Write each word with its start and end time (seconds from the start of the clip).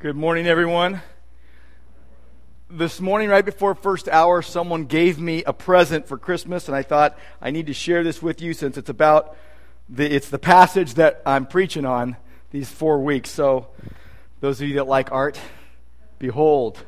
Good 0.00 0.14
morning, 0.14 0.46
everyone. 0.46 1.02
This 2.70 3.00
morning, 3.00 3.30
right 3.30 3.44
before 3.44 3.74
first 3.74 4.06
hour, 4.06 4.42
someone 4.42 4.84
gave 4.84 5.18
me 5.18 5.42
a 5.42 5.52
present 5.52 6.06
for 6.06 6.16
Christmas, 6.16 6.68
and 6.68 6.76
I 6.76 6.84
thought 6.84 7.18
I 7.42 7.50
need 7.50 7.66
to 7.66 7.74
share 7.74 8.04
this 8.04 8.22
with 8.22 8.40
you 8.40 8.54
since 8.54 8.78
it's 8.78 8.90
about 8.90 9.36
the, 9.88 10.08
it's 10.08 10.28
the 10.28 10.38
passage 10.38 10.94
that 10.94 11.20
I'm 11.26 11.46
preaching 11.46 11.84
on 11.84 12.16
these 12.52 12.70
four 12.70 13.00
weeks. 13.00 13.28
So, 13.28 13.66
those 14.38 14.60
of 14.60 14.68
you 14.68 14.76
that 14.76 14.86
like 14.86 15.10
art, 15.10 15.40
behold. 16.20 16.78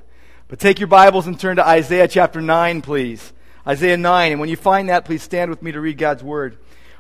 But 0.46 0.60
take 0.60 0.78
your 0.78 0.86
Bibles 0.86 1.26
and 1.26 1.38
turn 1.38 1.56
to 1.56 1.66
Isaiah 1.66 2.06
chapter 2.06 2.40
9, 2.40 2.80
please. 2.80 3.32
Isaiah 3.66 3.96
9. 3.96 4.30
And 4.30 4.40
when 4.40 4.50
you 4.50 4.56
find 4.56 4.88
that, 4.88 5.04
please 5.04 5.24
stand 5.24 5.50
with 5.50 5.64
me 5.64 5.72
to 5.72 5.80
read 5.80 5.98
God's 5.98 6.22
Word. 6.22 6.58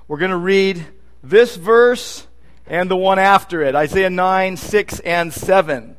We're 0.08 0.18
going 0.18 0.32
to 0.32 0.36
read 0.36 0.84
this 1.22 1.54
verse 1.54 2.26
and 2.66 2.90
the 2.90 2.96
one 2.96 3.20
after 3.20 3.62
it 3.62 3.76
Isaiah 3.76 4.10
9, 4.10 4.56
6, 4.56 4.98
and 5.00 5.32
7. 5.32 5.98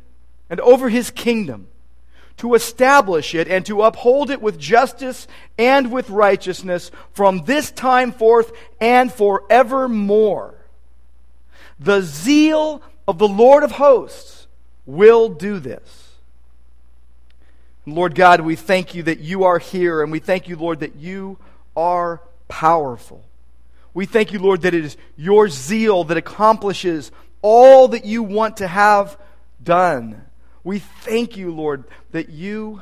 and 0.51 0.59
over 0.59 0.89
his 0.89 1.09
kingdom, 1.09 1.67
to 2.37 2.53
establish 2.53 3.33
it 3.33 3.47
and 3.47 3.65
to 3.65 3.81
uphold 3.83 4.29
it 4.29 4.41
with 4.41 4.59
justice 4.59 5.27
and 5.57 5.91
with 5.91 6.09
righteousness 6.09 6.91
from 7.13 7.45
this 7.45 7.71
time 7.71 8.11
forth 8.11 8.51
and 8.79 9.11
forevermore. 9.11 10.55
The 11.79 12.01
zeal 12.01 12.81
of 13.07 13.17
the 13.17 13.27
Lord 13.27 13.63
of 13.63 13.71
hosts 13.71 14.47
will 14.85 15.29
do 15.29 15.59
this. 15.59 16.09
Lord 17.85 18.13
God, 18.13 18.41
we 18.41 18.55
thank 18.55 18.93
you 18.93 19.03
that 19.03 19.19
you 19.19 19.43
are 19.45 19.57
here, 19.57 20.03
and 20.03 20.11
we 20.11 20.19
thank 20.19 20.47
you, 20.47 20.55
Lord, 20.55 20.81
that 20.81 20.95
you 20.95 21.37
are 21.75 22.21
powerful. 22.47 23.23
We 23.93 24.05
thank 24.05 24.31
you, 24.33 24.39
Lord, 24.39 24.61
that 24.61 24.73
it 24.73 24.85
is 24.85 24.97
your 25.15 25.47
zeal 25.49 26.03
that 26.05 26.17
accomplishes 26.17 27.11
all 27.41 27.87
that 27.89 28.05
you 28.05 28.23
want 28.23 28.57
to 28.57 28.67
have 28.67 29.17
done. 29.63 30.25
We 30.63 30.79
thank 30.79 31.37
you, 31.37 31.53
Lord, 31.53 31.85
that 32.11 32.29
you 32.29 32.81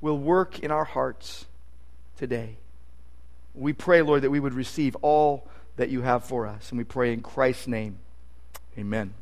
will 0.00 0.18
work 0.18 0.58
in 0.58 0.70
our 0.70 0.84
hearts 0.84 1.46
today. 2.18 2.56
We 3.54 3.72
pray, 3.72 4.02
Lord, 4.02 4.22
that 4.22 4.30
we 4.30 4.40
would 4.40 4.52
receive 4.52 4.94
all 4.96 5.48
that 5.76 5.88
you 5.88 6.02
have 6.02 6.24
for 6.24 6.46
us. 6.46 6.70
And 6.70 6.78
we 6.78 6.84
pray 6.84 7.12
in 7.12 7.22
Christ's 7.22 7.66
name. 7.66 7.98
Amen. 8.78 9.14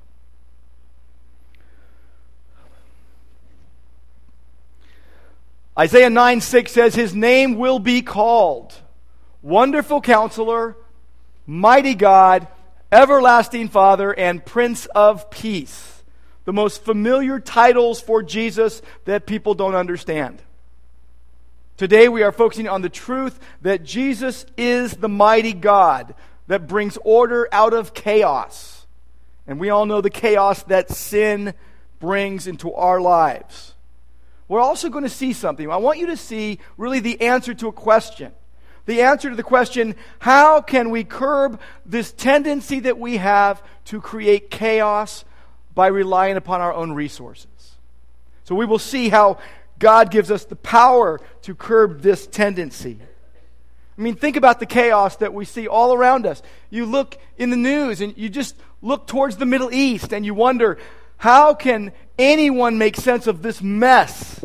Isaiah 5.79 6.11
9 6.11 6.41
6 6.41 6.73
says, 6.73 6.95
His 6.95 7.15
name 7.15 7.57
will 7.57 7.79
be 7.79 8.03
called 8.03 8.75
Wonderful 9.43 10.01
Counselor, 10.01 10.77
Mighty 11.47 11.95
God, 11.95 12.49
Everlasting 12.91 13.69
Father, 13.69 14.13
and 14.13 14.45
Prince 14.45 14.87
of 14.87 15.31
Peace 15.31 15.94
the 16.45 16.53
most 16.53 16.85
familiar 16.85 17.41
titles 17.41 18.01
for 18.01 18.23
Jesus 18.23 18.83
that 19.05 19.27
people 19.27 19.55
don't 19.55 19.75
understand. 19.75 20.43
Today 21.77 22.09
we 22.09 22.23
are 22.23 22.33
focusing 22.33 22.69
on 22.69 22.83
the 22.83 22.89
truth 22.89 23.39
that 23.63 23.83
Jesus 23.83 24.47
is 24.57 24.93
the 24.93 25.09
mighty 25.09 25.53
God 25.53 26.15
that 26.47 26.69
brings 26.69 26.99
order 27.03 27.49
out 27.51 27.73
of 27.73 27.95
chaos. 27.95 28.87
And 29.47 29.59
we 29.59 29.71
all 29.71 29.87
know 29.87 30.01
the 30.01 30.11
chaos 30.11 30.63
that 30.65 30.91
sin 30.91 31.55
brings 31.99 32.47
into 32.47 32.73
our 32.73 33.01
lives. 33.01 33.75
We're 34.47 34.61
also 34.61 34.89
going 34.89 35.05
to 35.05 35.11
see 35.11 35.33
something. 35.33 35.69
I 35.71 35.79
want 35.79 35.99
you 35.99 36.07
to 36.09 36.17
see 36.17 36.59
really 36.77 37.01
the 37.01 37.21
answer 37.23 37.55
to 37.55 37.69
a 37.69 37.73
question. 37.73 38.33
The 38.87 39.01
answer 39.01 39.31
to 39.31 39.37
the 39.37 39.43
question, 39.43 39.97
how 40.19 40.61
can 40.61 40.91
we 40.91 41.05
curb 41.05 41.59
this 41.87 42.13
tendency 42.13 42.81
that 42.81 42.99
we 42.99 43.17
have 43.17 43.63
to 43.87 44.01
create 44.01 44.51
chaos 44.51 45.25
by 45.75 45.89
relying 45.89 46.37
upon 46.37 46.61
our 46.61 46.73
own 46.73 46.93
resources. 46.93 47.49
So 48.45 48.55
we 48.55 48.67
will 48.67 48.79
see 48.79 49.09
how 49.09 49.39
God 49.79 50.11
gives 50.11 50.31
us 50.31 50.45
the 50.45 50.57
power 50.57 51.21
to 51.43 51.55
curb 51.55 52.03
this 52.03 52.27
tendency. 52.27 52.99
I 53.97 54.03
mean, 54.03 54.17
think 54.17 54.37
about 54.37 54.61
the 54.61 54.67
chaos 54.67 55.17
that 55.17 55.33
we 55.33 55.45
see 55.45 55.69
all 55.69 55.95
around 55.95 56.27
us. 56.27 56.43
You 56.69 56.85
look 56.85 57.17
in 57.39 57.51
the 57.51 57.57
news 57.57 58.01
and 58.01 58.17
you 58.17 58.29
just 58.29 58.57
look 58.83 59.07
towards 59.07 59.37
the 59.37 59.47
Middle 59.47 59.73
East 59.73 60.13
and 60.13 60.25
you 60.25 60.35
wonder, 60.35 60.79
how 61.17 61.55
can 61.55 61.93
anyone 62.19 62.77
make 62.77 62.97
sense 62.97 63.27
of 63.27 63.43
this 63.43 63.63
mess? 63.63 64.45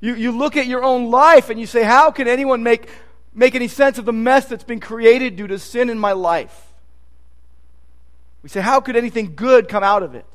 You, 0.00 0.14
you 0.14 0.32
look 0.32 0.56
at 0.56 0.66
your 0.66 0.82
own 0.82 1.10
life 1.10 1.50
and 1.50 1.58
you 1.58 1.66
say, 1.66 1.82
how 1.82 2.10
can 2.10 2.28
anyone 2.28 2.62
make, 2.62 2.88
make 3.32 3.54
any 3.54 3.68
sense 3.68 3.96
of 3.96 4.04
the 4.04 4.12
mess 4.12 4.46
that's 4.46 4.64
been 4.64 4.80
created 4.80 5.36
due 5.36 5.46
to 5.46 5.58
sin 5.58 5.88
in 5.88 5.98
my 5.98 6.12
life? 6.12 6.72
We 8.42 8.48
say, 8.48 8.60
how 8.60 8.80
could 8.80 8.96
anything 8.96 9.34
good 9.34 9.68
come 9.68 9.82
out 9.82 10.02
of 10.02 10.14
it? 10.14 10.26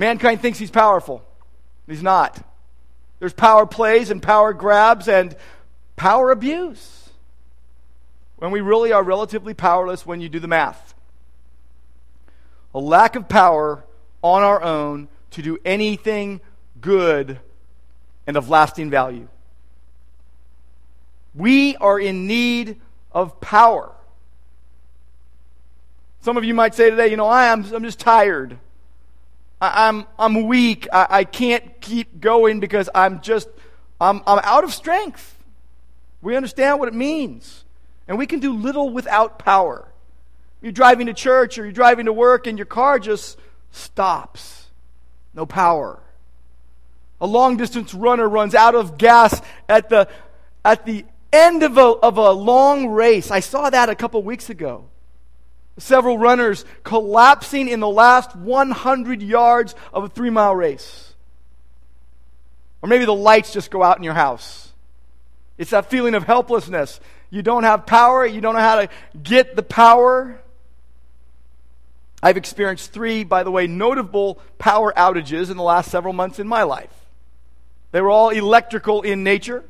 Mankind 0.00 0.40
thinks 0.40 0.58
he's 0.58 0.70
powerful. 0.70 1.22
He's 1.86 2.02
not. 2.02 2.42
There's 3.18 3.34
power 3.34 3.66
plays 3.66 4.08
and 4.08 4.22
power 4.22 4.54
grabs 4.54 5.08
and 5.08 5.36
power 5.94 6.30
abuse. 6.30 7.10
When 8.36 8.50
we 8.50 8.62
really 8.62 8.92
are 8.92 9.02
relatively 9.02 9.52
powerless 9.52 10.06
when 10.06 10.22
you 10.22 10.30
do 10.30 10.38
the 10.40 10.48
math. 10.48 10.94
A 12.74 12.78
lack 12.78 13.14
of 13.14 13.28
power 13.28 13.84
on 14.22 14.42
our 14.42 14.62
own 14.62 15.08
to 15.32 15.42
do 15.42 15.58
anything 15.66 16.40
good 16.80 17.38
and 18.26 18.38
of 18.38 18.48
lasting 18.48 18.88
value. 18.88 19.28
We 21.34 21.76
are 21.76 22.00
in 22.00 22.26
need 22.26 22.80
of 23.12 23.38
power. 23.42 23.92
Some 26.22 26.38
of 26.38 26.44
you 26.44 26.54
might 26.54 26.74
say 26.74 26.88
today, 26.88 27.08
you 27.08 27.18
know, 27.18 27.26
I 27.26 27.48
am 27.48 27.66
I'm 27.74 27.84
just 27.84 28.00
tired. 28.00 28.58
I, 29.60 29.88
am 29.88 30.06
I'm, 30.18 30.36
I'm 30.36 30.46
weak. 30.46 30.88
I, 30.92 31.06
I 31.10 31.24
can't 31.24 31.80
keep 31.80 32.20
going 32.20 32.60
because 32.60 32.88
I'm 32.94 33.20
just, 33.20 33.48
I'm, 34.00 34.22
I'm 34.26 34.40
out 34.42 34.64
of 34.64 34.72
strength. 34.72 35.36
We 36.22 36.36
understand 36.36 36.78
what 36.78 36.88
it 36.88 36.94
means. 36.94 37.64
And 38.08 38.18
we 38.18 38.26
can 38.26 38.40
do 38.40 38.54
little 38.54 38.90
without 38.90 39.38
power. 39.38 39.86
You're 40.62 40.72
driving 40.72 41.06
to 41.06 41.14
church 41.14 41.58
or 41.58 41.64
you're 41.64 41.72
driving 41.72 42.06
to 42.06 42.12
work 42.12 42.46
and 42.46 42.58
your 42.58 42.66
car 42.66 42.98
just 42.98 43.38
stops. 43.70 44.66
No 45.34 45.46
power. 45.46 46.00
A 47.20 47.26
long 47.26 47.56
distance 47.56 47.94
runner 47.94 48.28
runs 48.28 48.54
out 48.54 48.74
of 48.74 48.98
gas 48.98 49.40
at 49.68 49.88
the, 49.90 50.08
at 50.64 50.86
the 50.86 51.04
end 51.32 51.62
of 51.62 51.76
a, 51.78 51.82
of 51.82 52.18
a 52.18 52.30
long 52.32 52.88
race. 52.88 53.30
I 53.30 53.40
saw 53.40 53.70
that 53.70 53.88
a 53.88 53.94
couple 53.94 54.22
weeks 54.22 54.50
ago 54.50 54.86
several 55.80 56.18
runners 56.18 56.64
collapsing 56.84 57.68
in 57.68 57.80
the 57.80 57.88
last 57.88 58.36
100 58.36 59.22
yards 59.22 59.74
of 59.92 60.04
a 60.04 60.08
three 60.08 60.30
mile 60.30 60.54
race. 60.54 61.14
Or 62.82 62.88
maybe 62.88 63.04
the 63.04 63.14
lights 63.14 63.52
just 63.52 63.70
go 63.70 63.82
out 63.82 63.98
in 63.98 64.02
your 64.02 64.14
house. 64.14 64.72
It's 65.58 65.70
that 65.70 65.90
feeling 65.90 66.14
of 66.14 66.24
helplessness. 66.24 67.00
You 67.28 67.42
don't 67.42 67.64
have 67.64 67.86
power, 67.86 68.24
you 68.24 68.40
don't 68.40 68.54
know 68.54 68.60
how 68.60 68.76
to 68.76 68.88
get 69.22 69.56
the 69.56 69.62
power. 69.62 70.40
I've 72.22 72.36
experienced 72.36 72.92
three, 72.92 73.24
by 73.24 73.42
the 73.44 73.50
way, 73.50 73.66
notable 73.66 74.40
power 74.58 74.92
outages 74.96 75.50
in 75.50 75.56
the 75.56 75.62
last 75.62 75.90
several 75.90 76.12
months 76.12 76.38
in 76.38 76.48
my 76.48 76.64
life. 76.64 76.92
They 77.92 78.00
were 78.00 78.10
all 78.10 78.30
electrical 78.30 79.02
in 79.02 79.24
nature. 79.24 79.64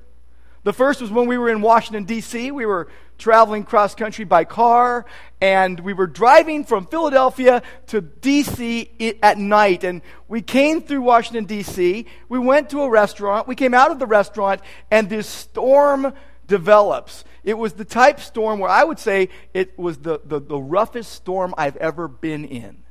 The 0.63 0.73
first 0.73 1.01
was 1.01 1.11
when 1.11 1.27
we 1.27 1.39
were 1.39 1.49
in 1.49 1.63
Washington, 1.63 2.05
D.C. 2.05 2.51
We 2.51 2.67
were 2.67 2.89
traveling 3.21 3.63
cross 3.63 3.95
country 3.95 4.25
by 4.25 4.45
car, 4.45 5.07
and 5.41 5.79
we 5.79 5.93
were 5.93 6.09
driving 6.09 6.65
from 6.65 6.87
Philadelphia 6.87 7.63
to 7.87 8.01
D.C. 8.01 9.17
at 9.23 9.39
night. 9.39 9.85
And 9.85 10.03
we 10.27 10.43
came 10.43 10.83
through 10.83 11.03
Washington, 11.03 11.45
D.C. 11.45 12.07
We 12.29 12.39
went 12.39 12.71
to 12.71 12.81
a 12.81 12.91
restaurant. 12.91 13.47
We 13.47 13.55
came 13.55 13.75
out 13.75 13.93
of 13.93 13.99
the 13.99 14.07
restaurant, 14.07 14.61
and 14.91 15.09
this 15.09 15.29
storm 15.29 16.13
develops. 16.49 17.25
It 17.45 17.55
was 17.55 17.75
the 17.75 17.85
type 17.85 18.21
storm 18.21 18.59
where 18.59 18.71
I 18.71 18.83
would 18.83 18.99
say 18.99 19.29
it 19.55 19.79
was 19.79 19.99
the, 19.99 20.21
the, 20.25 20.41
the 20.41 20.59
roughest 20.59 21.13
storm 21.13 21.55
I've 21.57 21.77
ever 21.77 22.09
been 22.09 22.45
in. 22.45 22.83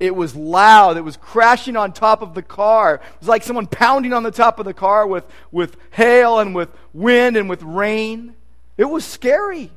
It 0.00 0.14
was 0.14 0.36
loud. 0.36 0.96
It 0.96 1.02
was 1.02 1.16
crashing 1.16 1.76
on 1.76 1.92
top 1.92 2.22
of 2.22 2.34
the 2.34 2.42
car. 2.42 2.96
It 2.96 3.20
was 3.20 3.28
like 3.28 3.42
someone 3.42 3.66
pounding 3.66 4.12
on 4.12 4.22
the 4.22 4.30
top 4.30 4.58
of 4.58 4.64
the 4.64 4.74
car 4.74 5.06
with, 5.06 5.24
with 5.50 5.76
hail 5.90 6.38
and 6.38 6.54
with 6.54 6.68
wind 6.92 7.36
and 7.36 7.48
with 7.48 7.62
rain. 7.62 8.34
It 8.78 8.86
was 8.86 9.04
scary. 9.04 9.70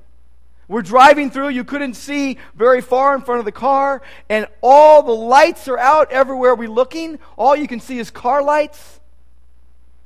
We're 0.69 0.83
driving 0.83 1.31
through, 1.31 1.49
you 1.49 1.65
couldn't 1.65 1.95
see 1.95 2.37
very 2.55 2.79
far 2.79 3.13
in 3.13 3.21
front 3.23 3.39
of 3.39 3.45
the 3.45 3.51
car, 3.51 4.01
and 4.29 4.47
all 4.61 5.03
the 5.03 5.11
lights 5.11 5.67
are 5.67 5.77
out 5.77 6.13
everywhere 6.13 6.55
we're 6.55 6.69
looking. 6.69 7.19
All 7.37 7.53
you 7.57 7.67
can 7.67 7.81
see 7.81 7.99
is 7.99 8.09
car 8.09 8.41
lights. 8.41 9.01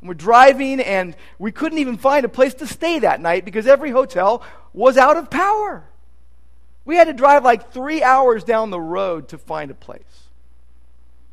We're 0.01 0.15
driving, 0.15 0.79
and 0.79 1.15
we 1.37 1.51
couldn't 1.51 1.77
even 1.77 1.97
find 1.97 2.25
a 2.25 2.29
place 2.29 2.55
to 2.55 2.67
stay 2.67 2.97
that 2.99 3.21
night 3.21 3.45
because 3.45 3.67
every 3.67 3.91
hotel 3.91 4.41
was 4.73 4.97
out 4.97 5.17
of 5.17 5.29
power. 5.29 5.83
We 6.83 6.95
had 6.95 7.05
to 7.05 7.13
drive 7.13 7.43
like 7.43 7.71
three 7.71 8.01
hours 8.01 8.43
down 8.43 8.69
the 8.69 8.81
road 8.81 9.27
to 9.29 9.37
find 9.37 9.69
a 9.69 9.75
place. 9.75 10.24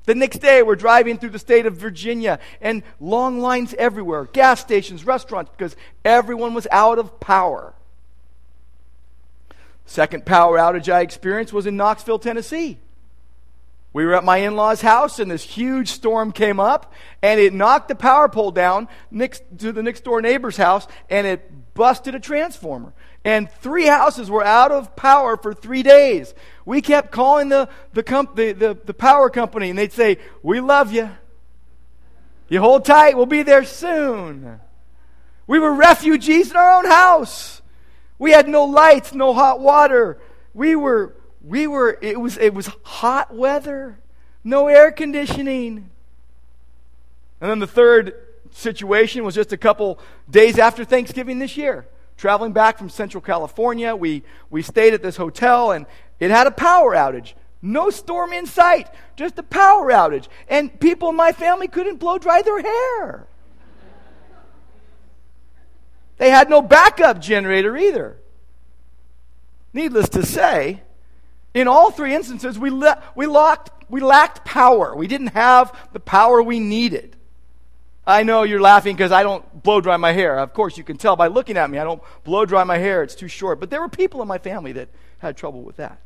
The 0.04 0.14
next 0.14 0.38
day, 0.38 0.62
we're 0.62 0.76
driving 0.76 1.19
through 1.19 1.31
the 1.31 1.38
state 1.38 1.64
of 1.64 1.76
Virginia, 1.76 2.40
and 2.60 2.82
long 3.00 3.38
lines 3.38 3.75
everywhere 3.78 4.25
gas 4.25 4.60
stations, 4.60 5.06
restaurants, 5.06 5.50
because 5.56 5.76
everyone 6.04 6.54
was 6.54 6.66
out 6.72 6.99
of 6.99 7.20
power. 7.20 7.75
Second 9.87 10.26
power 10.26 10.58
outage 10.58 10.93
I 10.93 11.02
experienced 11.02 11.52
was 11.52 11.66
in 11.66 11.76
Knoxville, 11.76 12.19
Tennessee. 12.19 12.78
We 13.93 14.06
were 14.06 14.14
at 14.14 14.25
my 14.25 14.38
in 14.38 14.56
law's 14.56 14.81
house, 14.81 15.19
and 15.19 15.31
this 15.31 15.44
huge 15.44 15.90
storm 15.90 16.32
came 16.32 16.58
up, 16.58 16.93
and 17.20 17.38
it 17.38 17.52
knocked 17.52 17.88
the 17.88 17.94
power 17.94 18.28
pole 18.28 18.50
down 18.50 18.88
next 19.10 19.43
to 19.58 19.70
the 19.70 19.82
next 19.82 20.02
door 20.02 20.22
neighbor's 20.22 20.56
house, 20.56 20.88
and 21.10 21.26
it 21.26 21.50
busted 21.74 22.14
a 22.14 22.20
transformer. 22.20 22.92
And 23.24 23.50
three 23.50 23.86
houses 23.86 24.30
were 24.30 24.44
out 24.44 24.72
of 24.72 24.96
power 24.96 25.36
for 25.36 25.54
three 25.54 25.82
days. 25.82 26.34
We 26.64 26.80
kept 26.80 27.12
calling 27.12 27.48
the, 27.48 27.69
the, 27.92 28.02
comp- 28.02 28.36
the, 28.36 28.52
the, 28.52 28.78
the 28.84 28.94
power 28.94 29.30
company, 29.30 29.70
and 29.70 29.78
they'd 29.78 29.92
say, 29.92 30.19
We 30.42 30.60
love 30.60 30.92
you. 30.92 31.10
You 32.48 32.60
hold 32.60 32.84
tight, 32.84 33.16
we'll 33.16 33.26
be 33.26 33.42
there 33.42 33.64
soon. 33.64 34.60
We 35.46 35.58
were 35.58 35.72
refugees 35.72 36.50
in 36.50 36.56
our 36.56 36.78
own 36.78 36.84
house. 36.84 37.62
We 38.19 38.32
had 38.32 38.48
no 38.48 38.64
lights, 38.64 39.14
no 39.14 39.32
hot 39.32 39.60
water. 39.60 40.20
We 40.54 40.76
were, 40.76 41.16
we 41.42 41.66
were, 41.66 41.98
it 42.02 42.20
was, 42.20 42.36
it 42.36 42.54
was 42.54 42.70
hot 42.82 43.34
weather, 43.34 43.98
no 44.44 44.69
air 44.69 44.92
conditioning. 44.92 45.90
And 47.40 47.50
then 47.50 47.58
the 47.58 47.66
third 47.66 48.14
situation 48.52 49.25
was 49.25 49.34
just 49.34 49.52
a 49.52 49.56
couple 49.56 49.99
days 50.31 50.58
after 50.58 50.84
Thanksgiving 50.84 51.38
this 51.38 51.56
year. 51.56 51.87
Traveling 52.16 52.52
back 52.52 52.78
from 52.78 52.88
Central 52.88 53.20
California, 53.20 53.96
we, 53.96 54.22
we 54.50 54.62
stayed 54.62 54.94
at 54.94 55.02
this 55.02 55.16
hotel 55.16 55.72
and 55.72 55.87
it 56.20 56.31
had 56.31 56.46
a 56.46 56.52
power 56.52 56.94
outage. 56.94 57.32
No 57.60 57.90
storm 57.90 58.32
in 58.32 58.46
sight, 58.46 58.88
just 59.16 59.38
a 59.38 59.43
power 59.43 59.90
outage. 59.90 60.28
And 60.49 60.78
people 60.78 61.08
in 61.08 61.16
my 61.16 61.32
family 61.32 61.69
couldn't 61.69 61.96
blow 61.96 62.19
dry 62.19 62.43
their 62.43 62.60
hair. 62.60 63.26
They 66.19 66.31
had 66.31 66.50
no 66.50 66.62
backup 66.62 67.20
generator 67.20 67.76
either. 67.76 68.16
Needless 69.72 70.10
to 70.10 70.25
say, 70.25 70.82
in 71.55 71.66
all 71.66 71.90
three 71.90 72.14
instances, 72.14 72.58
we, 72.58 72.70
le- 72.70 73.02
we, 73.16 73.26
locked, 73.26 73.70
we 73.90 74.00
lacked 74.00 74.44
power. 74.44 74.94
We 74.94 75.06
didn't 75.06 75.28
have 75.28 75.76
the 75.93 76.00
power 76.00 76.43
we 76.43 76.60
needed. 76.60 77.16
I 78.12 78.24
know 78.24 78.42
you're 78.42 78.60
laughing 78.60 78.94
because 78.94 79.10
I 79.10 79.22
don't 79.22 79.62
blow 79.62 79.80
dry 79.80 79.96
my 79.96 80.12
hair. 80.12 80.38
Of 80.38 80.52
course, 80.52 80.76
you 80.76 80.84
can 80.84 80.98
tell 80.98 81.16
by 81.16 81.28
looking 81.28 81.56
at 81.56 81.70
me. 81.70 81.78
I 81.78 81.84
don't 81.84 82.02
blow 82.24 82.44
dry 82.44 82.62
my 82.62 82.76
hair, 82.76 83.02
it's 83.02 83.14
too 83.14 83.26
short. 83.26 83.58
But 83.58 83.70
there 83.70 83.80
were 83.80 83.88
people 83.88 84.20
in 84.20 84.28
my 84.28 84.36
family 84.36 84.72
that 84.72 84.90
had 85.18 85.34
trouble 85.34 85.62
with 85.62 85.76
that. 85.76 85.98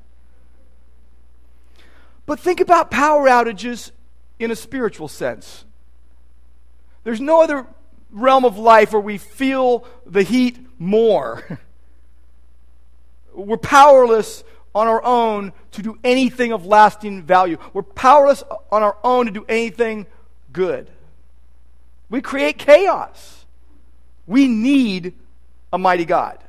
But 2.25 2.39
think 2.39 2.61
about 2.61 2.93
power 2.93 3.27
outages 3.29 3.91
in 4.39 4.53
a 4.53 4.57
spiritual 4.57 5.09
sense. 5.09 5.65
There's 7.03 7.21
no 7.21 7.43
other 7.43 7.67
realm 8.13 8.45
of 8.45 8.57
life 8.57 8.93
where 8.93 9.01
we 9.01 9.19
feel 9.19 9.85
the 10.07 10.23
heat 10.23 10.59
more. 10.79 11.61
We're 13.35 13.57
powerless 13.57 14.45
on 14.77 14.87
our 14.87 15.03
own 15.03 15.53
to 15.73 15.83
do 15.83 15.99
anything 16.05 16.53
of 16.53 16.67
lasting 16.67 17.25
value. 17.25 17.59
We're 17.73 17.83
powerless 17.83 18.45
on 18.71 18.85
our 18.85 18.97
own 19.03 19.27
to 19.27 19.33
do 19.33 19.45
anything 19.49 20.07
good. 20.53 20.91
We 22.09 22.21
create 22.21 22.59
chaos. 22.59 23.45
We 24.27 24.49
need 24.49 25.15
a 25.73 25.79
mighty 25.79 26.05
God. 26.05 26.43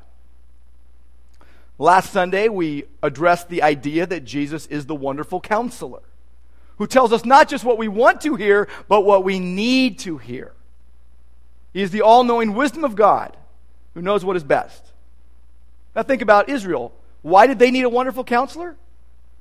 Last 1.80 2.12
Sunday, 2.12 2.50
we 2.50 2.86
addressed 3.04 3.50
the 3.50 3.62
idea 3.62 4.06
that 4.08 4.24
Jesus 4.24 4.66
is 4.68 4.86
the 4.86 4.96
wonderful 4.96 5.40
counselor 5.40 6.02
who 6.78 6.88
tells 6.88 7.12
us 7.12 7.26
not 7.26 7.50
just 7.50 7.64
what 7.64 7.78
we 7.78 7.88
want 7.88 8.22
to 8.22 8.36
hear, 8.36 8.68
but 8.88 9.02
what 9.02 9.24
we 9.24 9.40
need 9.40 10.00
to 10.00 10.18
hear. 10.18 10.54
He 11.74 11.82
is 11.82 11.92
the 11.92 12.02
all 12.02 12.24
knowing 12.24 12.54
wisdom 12.54 12.84
of 12.84 12.96
God 12.96 13.36
who 13.94 14.02
knows 14.02 14.24
what 14.24 14.36
is 14.36 14.44
best. 14.44 14.84
Now, 15.96 16.04
think 16.04 16.22
about 16.22 16.50
Israel. 16.50 16.94
Why 17.22 17.48
did 17.48 17.60
they 17.60 17.72
need 17.72 17.84
a 17.84 17.90
wonderful 17.90 18.24
counselor? 18.24 18.76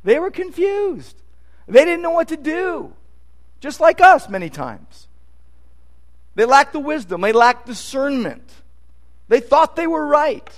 They 0.05 0.19
were 0.19 0.31
confused. 0.31 1.23
They 1.69 1.85
didn't 1.85 2.03
know 2.03 2.11
what 2.11 2.29
to 2.29 2.37
do, 2.37 2.95
just 3.61 3.81
like 3.81 4.01
us 4.01 4.29
many 4.29 4.49
times. 4.49 5.09
They 6.37 6.45
lacked 6.45 6.73
the 6.73 6.81
wisdom, 6.81 7.23
they 7.23 7.33
lacked 7.33 7.67
discernment. 7.67 8.49
They 9.29 9.41
thought 9.41 9.75
they 9.75 9.89
were 9.89 10.07
right. 10.07 10.49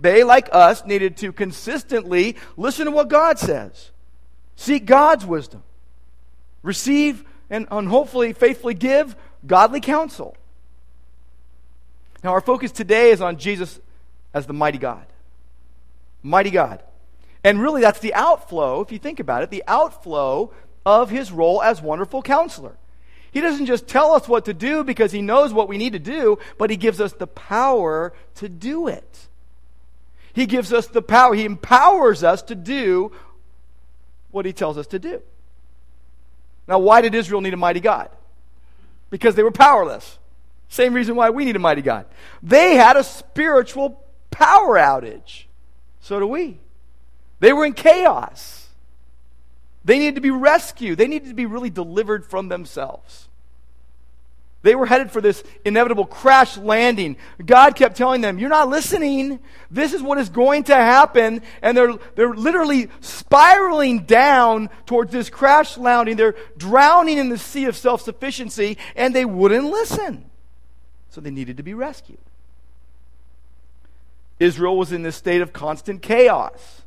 They, 0.00 0.24
like 0.24 0.48
us, 0.50 0.86
needed 0.86 1.18
to 1.18 1.30
consistently 1.32 2.36
listen 2.56 2.86
to 2.86 2.90
what 2.90 3.08
God 3.08 3.38
says, 3.38 3.90
seek 4.56 4.86
God's 4.86 5.26
wisdom, 5.26 5.62
receive 6.62 7.24
and, 7.50 7.68
hopefully 7.68 8.32
faithfully 8.32 8.72
give 8.72 9.14
godly 9.46 9.80
counsel. 9.80 10.34
Now, 12.24 12.30
our 12.30 12.40
focus 12.40 12.72
today 12.72 13.10
is 13.10 13.20
on 13.20 13.36
Jesus 13.36 13.78
as 14.32 14.46
the 14.46 14.54
mighty 14.54 14.78
God. 14.78 15.04
Mighty 16.22 16.50
God. 16.50 16.82
And 17.44 17.60
really, 17.60 17.82
that's 17.82 17.98
the 17.98 18.14
outflow, 18.14 18.80
if 18.80 18.92
you 18.92 18.98
think 18.98 19.20
about 19.20 19.42
it, 19.42 19.50
the 19.50 19.64
outflow 19.66 20.52
of 20.86 21.10
his 21.10 21.30
role 21.30 21.62
as 21.62 21.82
wonderful 21.82 22.22
counselor. 22.22 22.76
He 23.32 23.40
doesn't 23.40 23.66
just 23.66 23.88
tell 23.88 24.12
us 24.12 24.28
what 24.28 24.44
to 24.44 24.54
do 24.54 24.84
because 24.84 25.10
he 25.10 25.22
knows 25.22 25.52
what 25.52 25.68
we 25.68 25.78
need 25.78 25.94
to 25.94 25.98
do, 25.98 26.38
but 26.58 26.70
he 26.70 26.76
gives 26.76 27.00
us 27.00 27.12
the 27.12 27.26
power 27.26 28.12
to 28.36 28.48
do 28.48 28.86
it. 28.86 29.28
He 30.32 30.46
gives 30.46 30.72
us 30.72 30.86
the 30.86 31.02
power. 31.02 31.34
He 31.34 31.44
empowers 31.44 32.22
us 32.22 32.42
to 32.42 32.54
do 32.54 33.12
what 34.30 34.46
he 34.46 34.52
tells 34.52 34.78
us 34.78 34.86
to 34.88 34.98
do. 34.98 35.22
Now, 36.68 36.78
why 36.78 37.00
did 37.00 37.14
Israel 37.14 37.40
need 37.40 37.54
a 37.54 37.58
mighty 37.58 37.80
God? 37.80 38.10
because 39.12 39.34
they 39.34 39.42
were 39.44 39.52
powerless. 39.52 40.18
Same 40.68 40.94
reason 40.94 41.14
why 41.14 41.30
we 41.30 41.44
need 41.44 41.54
a 41.54 41.60
mighty 41.60 41.82
God. 41.82 42.06
They 42.42 42.76
had 42.76 42.96
a 42.96 43.04
spiritual 43.04 44.02
power 44.30 44.76
outage. 44.76 45.44
So 46.00 46.18
do 46.18 46.26
we. 46.26 46.58
They 47.38 47.52
were 47.52 47.66
in 47.66 47.74
chaos. 47.74 48.61
They 49.84 49.98
needed 49.98 50.14
to 50.16 50.20
be 50.20 50.30
rescued. 50.30 50.98
They 50.98 51.08
needed 51.08 51.28
to 51.28 51.34
be 51.34 51.46
really 51.46 51.70
delivered 51.70 52.24
from 52.24 52.48
themselves. 52.48 53.28
They 54.62 54.76
were 54.76 54.86
headed 54.86 55.10
for 55.10 55.20
this 55.20 55.42
inevitable 55.64 56.06
crash 56.06 56.56
landing. 56.56 57.16
God 57.44 57.74
kept 57.74 57.96
telling 57.96 58.20
them, 58.20 58.38
You're 58.38 58.48
not 58.48 58.68
listening. 58.68 59.40
This 59.70 59.92
is 59.92 60.02
what 60.02 60.18
is 60.18 60.28
going 60.28 60.64
to 60.64 60.74
happen. 60.74 61.42
And 61.62 61.76
they're, 61.76 61.94
they're 62.14 62.34
literally 62.34 62.88
spiraling 63.00 64.04
down 64.04 64.70
towards 64.86 65.10
this 65.10 65.28
crash 65.28 65.76
landing. 65.76 66.16
They're 66.16 66.36
drowning 66.56 67.18
in 67.18 67.28
the 67.28 67.38
sea 67.38 67.64
of 67.64 67.76
self 67.76 68.02
sufficiency, 68.02 68.78
and 68.94 69.14
they 69.14 69.24
wouldn't 69.24 69.64
listen. 69.64 70.30
So 71.10 71.20
they 71.20 71.30
needed 71.32 71.56
to 71.56 71.64
be 71.64 71.74
rescued. 71.74 72.18
Israel 74.38 74.76
was 74.76 74.92
in 74.92 75.02
this 75.02 75.16
state 75.16 75.40
of 75.40 75.52
constant 75.52 76.02
chaos, 76.02 76.82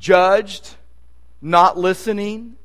judged, 0.00 0.74
not 1.44 1.76
listening, 1.76 2.56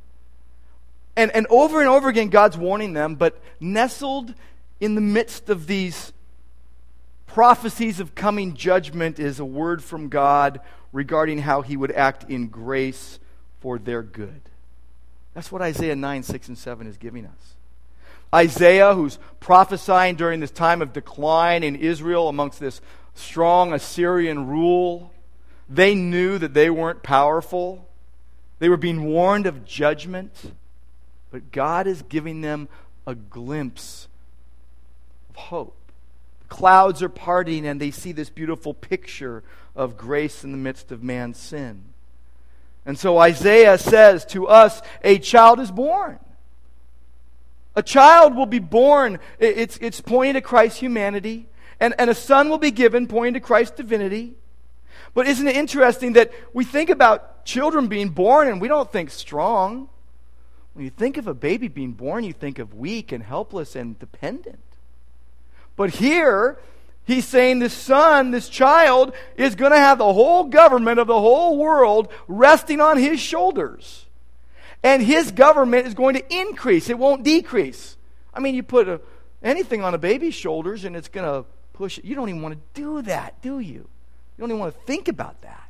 and, 1.18 1.32
and 1.36 1.46
over 1.50 1.82
and 1.82 1.90
over 1.90 2.08
again, 2.08 2.30
God's 2.30 2.58
warning 2.58 2.94
them, 2.94 3.16
but 3.16 3.42
nestled 3.60 4.34
in 4.80 4.96
the 4.96 5.02
midst 5.02 5.50
of 5.50 5.68
these 5.68 6.14
prophecies 7.28 8.00
of 8.00 8.16
coming 8.16 8.56
judgment 8.56 9.20
is 9.20 9.40
a 9.40 9.46
word 9.46 9.84
from 9.84 10.08
God 10.08 10.62
regarding 10.94 11.40
how 11.40 11.62
he 11.62 11.76
would 11.76 11.92
act 11.92 12.30
in 12.30 12.48
grace 12.48 13.20
for 13.60 13.78
their 13.78 14.02
good. 14.02 14.42
That's 15.34 15.52
what 15.52 15.62
Isaiah 15.62 15.98
9, 15.98 16.24
6, 16.24 16.48
and 16.48 16.58
7 16.58 16.88
is 16.88 16.96
giving 16.96 17.26
us. 17.26 17.56
Isaiah, 18.34 18.94
who's 18.94 19.20
prophesying 19.42 20.16
during 20.16 20.40
this 20.40 20.52
time 20.52 20.82
of 20.82 20.94
decline 20.94 21.64
in 21.64 21.76
Israel 21.76 22.30
amongst 22.30 22.62
this 22.62 22.80
strong 23.14 23.74
Assyrian 23.74 24.48
rule, 24.48 25.12
they 25.68 25.96
knew 25.96 26.38
that 26.38 26.54
they 26.54 26.70
weren't 26.70 27.04
powerful. 27.04 27.89
They 28.60 28.70
were 28.70 28.78
being 28.78 29.06
warned 29.06 29.48
of 29.48 29.66
judgment. 29.66 30.54
But 31.32 31.52
God 31.52 31.88
is 31.88 32.02
giving 32.04 32.42
them 32.42 32.70
a 33.06 33.16
glimpse 33.16 34.08
of 35.30 35.36
hope. 35.36 35.76
The 36.42 36.56
clouds 36.56 37.04
are 37.04 37.10
parting, 37.10 37.66
and 37.66 37.80
they 37.80 37.92
see 37.92 38.12
this 38.12 38.30
beautiful 38.30 38.74
picture 38.74 39.44
of 39.76 39.98
grace 39.98 40.44
in 40.44 40.52
the 40.52 40.58
midst 40.58 40.92
of 40.92 41.04
man's 41.04 41.38
sin. 41.38 41.84
And 42.86 42.98
so 42.98 43.20
Isaiah 43.20 43.78
says 43.78 44.26
to 44.28 44.48
us, 44.48 44.82
a 45.04 45.20
child 45.20 45.60
is 45.60 45.72
born. 45.72 46.20
A 47.76 47.84
child 47.84 48.36
will 48.36 48.48
be 48.48 48.60
born. 48.60 49.20
It's, 49.38 49.78
it's 49.78 50.02
pointing 50.02 50.34
to 50.34 50.42
Christ's 50.42 50.80
humanity. 50.80 51.48
And, 51.80 51.94
and 52.00 52.10
a 52.10 52.16
son 52.16 52.50
will 52.50 52.58
be 52.58 52.72
given, 52.72 53.06
pointing 53.06 53.36
to 53.36 53.40
Christ's 53.40 53.78
divinity. 53.78 54.34
But 55.14 55.28
isn't 55.28 55.48
it 55.48 55.56
interesting 55.56 56.14
that 56.14 56.32
we 56.54 56.64
think 56.64 56.90
about 56.90 57.46
children 57.46 57.88
being 57.88 58.10
born 58.10 58.48
and 58.48 58.62
we 58.62 58.68
don't 58.68 58.92
think 58.92 59.10
strong? 59.10 59.90
When 60.74 60.86
you 60.86 60.92
think 60.92 61.18
of 61.18 61.28
a 61.28 61.34
baby 61.34 61.68
being 61.68 61.94
born, 61.94 62.24
you 62.24 62.34
think 62.34 62.60
of 62.60 62.74
weak 62.74 63.12
and 63.12 63.24
helpless 63.24 63.76
and 63.76 64.00
dependent. 64.00 64.60
But 65.76 65.92
here, 65.92 66.60
he's 67.06 67.26
saying 67.26 67.60
this 67.60 67.74
son, 67.74 68.32
this 68.32 68.50
child, 68.50 69.14
is 69.36 69.56
going 69.56 69.72
to 69.72 69.78
have 69.78 69.98
the 69.98 70.14
whole 70.14 70.46
government 70.46 71.00
of 71.00 71.08
the 71.08 71.20
whole 71.20 71.58
world 71.58 72.10
resting 72.28 72.82
on 72.82 72.98
his 72.98 73.20
shoulders. 73.20 74.06
And 74.84 75.02
his 75.02 75.32
government 75.32 75.88
is 75.88 75.94
going 75.94 76.16
to 76.16 76.34
increase, 76.34 76.90
it 76.90 76.98
won't 76.98 77.24
decrease. 77.24 77.98
I 78.34 78.40
mean, 78.40 78.56
you 78.56 78.64
put 78.64 78.88
a, 78.88 79.02
anything 79.44 79.84
on 79.84 79.94
a 79.94 79.98
baby's 79.98 80.36
shoulders 80.36 80.86
and 80.86 80.96
it's 80.96 81.10
going 81.10 81.26
to 81.26 81.48
push 81.74 81.98
it. 81.98 82.06
You 82.06 82.16
don't 82.16 82.30
even 82.30 82.42
want 82.42 82.56
to 82.56 82.82
do 82.82 83.02
that, 83.02 83.42
do 83.42 83.60
you? 83.60 83.90
You 84.40 84.44
don't 84.44 84.52
even 84.52 84.60
want 84.62 84.74
to 84.74 84.82
think 84.84 85.10
about 85.10 85.42
that. 85.42 85.70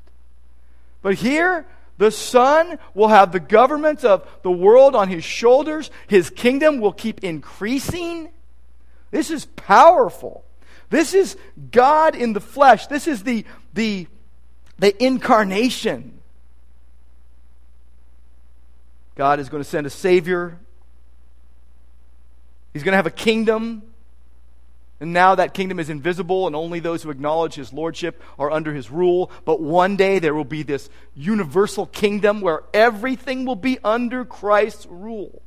But 1.01 1.15
here, 1.15 1.65
the 1.97 2.11
Son 2.11 2.77
will 2.93 3.07
have 3.07 3.31
the 3.31 3.39
government 3.39 4.05
of 4.05 4.29
the 4.43 4.51
world 4.51 4.95
on 4.95 5.09
his 5.09 5.23
shoulders. 5.23 5.89
His 6.05 6.29
kingdom 6.29 6.79
will 6.79 6.93
keep 6.93 7.23
increasing. 7.23 8.29
This 9.09 9.31
is 9.31 9.45
powerful. 9.45 10.43
This 10.91 11.15
is 11.15 11.35
God 11.71 12.13
in 12.13 12.33
the 12.33 12.39
flesh. 12.39 12.85
This 12.85 13.07
is 13.07 13.23
the, 13.23 13.43
the, 13.73 14.05
the 14.77 15.03
incarnation. 15.03 16.19
God 19.15 19.39
is 19.39 19.49
going 19.49 19.63
to 19.63 19.67
send 19.67 19.87
a 19.87 19.89
Savior. 19.89 20.59
He's 22.71 22.83
going 22.83 22.93
to 22.93 22.97
have 22.97 23.07
a 23.07 23.09
kingdom. 23.09 23.81
And 25.01 25.13
now 25.13 25.35
that 25.35 25.53
kingdom 25.53 25.79
is 25.79 25.89
invisible, 25.89 26.45
and 26.45 26.55
only 26.55 26.81
those 26.81 27.03
who 27.03 27.09
acknowledge 27.09 27.55
his 27.55 27.71
lordship 27.71 28.21
are 28.37 28.51
under 28.51 28.73
his 28.73 28.91
rule. 28.91 29.31
But 29.45 29.61
one 29.61 29.95
day 29.95 30.19
there 30.19 30.33
will 30.33 30.43
be 30.43 30.63
this 30.63 30.89
universal 31.15 31.85
kingdom 31.85 32.41
where 32.41 32.63
everything 32.73 33.45
will 33.45 33.55
be 33.55 33.79
under 33.83 34.25
Christ's 34.25 34.85
rule. 34.87 35.41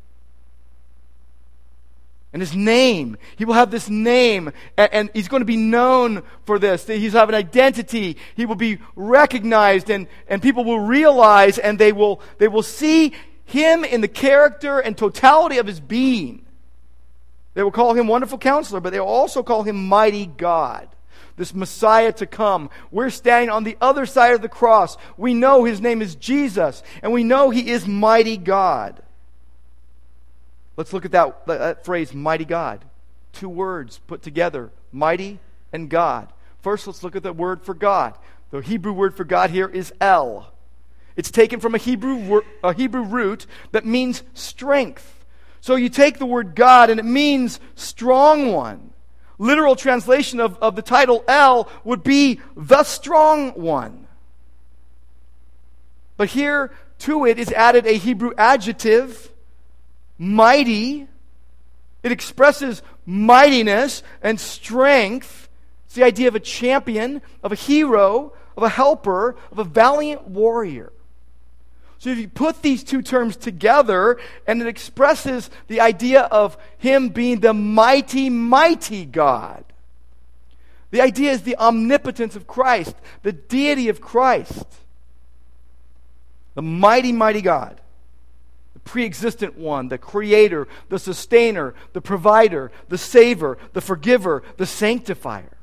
And 2.32 2.40
his 2.40 2.56
name, 2.56 3.18
he 3.36 3.44
will 3.44 3.52
have 3.52 3.70
this 3.70 3.90
name, 3.90 4.52
and, 4.78 4.92
and 4.92 5.10
he's 5.12 5.28
going 5.28 5.42
to 5.42 5.46
be 5.46 5.58
known 5.58 6.22
for 6.46 6.58
this. 6.58 6.86
He's 6.86 7.12
have 7.12 7.28
an 7.28 7.34
identity. 7.34 8.16
He 8.34 8.46
will 8.46 8.54
be 8.54 8.78
recognized, 8.96 9.90
and, 9.90 10.06
and 10.28 10.40
people 10.40 10.64
will 10.64 10.80
realize, 10.80 11.58
and 11.58 11.78
they 11.78 11.92
will, 11.92 12.22
they 12.38 12.48
will 12.48 12.62
see 12.62 13.12
him 13.44 13.84
in 13.84 14.00
the 14.00 14.08
character 14.08 14.78
and 14.78 14.96
totality 14.96 15.58
of 15.58 15.66
his 15.66 15.78
being. 15.78 16.46
They 17.54 17.62
will 17.62 17.70
call 17.70 17.94
him 17.94 18.06
Wonderful 18.06 18.38
Counselor, 18.38 18.80
but 18.80 18.92
they 18.92 19.00
will 19.00 19.06
also 19.06 19.42
call 19.42 19.62
him 19.62 19.88
Mighty 19.88 20.26
God. 20.26 20.88
This 21.36 21.54
Messiah 21.54 22.12
to 22.14 22.26
come. 22.26 22.70
We're 22.90 23.10
standing 23.10 23.50
on 23.50 23.64
the 23.64 23.76
other 23.80 24.06
side 24.06 24.34
of 24.34 24.42
the 24.42 24.48
cross. 24.48 24.96
We 25.16 25.34
know 25.34 25.64
his 25.64 25.80
name 25.80 26.02
is 26.02 26.14
Jesus, 26.14 26.82
and 27.02 27.12
we 27.12 27.24
know 27.24 27.50
he 27.50 27.70
is 27.70 27.86
Mighty 27.86 28.36
God. 28.36 29.02
Let's 30.76 30.92
look 30.92 31.04
at 31.04 31.12
that, 31.12 31.46
that 31.46 31.84
phrase, 31.84 32.14
Mighty 32.14 32.44
God. 32.44 32.84
Two 33.32 33.48
words 33.48 34.00
put 34.06 34.22
together 34.22 34.70
mighty 34.92 35.40
and 35.72 35.88
God. 35.88 36.32
First, 36.60 36.86
let's 36.86 37.02
look 37.02 37.16
at 37.16 37.22
the 37.22 37.32
word 37.32 37.64
for 37.64 37.74
God. 37.74 38.16
The 38.50 38.60
Hebrew 38.60 38.92
word 38.92 39.16
for 39.16 39.24
God 39.24 39.50
here 39.50 39.68
is 39.68 39.92
El. 40.00 40.52
It's 41.16 41.30
taken 41.30 41.60
from 41.60 41.74
a 41.74 41.78
Hebrew, 41.78 42.42
a 42.62 42.72
Hebrew 42.72 43.02
root 43.02 43.46
that 43.72 43.84
means 43.84 44.22
strength. 44.34 45.21
So 45.62 45.76
you 45.76 45.88
take 45.88 46.18
the 46.18 46.26
word 46.26 46.56
God 46.56 46.90
and 46.90 46.98
it 46.98 47.06
means 47.06 47.60
strong 47.76 48.50
one. 48.50 48.90
Literal 49.38 49.76
translation 49.76 50.40
of, 50.40 50.58
of 50.58 50.74
the 50.74 50.82
title 50.82 51.24
El 51.28 51.68
would 51.84 52.02
be 52.02 52.40
the 52.56 52.82
strong 52.82 53.50
one. 53.50 54.08
But 56.16 56.30
here 56.30 56.72
to 56.98 57.26
it 57.26 57.38
is 57.38 57.52
added 57.52 57.86
a 57.86 57.92
Hebrew 57.92 58.32
adjective, 58.36 59.30
mighty. 60.18 61.06
It 62.02 62.10
expresses 62.10 62.82
mightiness 63.06 64.02
and 64.20 64.40
strength. 64.40 65.48
It's 65.86 65.94
the 65.94 66.02
idea 66.02 66.26
of 66.26 66.34
a 66.34 66.40
champion, 66.40 67.22
of 67.40 67.52
a 67.52 67.56
hero, 67.56 68.32
of 68.56 68.64
a 68.64 68.68
helper, 68.68 69.36
of 69.52 69.60
a 69.60 69.64
valiant 69.64 70.26
warrior. 70.26 70.92
So 72.02 72.10
if 72.10 72.18
you 72.18 72.26
put 72.26 72.62
these 72.62 72.82
two 72.82 73.00
terms 73.00 73.36
together, 73.36 74.18
and 74.44 74.60
it 74.60 74.66
expresses 74.66 75.48
the 75.68 75.80
idea 75.80 76.22
of 76.22 76.56
Him 76.76 77.10
being 77.10 77.38
the 77.38 77.54
mighty, 77.54 78.28
mighty 78.28 79.04
God. 79.04 79.64
The 80.90 81.00
idea 81.00 81.30
is 81.30 81.42
the 81.42 81.56
omnipotence 81.58 82.34
of 82.34 82.48
Christ, 82.48 82.96
the 83.22 83.30
deity 83.30 83.88
of 83.88 84.00
Christ. 84.00 84.66
The 86.54 86.62
mighty, 86.62 87.12
mighty 87.12 87.40
God. 87.40 87.80
The 88.74 88.80
pre 88.80 89.04
existent 89.04 89.56
one, 89.56 89.86
the 89.86 89.96
creator, 89.96 90.66
the 90.88 90.98
sustainer, 90.98 91.72
the 91.92 92.00
provider, 92.00 92.72
the 92.88 92.98
saver, 92.98 93.58
the 93.74 93.80
forgiver, 93.80 94.42
the 94.56 94.66
sanctifier. 94.66 95.56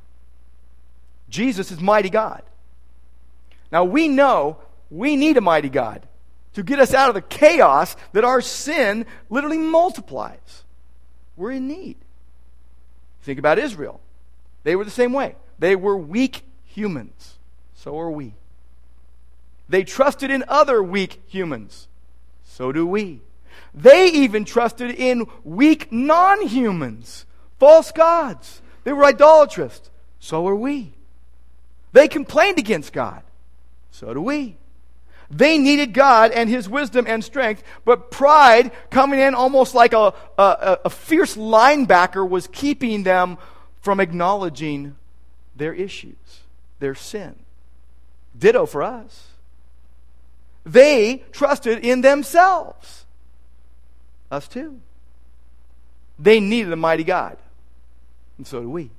Jesus 1.29 1.69
is 1.69 1.81
mighty 1.81 2.09
God. 2.09 2.43
Now 3.73 3.83
we 3.83 4.07
know 4.07 4.59
we 4.89 5.17
need 5.17 5.35
a 5.35 5.41
mighty 5.41 5.67
God 5.67 6.05
to 6.59 6.63
get 6.63 6.79
us 6.79 6.93
out 6.93 7.09
of 7.09 7.15
the 7.15 7.21
chaos 7.21 7.95
that 8.11 8.25
our 8.25 8.41
sin 8.41 9.05
literally 9.29 9.57
multiplies. 9.57 10.63
We're 11.35 11.51
in 11.51 11.67
need. 11.67 11.95
Think 13.21 13.39
about 13.39 13.59
Israel. 13.59 14.01
They 14.63 14.75
were 14.75 14.85
the 14.85 14.91
same 14.91 15.13
way. 15.13 15.35
They 15.57 15.75
were 15.75 15.97
weak 15.97 16.43
humans. 16.65 17.37
So 17.75 17.97
are 17.97 18.11
we. 18.11 18.33
They 19.69 19.83
trusted 19.83 20.31
in 20.31 20.43
other 20.47 20.83
weak 20.83 21.21
humans. 21.27 21.87
So 22.43 22.71
do 22.71 22.85
we. 22.85 23.21
They 23.73 24.07
even 24.09 24.43
trusted 24.43 24.91
in 24.91 25.27
weak 25.43 25.91
non 25.91 26.45
humans, 26.47 27.25
false 27.57 27.91
gods. 27.91 28.61
They 28.83 28.91
were 28.91 29.05
idolatrous. 29.05 29.89
So 30.19 30.45
are 30.47 30.55
we. 30.55 30.93
They 31.93 32.07
complained 32.07 32.59
against 32.59 32.91
God. 32.91 33.23
So 33.91 34.13
do 34.13 34.21
we. 34.21 34.58
They 35.31 35.57
needed 35.57 35.93
God 35.93 36.31
and 36.31 36.49
His 36.49 36.67
wisdom 36.67 37.05
and 37.07 37.23
strength, 37.23 37.63
but 37.85 38.09
pride, 38.09 38.71
coming 38.89 39.19
in 39.19 39.35
almost 39.35 39.75
like 39.75 39.93
a, 39.93 40.13
a, 40.37 40.79
a 40.85 40.89
fierce 40.89 41.35
linebacker, 41.35 42.27
was 42.27 42.47
keeping 42.47 43.03
them 43.03 43.37
from 43.81 43.99
acknowledging 43.99 44.95
their 45.55 45.73
issues, 45.73 46.15
their 46.79 46.95
sin. 46.95 47.35
Ditto 48.37 48.65
for 48.65 48.81
us. 48.81 49.27
They 50.65 51.23
trusted 51.31 51.85
in 51.85 52.01
themselves. 52.01 53.05
Us 54.31 54.47
too. 54.47 54.79
They 56.17 56.39
needed 56.39 56.71
a 56.71 56.75
mighty 56.75 57.03
God. 57.03 57.37
And 58.37 58.45
so 58.45 58.61
do 58.61 58.69
we. 58.69 58.89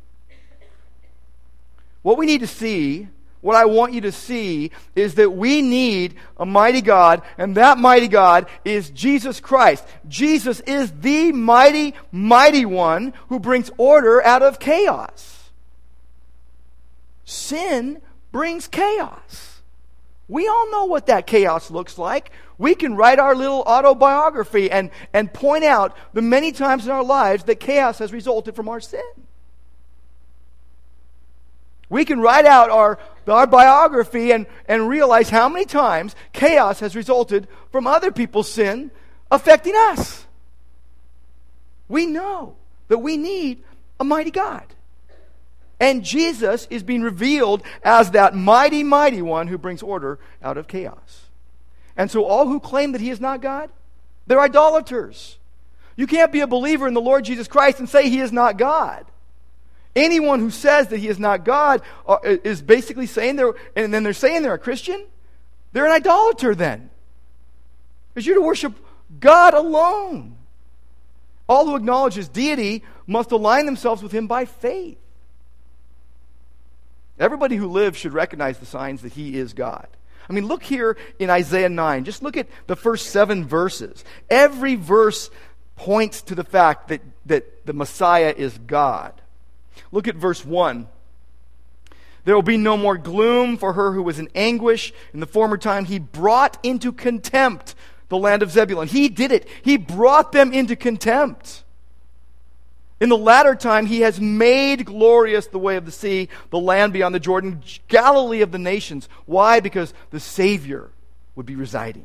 What 2.03 2.17
we 2.17 2.27
need 2.27 2.41
to 2.41 2.47
see 2.47 3.09
what 3.41 3.57
I 3.57 3.65
want 3.65 3.95
you 3.95 4.03
to 4.03 4.13
see 4.13 4.71
is 4.95 5.15
that 5.15 5.31
we 5.31 5.63
need 5.63 6.17
a 6.37 6.45
mighty 6.45 6.83
God, 6.83 7.23
and 7.39 7.57
that 7.57 7.79
mighty 7.79 8.09
God 8.09 8.47
is 8.65 8.91
Jesus 8.91 9.41
Christ. 9.41 9.87
Jesus 10.09 10.61
is 10.61 10.93
the 11.01 11.33
mighty, 11.33 11.95
mighty 12.13 12.67
one 12.67 13.15
who 13.29 13.41
brings 13.41 13.71
order 13.79 14.23
out 14.23 14.43
of 14.43 14.59
chaos. 14.59 15.51
Sin 17.25 18.03
brings 18.33 18.69
chaos. 18.69 19.63
We 20.29 20.47
all 20.47 20.71
know 20.71 20.85
what 20.85 21.07
that 21.07 21.27
chaos 21.27 21.71
looks 21.71 21.99
like. 21.99 22.31
We 22.59 22.75
can 22.75 22.95
write 22.95 23.19
our 23.19 23.35
little 23.35 23.63
autobiography 23.63 24.71
and, 24.71 24.91
and 25.13 25.33
point 25.33 25.65
out 25.65 25.97
the 26.13 26.23
many 26.23 26.53
times 26.53 26.85
in 26.85 26.93
our 26.93 27.03
lives 27.03 27.45
that 27.45 27.59
chaos 27.59 27.99
has 27.99 28.13
resulted 28.13 28.55
from 28.55 28.69
our 28.69 28.81
sin. 28.81 29.01
We 31.91 32.05
can 32.05 32.21
write 32.21 32.47
out 32.47 32.71
our, 32.71 32.99
our 33.27 33.47
biography 33.47 34.31
and, 34.31 34.47
and 34.67 34.89
realize 34.89 35.29
how 35.29 35.49
many 35.49 35.67
times 35.67 36.15
chaos 36.33 36.81
has 36.81 36.97
resulted 36.97 37.49
from 37.71 37.87
other 37.87 38.13
people's 38.13 38.51
sin 38.51 38.93
affecting 39.31 39.75
us. 39.77 40.25
We 41.89 42.07
know 42.07 42.55
that 42.89 42.99
we 42.99 43.17
need 43.17 43.63
a 43.99 44.05
mighty 44.05 44.31
God. 44.31 44.65
And 45.81 46.05
Jesus 46.05 46.69
is 46.71 46.83
being 46.83 47.03
revealed 47.03 47.63
as 47.83 48.13
that 48.13 48.37
mighty, 48.37 48.85
mighty 48.85 49.23
one 49.23 49.49
who 49.49 49.59
brings 49.59 49.83
order 49.83 50.19
out 50.43 50.57
of 50.57 50.69
chaos. 50.69 51.27
And 51.97 52.11
so 52.11 52.25
all 52.25 52.47
who 52.47 52.61
claim 52.61 52.93
that 52.93 53.01
he 53.01 53.11
is 53.11 53.21
not 53.21 53.43
God, 53.43 53.71
they're 54.27 54.41
idolaters. 54.41 55.39
You 55.97 56.07
can't 56.07 56.33
be 56.33 56.41
a 56.41 56.47
believer 56.47 56.87
in 56.87 56.95
the 56.95 57.01
Lord 57.01 57.25
Jesus 57.25 57.49
Christ 57.49 57.81
and 57.81 57.89
say 57.89 58.09
he 58.09 58.21
is 58.21 58.31
not 58.31 58.57
God. 58.57 59.07
Anyone 59.97 60.39
who 60.41 60.51
says 60.51 60.89
that 60.89 60.99
he 60.99 61.09
is 61.09 61.19
not 61.19 61.45
God 61.45 61.83
uh, 62.07 62.19
is 62.23 62.63
basically 62.63 63.07
saying 63.07 63.37
they're, 63.37 63.55
and 63.75 63.93
then 63.93 64.03
they're 64.03 64.13
saying 64.13 64.43
they're 64.43 64.55
a 64.55 64.59
Christian, 64.59 65.05
they're 65.73 65.87
an 65.87 65.93
idolater 65.93 66.55
then. 66.55 66.91
is 68.15 68.27
you're 68.27 68.37
to 68.37 68.43
worship 68.43 68.75
God 69.19 69.55
alone. 69.55 70.37
All 71.49 71.67
who 71.67 71.75
acknowledge 71.75 72.15
his 72.15 72.29
deity 72.29 72.85
must 73.07 73.33
align 73.33 73.67
themselves 73.67 74.03
with 74.03 74.13
him 74.13 74.29
by 74.29 74.45
faith. 74.45 74.99
Everybody 77.19 77.57
who 77.57 77.69
lives 77.69 77.99
should 77.99 78.13
recognize 78.13 78.59
the 78.59 78.67
signs 78.67 79.03
that 79.03 79.13
he 79.13 79.37
is 79.37 79.53
God. 79.53 79.89
I 80.29 80.33
mean, 80.33 80.47
look 80.47 80.63
here 80.63 80.97
in 81.19 81.29
Isaiah 81.29 81.69
9. 81.69 82.05
Just 82.05 82.23
look 82.23 82.37
at 82.37 82.47
the 82.69 82.77
first 82.77 83.11
seven 83.11 83.45
verses. 83.47 84.05
Every 84.31 84.77
verse 84.77 85.29
points 85.75 86.23
to 86.23 86.37
the 86.37 86.45
fact 86.45 86.89
that, 86.89 87.03
that 87.27 87.67
the 87.67 87.73
Messiah 87.73 88.33
is 88.35 88.57
God. 88.57 89.20
Look 89.93 90.09
at 90.09 90.17
verse 90.17 90.45
1. 90.45 90.89
There 92.25 92.35
will 92.35 92.43
be 92.43 92.57
no 92.57 92.77
more 92.77 92.99
gloom 92.99 93.57
for 93.57 93.73
her 93.73 93.93
who 93.93 94.03
was 94.03 94.19
in 94.19 94.29
anguish. 94.35 94.93
In 95.15 95.21
the 95.21 95.27
former 95.27 95.57
time, 95.57 95.87
he 95.87 95.99
brought 95.99 96.59
into 96.63 96.93
contempt 96.93 97.75
the 98.09 98.19
land 98.19 98.43
of 98.43 98.51
Zebulun. 98.51 98.89
He 98.89 99.09
did 99.09 99.33
it. 99.33 99.49
He 99.63 99.77
brought 99.77 100.33
them 100.33 100.53
into 100.53 100.77
contempt. 100.77 101.65
In 103.01 103.09
the 103.09 103.17
latter 103.17 103.55
time, 103.55 103.87
he 103.87 104.03
has 104.03 104.21
made 104.21 104.85
glorious 104.85 105.47
the 105.47 105.59
way 105.59 105.77
of 105.77 105.87
the 105.87 105.93
sea, 105.93 106.29
the 106.51 106.59
land 106.59 106.93
beyond 106.93 107.15
the 107.15 107.21
Jordan, 107.21 107.63
Galilee 107.89 108.43
of 108.43 108.53
the 108.53 108.59
nations. 108.59 109.09
Why? 109.25 109.61
Because 109.61 109.95
the 110.11 110.21
Savior 110.21 110.91
would 111.35 111.47
be 111.47 111.57
residing. 111.57 112.05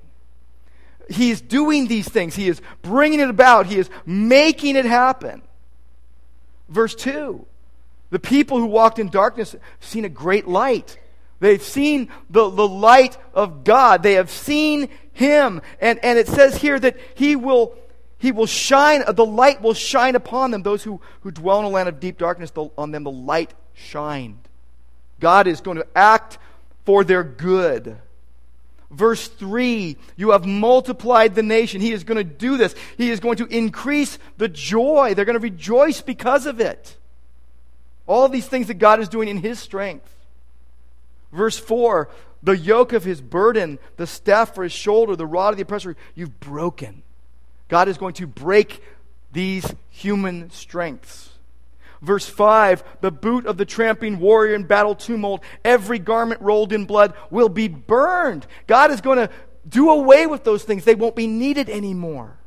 He 1.09 1.31
is 1.31 1.41
doing 1.41 1.87
these 1.87 2.07
things. 2.07 2.35
He 2.35 2.47
is 2.47 2.61
bringing 2.81 3.19
it 3.19 3.29
about. 3.29 3.65
He 3.65 3.77
is 3.77 3.89
making 4.05 4.77
it 4.77 4.85
happen. 4.85 5.41
Verse 6.69 6.95
2 6.95 7.45
The 8.15 8.19
people 8.19 8.59
who 8.59 8.67
walked 8.67 8.97
in 8.97 9.09
darkness 9.09 9.51
have 9.51 9.61
seen 9.81 10.05
a 10.05 10.09
great 10.09 10.47
light. 10.47 10.97
They've 11.41 11.61
seen 11.61 12.07
the, 12.29 12.49
the 12.49 12.65
light 12.65 13.17
of 13.33 13.65
God. 13.65 14.03
They 14.03 14.13
have 14.13 14.29
seen 14.29 14.87
Him. 15.11 15.61
And, 15.81 15.99
and 16.01 16.17
it 16.17 16.29
says 16.29 16.55
here 16.55 16.79
that 16.79 16.95
He 17.15 17.35
will 17.35 17.75
he 18.17 18.31
will 18.31 18.45
shine, 18.45 19.03
the 19.05 19.25
light 19.25 19.61
will 19.61 19.73
shine 19.73 20.15
upon 20.15 20.51
them. 20.51 20.63
Those 20.63 20.81
who, 20.81 21.01
who 21.23 21.31
dwell 21.31 21.59
in 21.59 21.65
a 21.65 21.67
land 21.67 21.89
of 21.89 21.99
deep 21.99 22.17
darkness, 22.17 22.51
the, 22.51 22.69
on 22.77 22.91
them 22.91 23.03
the 23.03 23.11
light 23.11 23.53
shined. 23.73 24.47
God 25.19 25.45
is 25.45 25.59
going 25.59 25.75
to 25.75 25.87
act 25.93 26.37
for 26.85 27.03
their 27.03 27.21
good. 27.21 27.97
Verse 28.89 29.27
3 29.27 29.97
You 30.15 30.31
have 30.31 30.45
multiplied 30.45 31.35
the 31.35 31.43
nation. 31.43 31.81
He 31.81 31.91
is 31.91 32.05
going 32.05 32.17
to 32.17 32.23
do 32.23 32.55
this. 32.55 32.75
He 32.97 33.11
is 33.11 33.19
going 33.19 33.35
to 33.39 33.45
increase 33.47 34.17
the 34.37 34.47
joy. 34.47 35.15
They're 35.15 35.25
going 35.25 35.37
to 35.37 35.43
rejoice 35.43 35.99
because 35.99 36.45
of 36.45 36.61
it. 36.61 36.95
All 38.07 38.29
these 38.29 38.47
things 38.47 38.67
that 38.67 38.75
God 38.75 38.99
is 38.99 39.09
doing 39.09 39.27
in 39.27 39.37
His 39.37 39.59
strength. 39.59 40.13
Verse 41.31 41.57
4 41.57 42.09
The 42.43 42.57
yoke 42.57 42.93
of 42.93 43.03
His 43.03 43.21
burden, 43.21 43.79
the 43.97 44.07
staff 44.07 44.55
for 44.55 44.63
His 44.63 44.73
shoulder, 44.73 45.15
the 45.15 45.25
rod 45.25 45.49
of 45.49 45.57
the 45.57 45.63
oppressor, 45.63 45.95
you've 46.13 46.39
broken. 46.39 47.03
God 47.67 47.87
is 47.87 47.97
going 47.97 48.13
to 48.15 48.27
break 48.27 48.81
these 49.31 49.73
human 49.89 50.49
strengths. 50.51 51.29
Verse 52.01 52.27
5 52.27 52.83
The 53.01 53.11
boot 53.11 53.45
of 53.45 53.57
the 53.57 53.65
tramping 53.65 54.19
warrior 54.19 54.55
in 54.55 54.63
battle 54.63 54.95
tumult, 54.95 55.43
every 55.63 55.99
garment 55.99 56.41
rolled 56.41 56.71
in 56.71 56.85
blood 56.85 57.13
will 57.29 57.49
be 57.49 57.67
burned. 57.67 58.45
God 58.67 58.91
is 58.91 59.01
going 59.01 59.17
to 59.17 59.29
do 59.67 59.89
away 59.89 60.27
with 60.27 60.43
those 60.43 60.63
things, 60.63 60.85
they 60.85 60.95
won't 60.95 61.15
be 61.15 61.27
needed 61.27 61.69
anymore. 61.69 62.37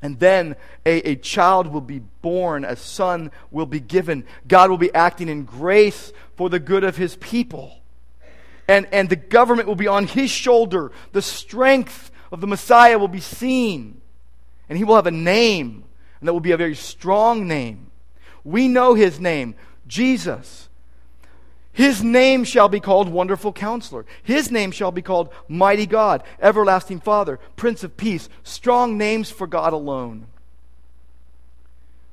And 0.00 0.18
then 0.20 0.54
a, 0.86 1.10
a 1.10 1.16
child 1.16 1.66
will 1.66 1.80
be 1.80 1.98
born, 1.98 2.64
a 2.64 2.76
son 2.76 3.32
will 3.50 3.66
be 3.66 3.80
given. 3.80 4.24
God 4.46 4.70
will 4.70 4.78
be 4.78 4.94
acting 4.94 5.28
in 5.28 5.44
grace 5.44 6.12
for 6.36 6.48
the 6.48 6.60
good 6.60 6.84
of 6.84 6.96
his 6.96 7.16
people. 7.16 7.80
And, 8.68 8.86
and 8.92 9.08
the 9.08 9.16
government 9.16 9.66
will 9.66 9.74
be 9.74 9.88
on 9.88 10.06
his 10.06 10.30
shoulder. 10.30 10.92
The 11.12 11.22
strength 11.22 12.12
of 12.30 12.40
the 12.40 12.46
Messiah 12.46 12.98
will 12.98 13.08
be 13.08 13.20
seen, 13.20 14.00
and 14.68 14.76
he 14.76 14.84
will 14.84 14.96
have 14.96 15.06
a 15.06 15.10
name, 15.10 15.84
and 16.20 16.28
that 16.28 16.32
will 16.32 16.40
be 16.40 16.52
a 16.52 16.58
very 16.58 16.74
strong 16.74 17.48
name. 17.48 17.90
We 18.44 18.68
know 18.68 18.94
his 18.94 19.18
name, 19.18 19.54
Jesus. 19.86 20.67
His 21.72 22.02
name 22.02 22.44
shall 22.44 22.68
be 22.68 22.80
called 22.80 23.08
Wonderful 23.08 23.52
Counselor. 23.52 24.04
His 24.22 24.50
name 24.50 24.72
shall 24.72 24.90
be 24.90 25.02
called 25.02 25.32
Mighty 25.48 25.86
God, 25.86 26.24
Everlasting 26.40 27.00
Father, 27.00 27.38
Prince 27.56 27.84
of 27.84 27.96
Peace. 27.96 28.28
Strong 28.42 28.98
names 28.98 29.30
for 29.30 29.46
God 29.46 29.72
alone. 29.72 30.26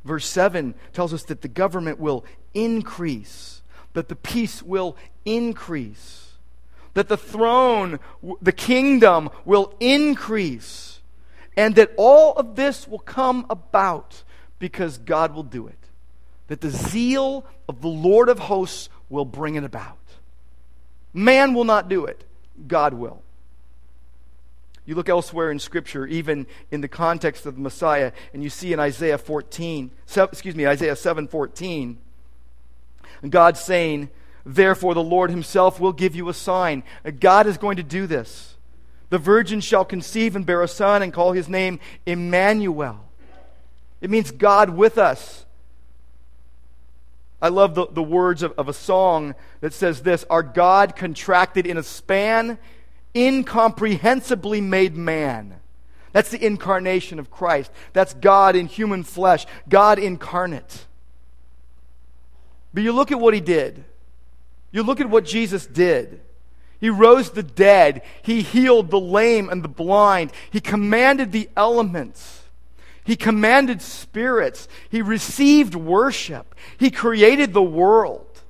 Verse 0.03 0.27
7 0.27 0.75
tells 0.93 1.13
us 1.13 1.23
that 1.23 1.41
the 1.41 1.47
government 1.47 1.99
will 1.99 2.23
increase, 2.53 3.63
that 3.93 4.08
the 4.08 4.15
peace 4.15 4.62
will 4.62 4.95
increase 5.25 6.25
that 6.95 7.10
the 7.10 7.17
throne, 7.17 7.99
the 8.41 8.51
kingdom 8.51 9.29
will 9.43 9.73
increase, 9.79 11.01
and 11.56 11.75
that 11.75 11.91
all 11.97 12.34
of 12.34 12.56
this 12.56 12.88
will 12.88 12.99
come 12.99 13.45
about 13.49 14.23
because 14.58 14.97
God 14.97 15.36
will 15.36 15.43
do 15.43 15.67
it. 15.67 15.77
That 16.47 16.62
the 16.62 16.69
zeal 16.69 17.45
of 17.67 17.82
the 17.82 17.89
Lord 17.89 18.29
of 18.29 18.39
hosts 18.39 18.89
will 19.15 19.25
bring 19.25 19.56
it 19.56 19.63
about. 19.63 19.97
Man 21.13 21.54
will 21.54 21.63
not 21.63 21.89
do 21.89 22.06
it, 22.06 22.23
God 22.67 22.93
will. 22.93 23.23
You 24.86 24.93
look 24.93 25.10
elsewhere 25.10 25.49
in 25.49 25.58
Scripture, 25.58 26.06
even 26.06 26.45
in 26.69 26.82
the 26.82 26.88
context 26.88 27.45
of 27.45 27.56
the 27.56 27.62
Messiah, 27.62 28.12
and 28.34 28.43
you 28.43 28.49
see 28.49 28.73
in 28.73 28.80
Isaiah 28.80 29.17
14, 29.17 29.89
excuse 30.15 30.56
me, 30.56 30.67
Isaiah 30.67 30.95
7 30.95 31.28
14, 31.28 31.97
God 33.30 33.58
saying, 33.58 34.10
Therefore, 34.45 34.93
the 34.93 35.01
Lord 35.01 35.32
himself 35.32 35.80
will 35.80 35.93
give 35.93 36.15
you 36.15 36.30
a 36.30 36.34
sign. 36.34 36.84
God 37.19 37.47
is 37.47 37.58
going 37.58 37.78
to 37.78 37.84
do 37.84 38.06
this. 38.06 38.56
The 39.10 39.17
virgin 39.17 39.62
shall 39.62 39.86
conceive 39.86 40.36
and 40.36 40.45
bear 40.45 40.62
a 40.62 40.67
son 40.67 41.01
and 41.01 41.13
call 41.13 41.32
his 41.32 41.49
name 41.49 41.80
Emmanuel. 42.06 42.99
It 44.01 44.10
means 44.10 44.30
God 44.30 44.71
with 44.71 44.97
us. 44.97 45.44
I 47.41 47.50
love 47.50 47.76
the, 47.76 47.88
the 47.88 48.04
words 48.04 48.43
of, 48.43 48.54
of 48.54 48.69
a 48.69 48.74
song 48.74 49.36
that 49.62 49.74
says 49.74 50.02
this 50.02 50.26
Our 50.30 50.43
God 50.43 50.95
contracted 50.95 51.67
in 51.67 51.78
a 51.78 51.84
span, 51.84 52.58
incomprehensibly 53.13 54.62
made 54.62 54.95
man. 54.95 55.60
That's 56.12 56.32
the 56.32 56.45
incarnation 56.45 57.19
of 57.19 57.30
Christ. 57.30 57.71
That's 57.91 58.13
God 58.13 58.56
in 58.56 58.67
human 58.67 59.04
flesh, 59.04 59.45
God 59.67 60.00
incarnate. 60.00 60.86
But 62.74 62.84
you 62.84 62.93
look 62.93 63.12
at 63.12 63.19
what 63.19 63.34
he 63.34 63.41
did. 63.41 63.84
You 64.71 64.84
look 64.84 65.00
at 65.00 65.10
what 65.10 65.26
Jesus 65.26 65.65
did. 65.65 66.21
He 66.80 66.89
rose 66.89 67.32
the 67.32 67.43
dead. 67.43 68.02
He 68.21 68.41
healed 68.41 68.91
the 68.91 69.00
lame 69.00 69.50
and 69.50 69.63
the 69.63 69.69
blind. 69.69 70.32
He 70.52 70.60
commanded 70.60 71.32
the 71.32 71.50
elements. 71.56 72.44
He 73.05 73.15
commanded 73.15 73.83
spirits. 73.83 74.67
He 74.89 75.01
received 75.01 75.75
worship. 75.75 76.55
He 76.77 76.89
created 76.89 77.53
the 77.53 77.63
world. 77.63 78.41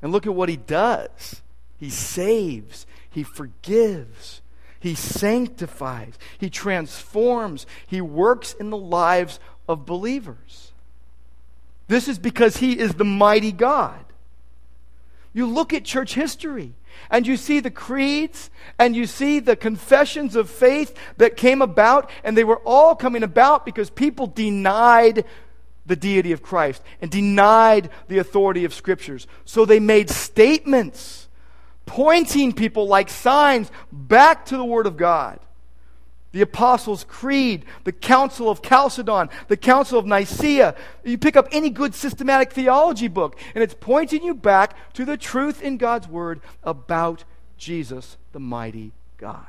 And 0.00 0.10
look 0.10 0.26
at 0.26 0.34
what 0.34 0.48
he 0.48 0.56
does. 0.56 1.42
He 1.78 1.90
saves. 1.90 2.86
He 3.10 3.22
forgives. 3.22 4.40
He 4.80 4.94
sanctifies. 4.94 6.18
He 6.38 6.48
transforms. 6.48 7.66
He 7.86 8.00
works 8.00 8.54
in 8.54 8.70
the 8.70 8.76
lives 8.76 9.38
of 9.68 9.84
believers. 9.84 10.72
This 11.88 12.08
is 12.08 12.18
because 12.18 12.56
he 12.56 12.78
is 12.78 12.94
the 12.94 13.04
mighty 13.04 13.52
God. 13.52 14.04
You 15.34 15.46
look 15.46 15.74
at 15.74 15.84
church 15.84 16.14
history 16.14 16.74
and 17.10 17.26
you 17.26 17.36
see 17.36 17.60
the 17.60 17.70
creeds 17.70 18.50
and 18.78 18.96
you 18.96 19.06
see 19.06 19.40
the 19.40 19.56
confessions 19.56 20.36
of 20.36 20.50
faith 20.50 20.96
that 21.16 21.36
came 21.36 21.62
about, 21.62 22.10
and 22.22 22.36
they 22.36 22.44
were 22.44 22.60
all 22.64 22.94
coming 22.94 23.22
about 23.22 23.64
because 23.64 23.90
people 23.90 24.26
denied 24.26 25.24
the 25.86 25.96
deity 25.96 26.32
of 26.32 26.42
Christ 26.42 26.82
and 27.00 27.10
denied 27.10 27.90
the 28.08 28.18
authority 28.18 28.64
of 28.64 28.72
scriptures. 28.72 29.26
So 29.44 29.64
they 29.64 29.80
made 29.80 30.10
statements 30.10 31.28
pointing 31.86 32.52
people 32.52 32.86
like 32.86 33.10
signs 33.10 33.70
back 33.92 34.46
to 34.46 34.56
the 34.56 34.64
Word 34.64 34.86
of 34.86 34.96
God 34.96 35.38
the 36.34 36.40
Apostles' 36.40 37.04
Creed, 37.04 37.64
the 37.84 37.92
Council 37.92 38.50
of 38.50 38.60
Chalcedon, 38.60 39.30
the 39.46 39.56
Council 39.56 40.00
of 40.00 40.04
Nicaea. 40.04 40.74
You 41.04 41.16
pick 41.16 41.36
up 41.36 41.46
any 41.52 41.70
good 41.70 41.94
systematic 41.94 42.52
theology 42.52 43.06
book, 43.06 43.38
and 43.54 43.62
it's 43.62 43.76
pointing 43.78 44.24
you 44.24 44.34
back 44.34 44.74
to 44.94 45.04
the 45.04 45.16
truth 45.16 45.62
in 45.62 45.76
God's 45.76 46.08
Word 46.08 46.40
about 46.64 47.22
Jesus, 47.56 48.16
the 48.32 48.40
mighty 48.40 48.90
God. 49.16 49.46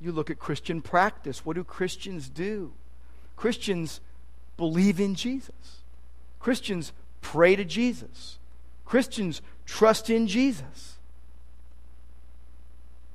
You 0.00 0.10
look 0.10 0.30
at 0.30 0.38
Christian 0.38 0.80
practice. 0.80 1.44
What 1.44 1.56
do 1.56 1.64
Christians 1.64 2.30
do? 2.30 2.72
Christians 3.36 4.00
believe 4.56 4.98
in 4.98 5.16
Jesus. 5.16 5.82
Christians 6.40 6.94
pray 7.20 7.56
to 7.56 7.64
Jesus. 7.66 8.38
Christians 8.86 9.42
trust 9.66 10.08
in 10.08 10.26
Jesus. 10.26 10.91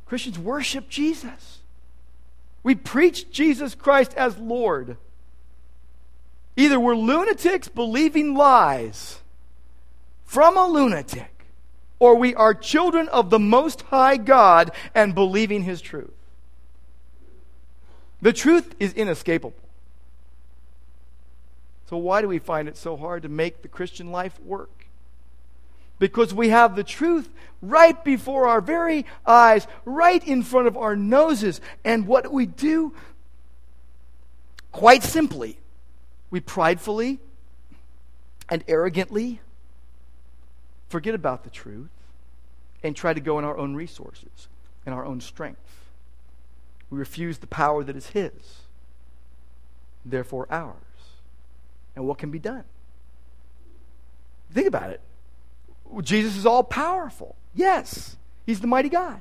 Christians 0.08 0.40
worship 0.40 0.90
Jesus. 0.90 1.60
We 2.64 2.76
preach 2.76 3.30
Jesus 3.32 3.76
Christ 3.76 4.14
as 4.16 4.38
Lord. 4.38 4.98
Either 6.56 6.80
we're 6.80 6.96
lunatics 6.96 7.68
believing 7.68 8.34
lies 8.34 9.20
from 10.26 10.58
a 10.58 10.68
lunatic, 10.68 11.46
or 12.00 12.16
we 12.16 12.34
are 12.36 12.54
children 12.54 13.08
of 13.10 13.30
the 13.30 13.40
Most 13.40 13.84
High 13.84 14.18
God 14.18 14.72
and 14.96 15.14
believing 15.14 15.64
His 15.64 15.82
truth. 15.82 16.12
The 18.22 18.34
truth 18.34 18.76
is 18.80 18.94
inescapable. 18.94 19.54
So, 21.90 21.98
why 21.98 22.22
do 22.22 22.28
we 22.28 22.40
find 22.40 22.68
it 22.68 22.76
so 22.76 22.98
hard 22.98 23.24
to 23.24 23.30
make 23.30 23.62
the 23.62 23.68
Christian 23.68 24.12
life 24.12 24.40
work? 24.42 24.77
Because 26.00 26.34
we 26.34 26.50
have 26.50 26.76
the 26.76 26.84
truth 26.84 27.30
right 27.62 28.04
before 28.04 28.48
our 28.48 28.62
very 28.62 29.06
eyes, 29.26 29.68
right 29.86 30.26
in 30.26 30.44
front 30.44 30.68
of 30.68 30.78
our 30.78 30.96
noses. 30.96 31.60
And 31.84 32.08
what 32.08 32.32
we 32.32 32.46
do? 32.46 32.94
Quite 34.72 35.04
simply, 35.04 35.58
we 36.30 36.40
pridefully 36.40 37.20
and 38.50 38.64
arrogantly 38.68 39.42
forget 40.88 41.16
about 41.16 41.44
the 41.44 41.50
truth 41.50 41.90
and 42.84 42.96
try 42.96 43.14
to 43.14 43.20
go 43.20 43.40
in 43.40 43.46
our 43.46 43.58
own 43.58 43.76
resources 43.76 44.48
and 44.86 44.94
our 44.94 45.06
own 45.06 45.20
strength. 45.20 45.60
We 46.90 46.98
refuse 47.00 47.40
the 47.40 47.48
power 47.48 47.84
that 47.84 47.96
is 47.96 48.08
His, 48.08 48.62
therefore 50.06 50.48
ours. 50.50 50.76
And 51.96 52.08
what 52.08 52.20
can 52.20 52.32
be 52.32 52.40
done? 52.40 52.64
Think 54.54 54.68
about 54.68 54.92
it. 54.92 55.02
Jesus 56.02 56.38
is 56.38 56.46
all 56.46 56.64
powerful. 56.64 57.36
Yes, 57.54 58.18
He's 58.46 58.60
the 58.60 58.68
mighty 58.68 58.90
God. 58.90 59.20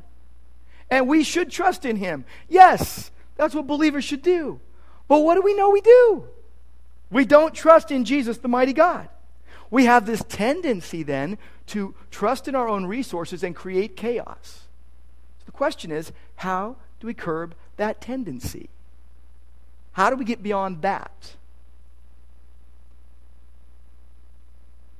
And 0.90 1.08
we 1.08 1.24
should 1.24 1.50
trust 1.50 1.84
in 1.84 1.96
Him. 1.96 2.24
Yes, 2.48 3.10
that's 3.36 3.54
what 3.54 3.66
believers 3.66 4.04
should 4.04 4.22
do. 4.22 4.60
But 5.08 5.20
what 5.20 5.34
do 5.34 5.42
we 5.42 5.54
know 5.54 5.70
we 5.70 5.80
do? 5.80 6.24
We 7.10 7.24
don't 7.24 7.54
trust 7.54 7.90
in 7.90 8.04
Jesus, 8.04 8.38
the 8.38 8.48
mighty 8.48 8.72
God. 8.72 9.08
We 9.70 9.84
have 9.84 10.06
this 10.06 10.22
tendency 10.28 11.02
then 11.02 11.38
to 11.68 11.94
trust 12.10 12.48
in 12.48 12.54
our 12.54 12.68
own 12.68 12.86
resources 12.86 13.42
and 13.42 13.54
create 13.54 13.96
chaos. 13.96 14.66
So 15.38 15.44
the 15.46 15.52
question 15.52 15.90
is 15.90 16.12
how 16.36 16.76
do 17.00 17.06
we 17.06 17.14
curb 17.14 17.54
that 17.76 18.00
tendency? 18.00 18.68
How 19.92 20.10
do 20.10 20.16
we 20.16 20.24
get 20.24 20.42
beyond 20.42 20.82
that? 20.82 21.36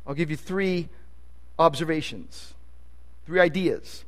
I'll 0.06 0.14
give 0.14 0.30
you 0.30 0.36
three 0.36 0.88
observations, 1.58 2.54
three 3.26 3.40
ideas. 3.40 4.04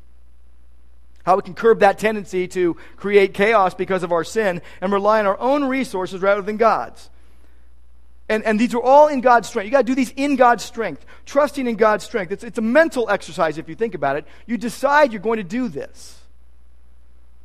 How 1.24 1.36
we 1.36 1.42
can 1.42 1.54
curb 1.54 1.80
that 1.80 1.98
tendency 1.98 2.48
to 2.48 2.74
create 2.96 3.34
chaos 3.34 3.74
because 3.74 4.02
of 4.02 4.12
our 4.12 4.24
sin 4.24 4.62
and 4.80 4.92
rely 4.92 5.18
on 5.20 5.26
our 5.26 5.38
own 5.38 5.64
resources 5.64 6.22
rather 6.22 6.42
than 6.42 6.56
God's. 6.56 7.10
And, 8.30 8.44
and 8.44 8.60
these 8.60 8.74
are 8.74 8.82
all 8.82 9.08
in 9.08 9.20
God's 9.20 9.48
strength. 9.48 9.66
You 9.66 9.70
got 9.70 9.78
to 9.78 9.84
do 9.84 9.94
these 9.94 10.12
in 10.16 10.36
God's 10.36 10.64
strength, 10.64 11.04
trusting 11.24 11.66
in 11.66 11.76
God's 11.76 12.04
strength. 12.04 12.30
It's, 12.30 12.44
it's 12.44 12.58
a 12.58 12.62
mental 12.62 13.08
exercise 13.08 13.56
if 13.56 13.68
you 13.68 13.74
think 13.74 13.94
about 13.94 14.16
it. 14.16 14.26
You 14.46 14.58
decide 14.58 15.12
you're 15.12 15.22
going 15.22 15.38
to 15.38 15.44
do 15.44 15.68
this. 15.68 16.18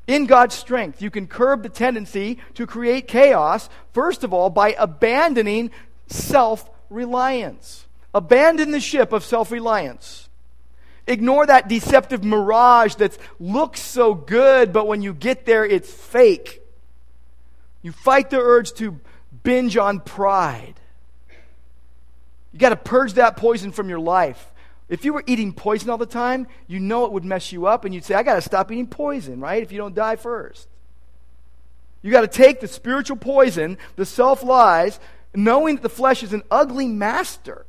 In 0.07 0.25
God's 0.25 0.55
strength, 0.55 1.01
you 1.01 1.09
can 1.09 1.27
curb 1.27 1.63
the 1.63 1.69
tendency 1.69 2.39
to 2.55 2.67
create 2.67 3.07
chaos, 3.07 3.69
first 3.93 4.25
of 4.25 4.33
all, 4.33 4.49
by 4.49 4.73
abandoning 4.77 5.71
self 6.07 6.69
reliance. 6.89 7.85
Abandon 8.13 8.71
the 8.71 8.79
ship 8.79 9.11
of 9.11 9.23
self 9.23 9.51
reliance. 9.51 10.29
Ignore 11.05 11.47
that 11.47 11.67
deceptive 11.67 12.23
mirage 12.23 12.95
that 12.95 13.17
looks 13.39 13.81
so 13.81 14.13
good, 14.13 14.71
but 14.71 14.87
when 14.87 15.01
you 15.01 15.13
get 15.13 15.45
there, 15.45 15.65
it's 15.65 15.91
fake. 15.91 16.61
You 17.81 17.91
fight 17.91 18.29
the 18.29 18.39
urge 18.39 18.71
to 18.73 18.99
binge 19.43 19.75
on 19.75 19.99
pride. 19.99 20.75
You 22.53 22.59
got 22.59 22.69
to 22.69 22.77
purge 22.77 23.13
that 23.13 23.35
poison 23.35 23.71
from 23.71 23.89
your 23.89 23.99
life. 23.99 24.51
If 24.87 25.03
you 25.03 25.13
were 25.13 25.23
eating 25.27 25.53
poison 25.53 25.89
all 25.89 25.97
the 25.97 26.05
time, 26.05 26.47
you 26.67 26.79
know 26.79 27.05
it 27.05 27.11
would 27.11 27.25
mess 27.25 27.51
you 27.51 27.65
up, 27.65 27.83
and 27.83 27.93
you'd 27.93 28.05
say, 28.05 28.13
I 28.15 28.23
got 28.23 28.35
to 28.35 28.41
stop 28.41 28.71
eating 28.71 28.87
poison, 28.87 29.39
right? 29.39 29.63
If 29.63 29.71
you 29.71 29.77
don't 29.77 29.95
die 29.95 30.15
first. 30.15 30.67
You 32.01 32.11
got 32.11 32.21
to 32.21 32.27
take 32.27 32.59
the 32.59 32.67
spiritual 32.67 33.17
poison, 33.17 33.77
the 33.95 34.05
self 34.05 34.43
lies, 34.43 34.99
knowing 35.33 35.75
that 35.75 35.81
the 35.81 35.89
flesh 35.89 36.21
is 36.21 36.31
an 36.31 36.43
ugly 36.51 36.87
master, 36.87 37.65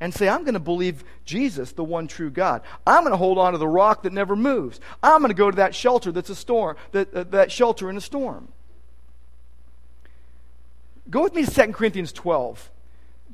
and 0.00 0.12
say, 0.12 0.28
I'm 0.28 0.42
going 0.42 0.54
to 0.54 0.60
believe 0.60 1.04
Jesus, 1.24 1.72
the 1.72 1.84
one 1.84 2.06
true 2.06 2.30
God. 2.30 2.62
I'm 2.86 3.02
going 3.02 3.12
to 3.12 3.16
hold 3.16 3.38
on 3.38 3.52
to 3.52 3.58
the 3.58 3.68
rock 3.68 4.02
that 4.02 4.12
never 4.12 4.36
moves. 4.36 4.80
I'm 5.02 5.20
going 5.20 5.30
to 5.30 5.34
go 5.34 5.50
to 5.50 5.56
that 5.56 5.74
shelter 5.74 6.12
that's 6.12 6.30
a 6.30 6.34
storm, 6.34 6.76
that, 6.92 7.14
uh, 7.14 7.24
that 7.24 7.52
shelter 7.52 7.88
in 7.88 7.96
a 7.96 8.00
storm. 8.00 8.48
Go 11.08 11.22
with 11.22 11.34
me 11.34 11.44
to 11.44 11.50
2 11.50 11.72
Corinthians 11.72 12.12
12. 12.12 12.70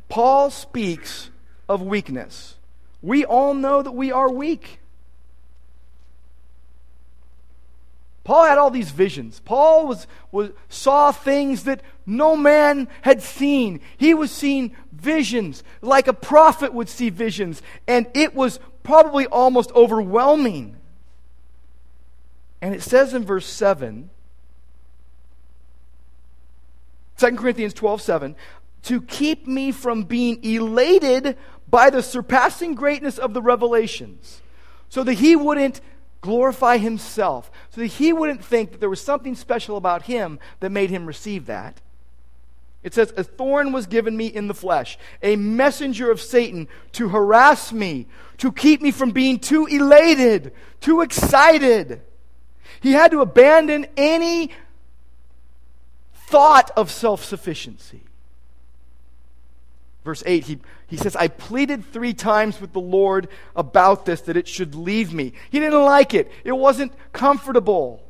Paul 0.08 0.50
speaks 0.50 1.30
of 1.68 1.82
weakness. 1.82 2.56
We 3.00 3.24
all 3.24 3.54
know 3.54 3.82
that 3.82 3.92
we 3.92 4.12
are 4.12 4.30
weak. 4.30 4.80
Paul 8.24 8.44
had 8.44 8.58
all 8.58 8.70
these 8.70 8.90
visions. 8.90 9.40
Paul 9.44 9.86
was, 9.86 10.06
was, 10.30 10.50
saw 10.68 11.10
things 11.10 11.64
that 11.64 11.80
no 12.06 12.36
man 12.36 12.88
had 13.02 13.22
seen. 13.22 13.80
He 13.96 14.14
was 14.14 14.30
seeing 14.30 14.76
visions 15.00 15.62
like 15.80 16.06
a 16.06 16.12
prophet 16.12 16.72
would 16.72 16.88
see 16.88 17.10
visions, 17.10 17.62
and 17.86 18.06
it 18.14 18.34
was 18.34 18.60
probably 18.82 19.26
almost 19.26 19.72
overwhelming. 19.72 20.76
And 22.60 22.74
it 22.74 22.82
says 22.82 23.14
in 23.14 23.24
verse 23.24 23.46
7 23.46 24.10
2 27.20 27.36
Corinthians 27.36 27.74
12 27.74 28.00
7, 28.00 28.36
to 28.84 29.02
keep 29.02 29.46
me 29.46 29.72
from 29.72 30.04
being 30.04 30.42
elated 30.42 31.36
by 31.68 31.90
the 31.90 32.02
surpassing 32.02 32.74
greatness 32.74 33.18
of 33.18 33.34
the 33.34 33.42
revelations, 33.42 34.40
so 34.88 35.04
that 35.04 35.14
he 35.14 35.36
wouldn't 35.36 35.82
glorify 36.22 36.78
himself, 36.78 37.50
so 37.70 37.82
that 37.82 37.86
he 37.88 38.12
wouldn't 38.12 38.42
think 38.42 38.72
that 38.72 38.80
there 38.80 38.88
was 38.88 39.02
something 39.02 39.34
special 39.34 39.76
about 39.76 40.02
him 40.02 40.38
that 40.60 40.70
made 40.70 40.90
him 40.90 41.06
receive 41.06 41.46
that. 41.46 41.80
It 42.82 42.94
says, 42.94 43.12
A 43.16 43.24
thorn 43.24 43.72
was 43.72 43.86
given 43.86 44.16
me 44.16 44.26
in 44.26 44.48
the 44.48 44.54
flesh, 44.54 44.98
a 45.22 45.36
messenger 45.36 46.10
of 46.10 46.20
Satan 46.20 46.68
to 46.92 47.08
harass 47.08 47.72
me, 47.72 48.06
to 48.38 48.50
keep 48.50 48.80
me 48.80 48.90
from 48.90 49.10
being 49.10 49.38
too 49.38 49.66
elated, 49.66 50.52
too 50.80 51.02
excited. 51.02 52.02
He 52.80 52.92
had 52.92 53.10
to 53.10 53.20
abandon 53.20 53.86
any 53.96 54.50
thought 56.14 56.70
of 56.76 56.90
self 56.90 57.24
sufficiency. 57.24 58.02
Verse 60.02 60.22
8, 60.24 60.44
he, 60.44 60.58
he 60.86 60.96
says, 60.96 61.14
I 61.14 61.28
pleaded 61.28 61.84
three 61.84 62.14
times 62.14 62.58
with 62.58 62.72
the 62.72 62.80
Lord 62.80 63.28
about 63.54 64.06
this, 64.06 64.22
that 64.22 64.36
it 64.36 64.48
should 64.48 64.74
leave 64.74 65.12
me. 65.12 65.34
He 65.50 65.60
didn't 65.60 65.84
like 65.84 66.14
it, 66.14 66.30
it 66.44 66.52
wasn't 66.52 66.92
comfortable. 67.12 68.02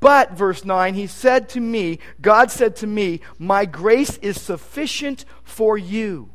But, 0.00 0.32
verse 0.32 0.64
9, 0.64 0.94
he 0.94 1.06
said 1.06 1.48
to 1.50 1.60
me, 1.60 1.98
God 2.22 2.50
said 2.50 2.74
to 2.76 2.86
me, 2.86 3.20
My 3.38 3.66
grace 3.66 4.16
is 4.18 4.40
sufficient 4.40 5.26
for 5.44 5.76
you. 5.76 6.30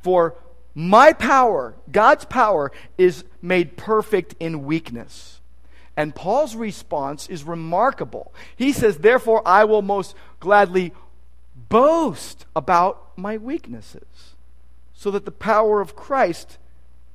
For 0.00 0.36
my 0.74 1.12
power, 1.12 1.74
God's 1.92 2.24
power, 2.24 2.72
is 2.98 3.24
made 3.42 3.76
perfect 3.76 4.34
in 4.40 4.64
weakness. 4.64 5.40
And 5.96 6.14
Paul's 6.14 6.56
response 6.56 7.28
is 7.28 7.44
remarkable. 7.44 8.34
He 8.56 8.72
says, 8.72 8.98
Therefore, 8.98 9.42
I 9.46 9.64
will 9.64 9.82
most 9.82 10.16
gladly 10.40 10.92
boast 11.68 12.46
about 12.56 13.16
my 13.16 13.36
weaknesses, 13.36 14.34
so 14.92 15.10
that 15.10 15.24
the 15.24 15.30
power 15.30 15.80
of 15.80 15.94
Christ 15.94 16.58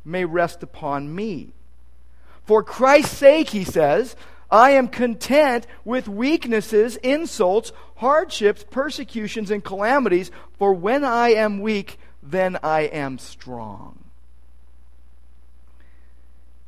may 0.05 0.23
rest 0.25 0.63
upon 0.63 1.13
me. 1.13 1.53
For 2.43 2.63
Christ's 2.63 3.17
sake, 3.17 3.49
he 3.49 3.63
says, 3.63 4.15
I 4.51 4.71
am 4.71 4.87
content 4.87 5.67
with 5.85 6.07
weaknesses, 6.07 6.95
insults, 6.97 7.71
hardships, 7.95 8.65
persecutions, 8.69 9.51
and 9.51 9.63
calamities, 9.63 10.31
for 10.57 10.73
when 10.73 11.03
I 11.03 11.29
am 11.29 11.59
weak, 11.59 11.99
then 12.23 12.57
I 12.63 12.81
am 12.81 13.19
strong. 13.19 14.03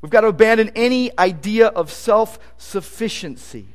We've 0.02 0.10
got 0.10 0.22
to 0.22 0.28
abandon 0.28 0.72
any 0.76 1.18
idea 1.18 1.68
of 1.68 1.92
self 1.92 2.40
sufficiency. 2.58 3.68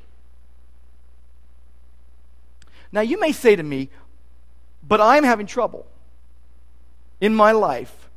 Now, 2.92 3.00
you 3.00 3.20
may 3.20 3.32
say 3.32 3.56
to 3.56 3.62
me, 3.62 3.90
but 4.82 5.00
I'm 5.00 5.24
having 5.24 5.46
trouble 5.46 5.86
in 7.20 7.34
my 7.34 7.52
life 7.52 8.08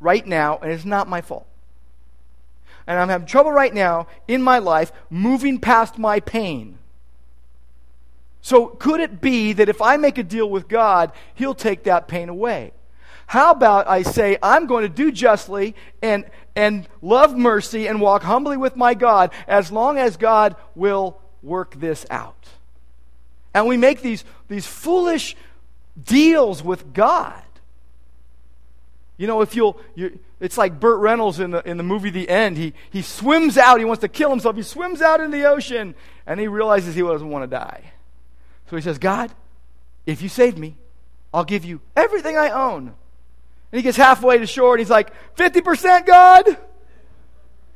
right 0.00 0.26
now, 0.26 0.58
and 0.58 0.70
it's 0.70 0.84
not 0.84 1.08
my 1.08 1.20
fault. 1.20 1.46
And 2.86 2.98
I'm 2.98 3.08
having 3.08 3.26
trouble 3.26 3.52
right 3.52 3.72
now 3.72 4.06
in 4.26 4.42
my 4.42 4.58
life 4.58 4.92
moving 5.10 5.58
past 5.58 5.98
my 5.98 6.20
pain. 6.20 6.78
So, 8.40 8.66
could 8.66 9.00
it 9.00 9.20
be 9.20 9.52
that 9.52 9.68
if 9.68 9.80
I 9.80 9.96
make 9.96 10.18
a 10.18 10.24
deal 10.24 10.50
with 10.50 10.66
God, 10.66 11.12
He'll 11.34 11.54
take 11.54 11.84
that 11.84 12.08
pain 12.08 12.28
away? 12.28 12.72
How 13.26 13.52
about 13.52 13.88
I 13.88 14.02
say, 14.02 14.36
I'm 14.42 14.66
going 14.66 14.82
to 14.82 14.88
do 14.88 15.12
justly 15.12 15.74
and, 16.02 16.24
and 16.56 16.88
love 17.00 17.36
mercy 17.36 17.86
and 17.86 18.00
walk 18.00 18.24
humbly 18.24 18.56
with 18.56 18.76
my 18.76 18.94
God 18.94 19.32
as 19.46 19.70
long 19.70 19.96
as 19.96 20.16
God 20.16 20.56
will 20.74 21.20
work 21.40 21.78
this 21.78 22.04
out? 22.10 22.48
And 23.54 23.66
we 23.66 23.76
make 23.76 24.02
these, 24.02 24.24
these 24.48 24.66
foolish 24.66 25.36
deals 26.02 26.62
with 26.62 26.92
God. 26.92 27.42
You 29.16 29.26
know, 29.26 29.40
if 29.42 29.54
you'll, 29.54 29.78
you, 29.94 30.18
it's 30.40 30.58
like 30.58 30.80
Burt 30.80 30.98
Reynolds 30.98 31.38
in 31.38 31.50
the, 31.52 31.68
in 31.68 31.76
the 31.76 31.82
movie 31.82 32.10
The 32.10 32.28
End. 32.28 32.56
He, 32.56 32.72
he 32.90 33.02
swims 33.02 33.56
out, 33.56 33.78
he 33.78 33.84
wants 33.84 34.00
to 34.00 34.08
kill 34.08 34.30
himself. 34.30 34.56
He 34.56 34.62
swims 34.62 35.00
out 35.02 35.20
in 35.20 35.30
the 35.30 35.44
ocean, 35.44 35.94
and 36.26 36.40
he 36.40 36.48
realizes 36.48 36.94
he 36.94 37.02
doesn't 37.02 37.28
want 37.28 37.42
to 37.44 37.46
die. 37.46 37.92
So 38.68 38.76
he 38.76 38.82
says, 38.82 38.98
God, 38.98 39.30
if 40.06 40.22
you 40.22 40.28
save 40.28 40.58
me, 40.58 40.76
I'll 41.32 41.44
give 41.44 41.64
you 41.64 41.80
everything 41.94 42.36
I 42.36 42.50
own. 42.50 42.88
And 42.88 43.78
he 43.78 43.82
gets 43.82 43.96
halfway 43.96 44.38
to 44.38 44.46
shore, 44.46 44.74
and 44.74 44.80
he's 44.80 44.90
like, 44.90 45.12
50% 45.36 46.06
God? 46.06 46.58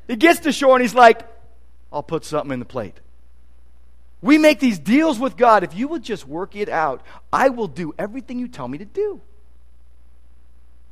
He 0.09 0.17
gets 0.17 0.41
to 0.41 0.53
shore, 0.53 0.75
and 0.75 0.83
he's 0.83 0.95
like, 0.95 1.21
I'll 1.93 2.03
put 2.03 2.25
something 2.25 2.53
in 2.53 2.59
the 2.59 2.65
plate. 2.65 2.99
We 4.21 4.39
make 4.39 4.59
these 4.59 4.79
deals 4.79 5.19
with 5.19 5.37
God. 5.37 5.63
If 5.63 5.75
you 5.75 5.89
will 5.89 5.99
just 5.99 6.27
work 6.27 6.57
it 6.57 6.69
out, 6.69 7.03
I 7.33 7.51
will 7.51 7.69
do 7.69 7.95
everything 7.99 8.39
you 8.39 8.49
tell 8.49 8.67
me 8.67 8.79
to 8.79 8.85
do. 8.85 9.21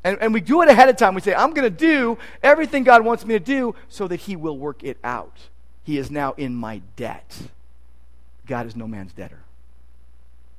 And, 0.05 0.19
and 0.21 0.35
we 0.35 0.43
do 0.43 0.61
it 0.61 0.69
ahead 0.69 0.91
of 0.91 0.97
time. 0.97 1.15
We 1.15 1.23
say, 1.23 1.35
I'm 1.35 1.55
going 1.55 1.65
to 1.65 1.77
do 1.77 2.19
everything 2.43 2.85
God 2.85 3.05
wants 3.05 3.25
me 3.25 3.35
to 3.35 3.41
do 3.41 3.75
so 3.89 4.07
that 4.07 4.21
He 4.21 4.37
will 4.37 4.59
work 4.59 4.85
it 4.85 4.99
out. 5.03 5.39
He 5.83 5.99
is 5.99 6.11
now 6.11 6.33
in 6.33 6.55
my 6.55 6.83
debt. 6.97 7.37
God 8.47 8.67
is 8.67 8.77
no 8.77 8.87
man's 8.87 9.15
debtor. 9.15 9.41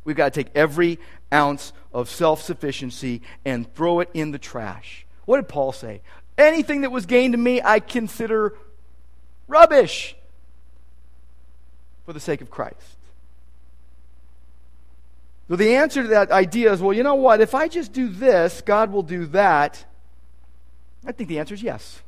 We've 0.03 0.15
got 0.15 0.33
to 0.33 0.43
take 0.43 0.51
every 0.55 0.99
ounce 1.31 1.73
of 1.93 2.09
self 2.09 2.41
sufficiency 2.41 3.21
and 3.43 3.71
throw 3.75 3.99
it 3.99 4.09
in 4.13 4.31
the 4.31 4.39
trash. 4.39 5.05
What 5.25 5.37
did 5.37 5.47
Paul 5.47 5.71
say? 5.71 6.01
Anything 6.37 6.81
that 6.81 6.91
was 6.91 7.05
gained 7.05 7.33
to 7.33 7.37
me, 7.37 7.61
I 7.61 7.79
consider 7.79 8.55
rubbish 9.47 10.15
for 12.05 12.13
the 12.13 12.19
sake 12.19 12.41
of 12.41 12.49
Christ. 12.49 12.94
So 15.47 15.55
the 15.55 15.75
answer 15.75 16.01
to 16.01 16.07
that 16.09 16.31
idea 16.31 16.73
is 16.73 16.81
well, 16.81 16.93
you 16.93 17.03
know 17.03 17.15
what? 17.15 17.41
If 17.41 17.53
I 17.53 17.67
just 17.67 17.93
do 17.93 18.07
this, 18.07 18.61
God 18.61 18.91
will 18.91 19.03
do 19.03 19.25
that. 19.27 19.85
I 21.05 21.11
think 21.11 21.29
the 21.29 21.39
answer 21.39 21.53
is 21.53 21.61
yes. 21.61 22.01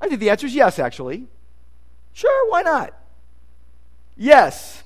I 0.00 0.08
think 0.08 0.20
the 0.20 0.30
answer 0.30 0.46
is 0.46 0.54
yes, 0.54 0.78
actually. 0.78 1.26
Sure, 2.12 2.50
why 2.50 2.62
not? 2.62 2.94
Yes, 4.16 4.84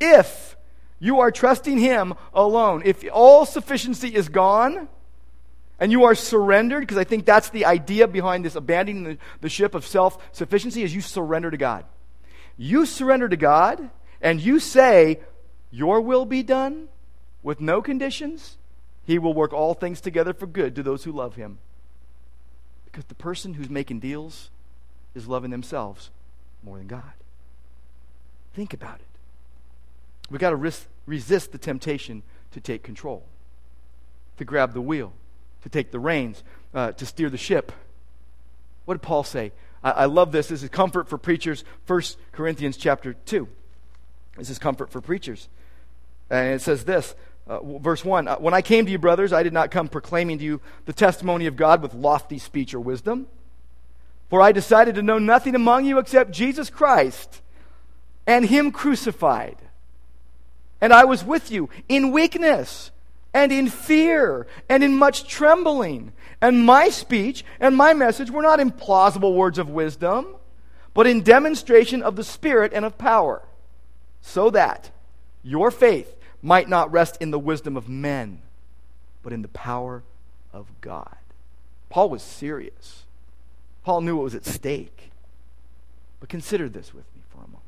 if 0.00 0.56
you 0.98 1.20
are 1.20 1.30
trusting 1.30 1.78
Him 1.78 2.14
alone, 2.32 2.82
if 2.84 3.04
all 3.12 3.44
sufficiency 3.44 4.14
is 4.14 4.28
gone, 4.28 4.88
and 5.78 5.90
you 5.90 6.04
are 6.04 6.14
surrendered, 6.14 6.82
because 6.82 6.98
I 6.98 7.04
think 7.04 7.24
that's 7.24 7.50
the 7.50 7.64
idea 7.64 8.06
behind 8.06 8.44
this 8.44 8.54
abandoning 8.54 9.04
the, 9.04 9.18
the 9.40 9.48
ship 9.48 9.74
of 9.74 9.86
self 9.86 10.18
sufficiency, 10.32 10.82
is 10.82 10.94
you 10.94 11.00
surrender 11.00 11.50
to 11.50 11.56
God. 11.56 11.84
You 12.56 12.86
surrender 12.86 13.28
to 13.28 13.36
God, 13.36 13.90
and 14.20 14.40
you 14.40 14.60
say, 14.60 15.20
your 15.70 16.00
will 16.00 16.24
be 16.24 16.42
done 16.42 16.88
with 17.42 17.60
no 17.60 17.80
conditions, 17.80 18.56
he 19.04 19.18
will 19.18 19.34
work 19.34 19.52
all 19.52 19.74
things 19.74 20.00
together 20.00 20.32
for 20.32 20.46
good 20.46 20.74
to 20.76 20.82
those 20.82 21.04
who 21.04 21.12
love 21.12 21.36
him. 21.36 21.58
Because 22.84 23.04
the 23.04 23.14
person 23.14 23.54
who's 23.54 23.70
making 23.70 24.00
deals 24.00 24.50
is 25.14 25.28
loving 25.28 25.50
themselves 25.50 26.10
more 26.62 26.78
than 26.78 26.86
God. 26.86 27.12
Think 28.54 28.74
about 28.74 29.00
it. 29.00 29.06
We've 30.30 30.40
got 30.40 30.50
to 30.50 30.56
ris- 30.56 30.86
resist 31.06 31.52
the 31.52 31.58
temptation 31.58 32.22
to 32.52 32.60
take 32.60 32.82
control, 32.82 33.24
to 34.38 34.44
grab 34.44 34.74
the 34.74 34.80
wheel, 34.80 35.12
to 35.62 35.68
take 35.68 35.90
the 35.90 36.00
reins, 36.00 36.42
uh, 36.74 36.92
to 36.92 37.06
steer 37.06 37.30
the 37.30 37.38
ship. 37.38 37.72
What 38.84 38.94
did 38.94 39.02
Paul 39.02 39.24
say? 39.24 39.52
I, 39.82 39.90
I 39.90 40.04
love 40.06 40.32
this. 40.32 40.48
This 40.48 40.62
is 40.62 40.68
comfort 40.68 41.08
for 41.08 41.18
preachers. 41.18 41.64
1 41.86 42.02
Corinthians 42.32 42.76
chapter 42.76 43.14
2. 43.14 43.48
This 44.36 44.50
is 44.50 44.58
comfort 44.58 44.90
for 44.90 45.00
preachers. 45.00 45.48
And 46.30 46.54
it 46.54 46.62
says 46.62 46.84
this, 46.84 47.14
uh, 47.46 47.60
verse 47.78 48.04
1 48.04 48.28
uh, 48.28 48.36
When 48.36 48.54
I 48.54 48.62
came 48.62 48.86
to 48.86 48.92
you, 48.92 48.98
brothers, 48.98 49.32
I 49.32 49.42
did 49.42 49.52
not 49.52 49.70
come 49.70 49.88
proclaiming 49.88 50.38
to 50.38 50.44
you 50.44 50.60
the 50.86 50.92
testimony 50.92 51.46
of 51.46 51.56
God 51.56 51.82
with 51.82 51.94
lofty 51.94 52.38
speech 52.38 52.72
or 52.72 52.80
wisdom. 52.80 53.26
For 54.28 54.40
I 54.40 54.52
decided 54.52 54.94
to 54.94 55.02
know 55.02 55.18
nothing 55.18 55.56
among 55.56 55.84
you 55.84 55.98
except 55.98 56.30
Jesus 56.30 56.70
Christ 56.70 57.42
and 58.26 58.44
Him 58.44 58.70
crucified. 58.70 59.56
And 60.80 60.92
I 60.92 61.04
was 61.04 61.24
with 61.24 61.50
you 61.50 61.68
in 61.88 62.12
weakness 62.12 62.92
and 63.34 63.50
in 63.50 63.68
fear 63.68 64.46
and 64.68 64.84
in 64.84 64.94
much 64.94 65.26
trembling. 65.26 66.12
And 66.40 66.64
my 66.64 66.88
speech 66.88 67.44
and 67.58 67.76
my 67.76 67.92
message 67.92 68.30
were 68.30 68.42
not 68.42 68.60
implausible 68.60 69.34
words 69.34 69.58
of 69.58 69.68
wisdom, 69.68 70.36
but 70.94 71.08
in 71.08 71.22
demonstration 71.22 72.02
of 72.02 72.14
the 72.14 72.24
Spirit 72.24 72.72
and 72.72 72.84
of 72.84 72.96
power, 72.96 73.42
so 74.20 74.50
that 74.50 74.90
your 75.42 75.70
faith 75.70 76.16
might 76.42 76.68
not 76.68 76.90
rest 76.90 77.18
in 77.20 77.30
the 77.30 77.38
wisdom 77.38 77.76
of 77.76 77.88
men, 77.88 78.42
but 79.22 79.32
in 79.32 79.42
the 79.42 79.48
power 79.48 80.02
of 80.52 80.66
God. 80.80 81.16
Paul 81.88 82.08
was 82.08 82.22
serious. 82.22 83.04
Paul 83.84 84.00
knew 84.00 84.16
what 84.16 84.24
was 84.24 84.34
at 84.34 84.46
stake. 84.46 85.10
But 86.20 86.28
consider 86.28 86.68
this 86.68 86.94
with 86.94 87.04
me 87.14 87.22
for 87.30 87.38
a 87.38 87.46
moment. 87.46 87.62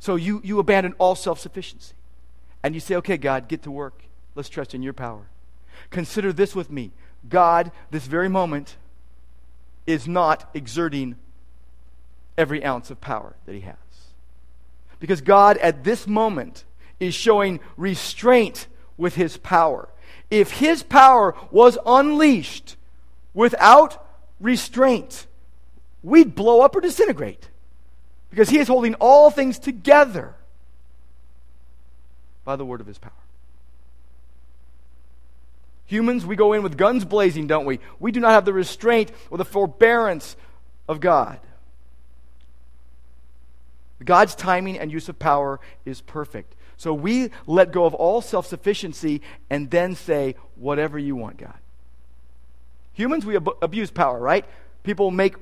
So 0.00 0.16
you, 0.16 0.40
you 0.44 0.58
abandon 0.58 0.94
all 0.98 1.14
self 1.14 1.38
sufficiency. 1.38 1.94
And 2.62 2.74
you 2.74 2.80
say, 2.80 2.96
okay, 2.96 3.18
God, 3.18 3.48
get 3.48 3.62
to 3.62 3.70
work. 3.70 4.02
Let's 4.34 4.48
trust 4.48 4.74
in 4.74 4.82
your 4.82 4.94
power. 4.94 5.28
Consider 5.90 6.32
this 6.32 6.54
with 6.54 6.70
me. 6.70 6.92
God, 7.28 7.70
this 7.90 8.06
very 8.06 8.28
moment, 8.28 8.76
is 9.86 10.08
not 10.08 10.48
exerting 10.54 11.16
every 12.38 12.64
ounce 12.64 12.90
of 12.90 13.00
power 13.00 13.36
that 13.44 13.54
he 13.54 13.60
has. 13.60 13.76
Because 14.98 15.20
God, 15.20 15.58
at 15.58 15.84
this 15.84 16.06
moment, 16.06 16.64
is 17.00 17.14
showing 17.14 17.60
restraint 17.76 18.66
with 18.96 19.14
his 19.14 19.36
power. 19.36 19.88
If 20.30 20.52
his 20.52 20.82
power 20.82 21.34
was 21.50 21.78
unleashed 21.84 22.76
without 23.32 24.06
restraint, 24.40 25.26
we'd 26.02 26.34
blow 26.34 26.60
up 26.60 26.76
or 26.76 26.80
disintegrate. 26.80 27.48
Because 28.30 28.48
he 28.48 28.58
is 28.58 28.68
holding 28.68 28.94
all 28.94 29.30
things 29.30 29.58
together 29.58 30.34
by 32.44 32.56
the 32.56 32.64
word 32.64 32.80
of 32.80 32.86
his 32.86 32.98
power. 32.98 33.12
Humans, 35.86 36.26
we 36.26 36.34
go 36.34 36.52
in 36.52 36.62
with 36.62 36.76
guns 36.76 37.04
blazing, 37.04 37.46
don't 37.46 37.66
we? 37.66 37.78
We 38.00 38.10
do 38.10 38.20
not 38.20 38.30
have 38.30 38.44
the 38.44 38.52
restraint 38.52 39.12
or 39.30 39.38
the 39.38 39.44
forbearance 39.44 40.36
of 40.88 41.00
God. 41.00 41.38
God's 44.02 44.34
timing 44.34 44.78
and 44.78 44.90
use 44.90 45.08
of 45.08 45.18
power 45.18 45.60
is 45.84 46.00
perfect. 46.00 46.54
So 46.84 46.92
we 46.92 47.30
let 47.46 47.72
go 47.72 47.86
of 47.86 47.94
all 47.94 48.20
self 48.20 48.46
sufficiency 48.46 49.22
and 49.48 49.70
then 49.70 49.94
say, 49.94 50.34
whatever 50.54 50.98
you 50.98 51.16
want, 51.16 51.38
God. 51.38 51.54
Humans, 52.92 53.24
we 53.24 53.36
ab- 53.36 53.56
abuse 53.62 53.90
power, 53.90 54.20
right? 54.20 54.44
People 54.82 55.10
make 55.10 55.36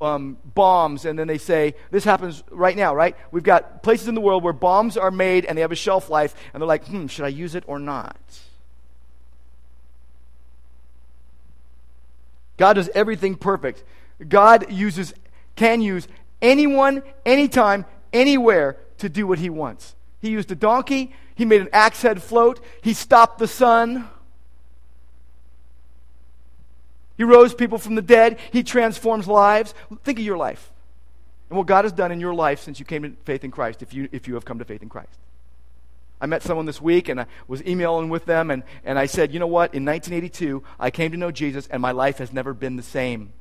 um, 0.00 0.36
bombs 0.54 1.04
and 1.04 1.18
then 1.18 1.26
they 1.26 1.36
say, 1.36 1.74
this 1.90 2.04
happens 2.04 2.44
right 2.48 2.76
now, 2.76 2.94
right? 2.94 3.16
We've 3.32 3.42
got 3.42 3.82
places 3.82 4.06
in 4.06 4.14
the 4.14 4.20
world 4.20 4.44
where 4.44 4.52
bombs 4.52 4.96
are 4.96 5.10
made 5.10 5.46
and 5.46 5.58
they 5.58 5.62
have 5.62 5.72
a 5.72 5.74
shelf 5.74 6.10
life 6.10 6.32
and 6.52 6.60
they're 6.60 6.68
like, 6.68 6.86
hmm, 6.86 7.08
should 7.08 7.24
I 7.24 7.28
use 7.28 7.56
it 7.56 7.64
or 7.66 7.80
not? 7.80 8.16
God 12.56 12.74
does 12.74 12.88
everything 12.94 13.34
perfect. 13.34 13.82
God 14.28 14.70
uses, 14.70 15.12
can 15.56 15.82
use 15.82 16.06
anyone, 16.40 17.02
anytime, 17.26 17.84
anywhere 18.12 18.76
to 18.98 19.08
do 19.08 19.26
what 19.26 19.40
he 19.40 19.50
wants. 19.50 19.96
He 20.24 20.30
used 20.30 20.50
a 20.50 20.54
donkey. 20.54 21.12
He 21.34 21.44
made 21.44 21.60
an 21.60 21.68
axe 21.70 22.00
head 22.00 22.22
float. 22.22 22.58
He 22.80 22.94
stopped 22.94 23.38
the 23.38 23.46
sun. 23.46 24.08
He 27.18 27.24
rose 27.24 27.54
people 27.54 27.76
from 27.76 27.94
the 27.94 28.00
dead. 28.00 28.38
He 28.50 28.62
transforms 28.62 29.28
lives. 29.28 29.74
Think 30.02 30.18
of 30.18 30.24
your 30.24 30.38
life 30.38 30.72
and 31.50 31.58
what 31.58 31.66
God 31.66 31.84
has 31.84 31.92
done 31.92 32.10
in 32.10 32.20
your 32.20 32.32
life 32.32 32.62
since 32.62 32.78
you 32.78 32.86
came 32.86 33.02
to 33.02 33.10
faith 33.26 33.44
in 33.44 33.50
Christ, 33.50 33.82
if 33.82 33.92
you, 33.92 34.08
if 34.12 34.26
you 34.26 34.32
have 34.32 34.46
come 34.46 34.58
to 34.60 34.64
faith 34.64 34.80
in 34.80 34.88
Christ. 34.88 35.12
I 36.22 36.24
met 36.24 36.42
someone 36.42 36.64
this 36.64 36.80
week 36.80 37.10
and 37.10 37.20
I 37.20 37.26
was 37.46 37.62
emailing 37.66 38.08
with 38.08 38.24
them, 38.24 38.50
and, 38.50 38.62
and 38.82 38.98
I 38.98 39.04
said, 39.04 39.34
You 39.34 39.40
know 39.40 39.46
what? 39.46 39.74
In 39.74 39.84
1982, 39.84 40.62
I 40.80 40.90
came 40.90 41.10
to 41.10 41.18
know 41.18 41.30
Jesus, 41.30 41.66
and 41.66 41.82
my 41.82 41.92
life 41.92 42.16
has 42.16 42.32
never 42.32 42.54
been 42.54 42.76
the 42.76 42.82
same. 42.82 43.34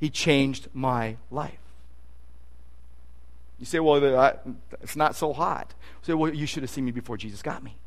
He 0.00 0.08
changed 0.08 0.68
my 0.72 1.18
life. 1.30 1.63
You 3.64 3.66
say, 3.66 3.80
well, 3.80 4.36
it's 4.82 4.94
not 4.94 5.16
so 5.16 5.32
hot. 5.32 5.72
You 6.02 6.06
say, 6.08 6.12
well, 6.12 6.34
you 6.34 6.44
should 6.44 6.62
have 6.64 6.68
seen 6.68 6.84
me 6.84 6.90
before 6.90 7.16
Jesus 7.16 7.40
got 7.40 7.62
me. 7.62 7.78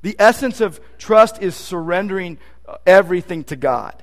The 0.00 0.16
essence 0.18 0.62
of 0.62 0.80
trust 0.96 1.42
is 1.42 1.54
surrendering 1.54 2.38
uh, 2.66 2.76
everything 2.86 3.44
to 3.44 3.56
God. 3.56 4.02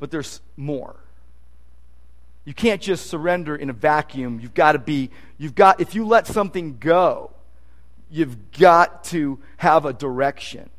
But 0.00 0.10
there's 0.10 0.40
more. 0.56 0.96
You 2.44 2.52
can't 2.52 2.82
just 2.82 3.06
surrender 3.06 3.54
in 3.54 3.70
a 3.70 3.72
vacuum. 3.72 4.40
You've 4.40 4.52
got 4.52 4.72
to 4.72 4.80
be, 4.80 5.10
you've 5.38 5.54
got, 5.54 5.80
if 5.80 5.94
you 5.94 6.08
let 6.08 6.26
something 6.26 6.78
go, 6.78 7.30
you've 8.10 8.50
got 8.50 9.04
to 9.04 9.38
have 9.58 9.84
a 9.84 9.92
direction. 9.92 10.70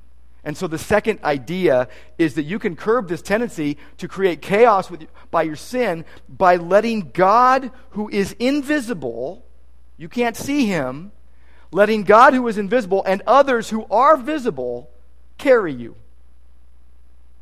And 0.45 0.55
so 0.55 0.67
the 0.67 0.77
second 0.77 1.19
idea 1.23 1.89
is 2.19 2.35
that 2.35 2.43
you 2.43 2.59
can 2.59 2.75
curb 2.75 3.09
this 3.09 3.23
tendency 3.23 3.77
to 3.97 4.07
create 4.07 4.43
chaos 4.43 4.91
with, 4.91 5.07
by 5.31 5.41
your 5.41 5.55
sin 5.55 6.05
by 6.29 6.57
letting 6.57 7.09
God, 7.13 7.71
who 7.91 8.07
is 8.09 8.33
invisible, 8.33 9.43
you 9.97 10.07
can't 10.07 10.37
see 10.37 10.67
him, 10.67 11.11
letting 11.71 12.03
God 12.03 12.35
who 12.35 12.47
is 12.47 12.59
invisible 12.59 13.03
and 13.07 13.23
others 13.25 13.71
who 13.71 13.85
are 13.89 14.15
visible 14.17 14.91
carry 15.39 15.73
you. 15.73 15.95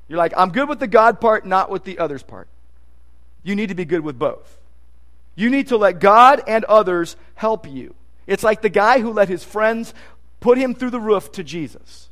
You're 0.08 0.18
like, 0.18 0.34
I'm 0.38 0.52
good 0.52 0.70
with 0.70 0.80
the 0.80 0.88
God 0.88 1.20
part, 1.20 1.46
not 1.46 1.70
with 1.70 1.84
the 1.84 2.00
others 2.00 2.24
part. 2.24 2.48
You 3.44 3.56
need 3.56 3.68
to 3.68 3.76
be 3.76 3.86
good 3.86 4.02
with 4.02 4.18
both. 4.18 4.60
You 5.36 5.50
need 5.50 5.68
to 5.68 5.78
let 5.78 6.00
God 6.00 6.42
and 6.48 6.63
others 6.66 7.18
help 7.36 7.70
you. 7.70 7.96
It's 8.28 8.44
like 8.44 8.62
the 8.62 8.70
guy 8.70 9.00
who 9.02 9.12
let 9.12 9.28
his 9.28 9.44
friends 9.44 9.94
put 10.39 10.58
him 10.58 10.74
through 10.74 10.92
the 10.92 11.00
roof 11.00 11.32
to 11.34 11.44
Jesus. 11.44 12.10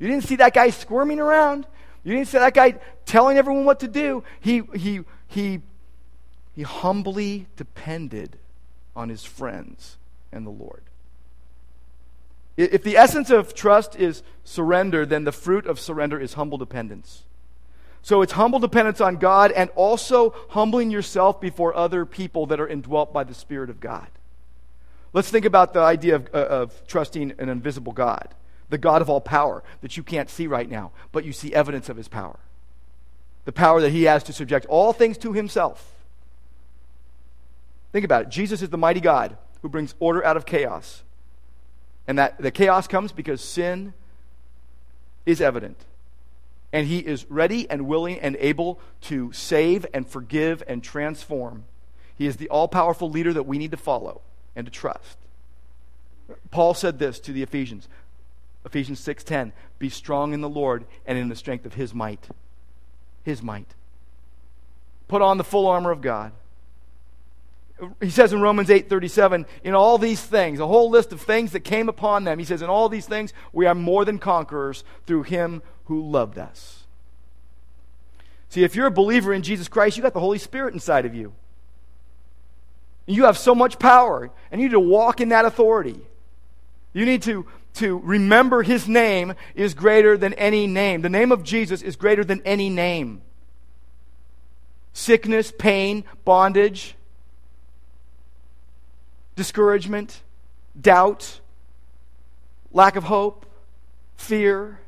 You 0.00 0.08
didn't 0.08 0.24
see 0.24 0.36
that 0.36 0.54
guy 0.54 0.70
squirming 0.70 1.20
around. 1.20 1.66
You 2.02 2.14
didn't 2.14 2.28
see 2.28 2.38
that 2.38 2.54
guy 2.54 2.80
telling 3.04 3.36
everyone 3.36 3.64
what 3.64 3.80
to 3.80 3.88
do. 3.88 4.24
He, 4.40 4.62
he, 4.74 5.00
he, 5.28 5.60
he 6.56 6.62
humbly 6.62 7.46
depended 7.56 8.38
on 8.96 9.10
his 9.10 9.24
friends 9.24 9.98
and 10.32 10.44
the 10.44 10.50
Lord. 10.50 10.82
If 12.56 12.82
the 12.82 12.96
essence 12.96 13.30
of 13.30 13.54
trust 13.54 13.94
is 13.96 14.22
surrender, 14.44 15.06
then 15.06 15.24
the 15.24 15.32
fruit 15.32 15.66
of 15.66 15.78
surrender 15.78 16.18
is 16.18 16.34
humble 16.34 16.58
dependence. 16.58 17.22
So 18.02 18.22
it's 18.22 18.32
humble 18.32 18.58
dependence 18.58 19.00
on 19.00 19.16
God 19.16 19.52
and 19.52 19.70
also 19.76 20.34
humbling 20.50 20.90
yourself 20.90 21.40
before 21.40 21.74
other 21.74 22.04
people 22.06 22.46
that 22.46 22.60
are 22.60 22.68
indwelt 22.68 23.12
by 23.12 23.24
the 23.24 23.34
Spirit 23.34 23.70
of 23.70 23.80
God. 23.80 24.08
Let's 25.12 25.30
think 25.30 25.44
about 25.44 25.74
the 25.74 25.80
idea 25.80 26.16
of, 26.16 26.28
uh, 26.32 26.38
of 26.38 26.86
trusting 26.86 27.34
an 27.38 27.48
invisible 27.48 27.92
God, 27.92 28.34
the 28.70 28.78
God 28.78 29.02
of 29.02 29.10
all 29.10 29.20
power 29.20 29.62
that 29.82 29.96
you 29.96 30.02
can't 30.02 30.30
see 30.30 30.46
right 30.46 30.68
now, 30.68 30.92
but 31.12 31.24
you 31.24 31.32
see 31.32 31.52
evidence 31.54 31.88
of 31.88 31.96
his 31.96 32.08
power. 32.08 32.38
The 33.44 33.52
power 33.52 33.80
that 33.80 33.90
he 33.90 34.04
has 34.04 34.22
to 34.24 34.32
subject 34.32 34.66
all 34.66 34.92
things 34.92 35.18
to 35.18 35.32
himself. 35.32 35.94
Think 37.92 38.04
about 38.04 38.22
it. 38.22 38.28
Jesus 38.28 38.62
is 38.62 38.70
the 38.70 38.78
mighty 38.78 39.00
God 39.00 39.36
who 39.62 39.68
brings 39.68 39.94
order 39.98 40.24
out 40.24 40.36
of 40.36 40.46
chaos. 40.46 41.02
And 42.06 42.18
that 42.18 42.40
the 42.40 42.50
chaos 42.50 42.86
comes 42.86 43.12
because 43.12 43.42
sin 43.42 43.92
is 45.26 45.40
evident. 45.40 45.84
And 46.72 46.86
he 46.86 47.00
is 47.00 47.26
ready 47.28 47.68
and 47.68 47.86
willing 47.86 48.20
and 48.20 48.36
able 48.38 48.80
to 49.02 49.32
save 49.32 49.84
and 49.92 50.06
forgive 50.06 50.62
and 50.68 50.82
transform. 50.82 51.64
He 52.16 52.26
is 52.26 52.36
the 52.36 52.48
all 52.48 52.68
powerful 52.68 53.10
leader 53.10 53.32
that 53.32 53.42
we 53.44 53.58
need 53.58 53.72
to 53.72 53.76
follow 53.76 54.20
and 54.54 54.66
to 54.66 54.70
trust. 54.70 55.16
Paul 56.50 56.74
said 56.74 56.98
this 56.98 57.18
to 57.20 57.32
the 57.32 57.42
Ephesians. 57.42 57.88
Ephesians 58.64 59.00
6:10, 59.00 59.52
"Be 59.78 59.88
strong 59.88 60.32
in 60.32 60.40
the 60.40 60.48
Lord 60.48 60.84
and 61.06 61.16
in 61.16 61.28
the 61.28 61.36
strength 61.36 61.64
of 61.64 61.74
his 61.74 61.94
might." 61.94 62.28
His 63.22 63.42
might. 63.42 63.74
Put 65.08 65.22
on 65.22 65.38
the 65.38 65.44
full 65.44 65.66
armor 65.66 65.90
of 65.90 66.00
God. 66.00 66.32
He 68.00 68.10
says 68.10 68.32
in 68.32 68.42
Romans 68.42 68.68
8:37, 68.68 69.46
in 69.64 69.74
all 69.74 69.96
these 69.96 70.22
things, 70.22 70.60
a 70.60 70.66
whole 70.66 70.90
list 70.90 71.12
of 71.12 71.20
things 71.20 71.52
that 71.52 71.60
came 71.60 71.88
upon 71.88 72.24
them. 72.24 72.38
He 72.38 72.44
says 72.44 72.60
in 72.62 72.68
all 72.68 72.88
these 72.88 73.06
things 73.06 73.32
we 73.52 73.66
are 73.66 73.74
more 73.74 74.04
than 74.04 74.18
conquerors 74.18 74.84
through 75.06 75.22
him 75.22 75.62
who 75.86 76.02
loved 76.02 76.38
us. 76.38 76.86
See, 78.50 78.64
if 78.64 78.74
you're 78.74 78.86
a 78.86 78.90
believer 78.90 79.32
in 79.32 79.42
Jesus 79.42 79.68
Christ, 79.68 79.96
you 79.96 80.02
got 80.02 80.12
the 80.12 80.20
Holy 80.20 80.38
Spirit 80.38 80.74
inside 80.74 81.06
of 81.06 81.14
you. 81.14 81.32
You 83.06 83.24
have 83.24 83.38
so 83.38 83.54
much 83.54 83.78
power, 83.78 84.30
and 84.50 84.60
you 84.60 84.68
need 84.68 84.74
to 84.74 84.80
walk 84.80 85.20
in 85.20 85.30
that 85.30 85.44
authority. 85.44 86.06
You 86.92 87.04
need 87.04 87.22
to, 87.22 87.46
to 87.74 87.98
remember 87.98 88.62
his 88.62 88.88
name 88.88 89.34
is 89.54 89.74
greater 89.74 90.16
than 90.16 90.34
any 90.34 90.66
name. 90.66 91.02
The 91.02 91.08
name 91.08 91.32
of 91.32 91.42
Jesus 91.44 91.82
is 91.82 91.96
greater 91.96 92.24
than 92.24 92.42
any 92.44 92.68
name. 92.68 93.22
Sickness, 94.92 95.52
pain, 95.56 96.04
bondage, 96.24 96.96
discouragement, 99.36 100.20
doubt, 100.78 101.40
lack 102.72 102.96
of 102.96 103.04
hope, 103.04 103.46
fear. 104.16 104.80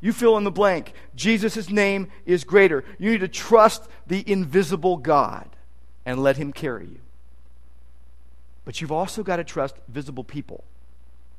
You 0.00 0.12
fill 0.12 0.36
in 0.36 0.44
the 0.44 0.50
blank. 0.52 0.92
Jesus' 1.16 1.68
name 1.68 2.08
is 2.24 2.44
greater. 2.44 2.84
You 2.98 3.10
need 3.10 3.20
to 3.20 3.28
trust 3.28 3.88
the 4.06 4.22
invisible 4.30 4.96
God 4.96 5.48
and 6.06 6.22
let 6.22 6.36
Him 6.36 6.52
carry 6.52 6.86
you. 6.86 7.00
But 8.68 8.82
you've 8.82 8.92
also 8.92 9.22
got 9.22 9.36
to 9.36 9.44
trust 9.44 9.76
visible 9.88 10.24
people 10.24 10.62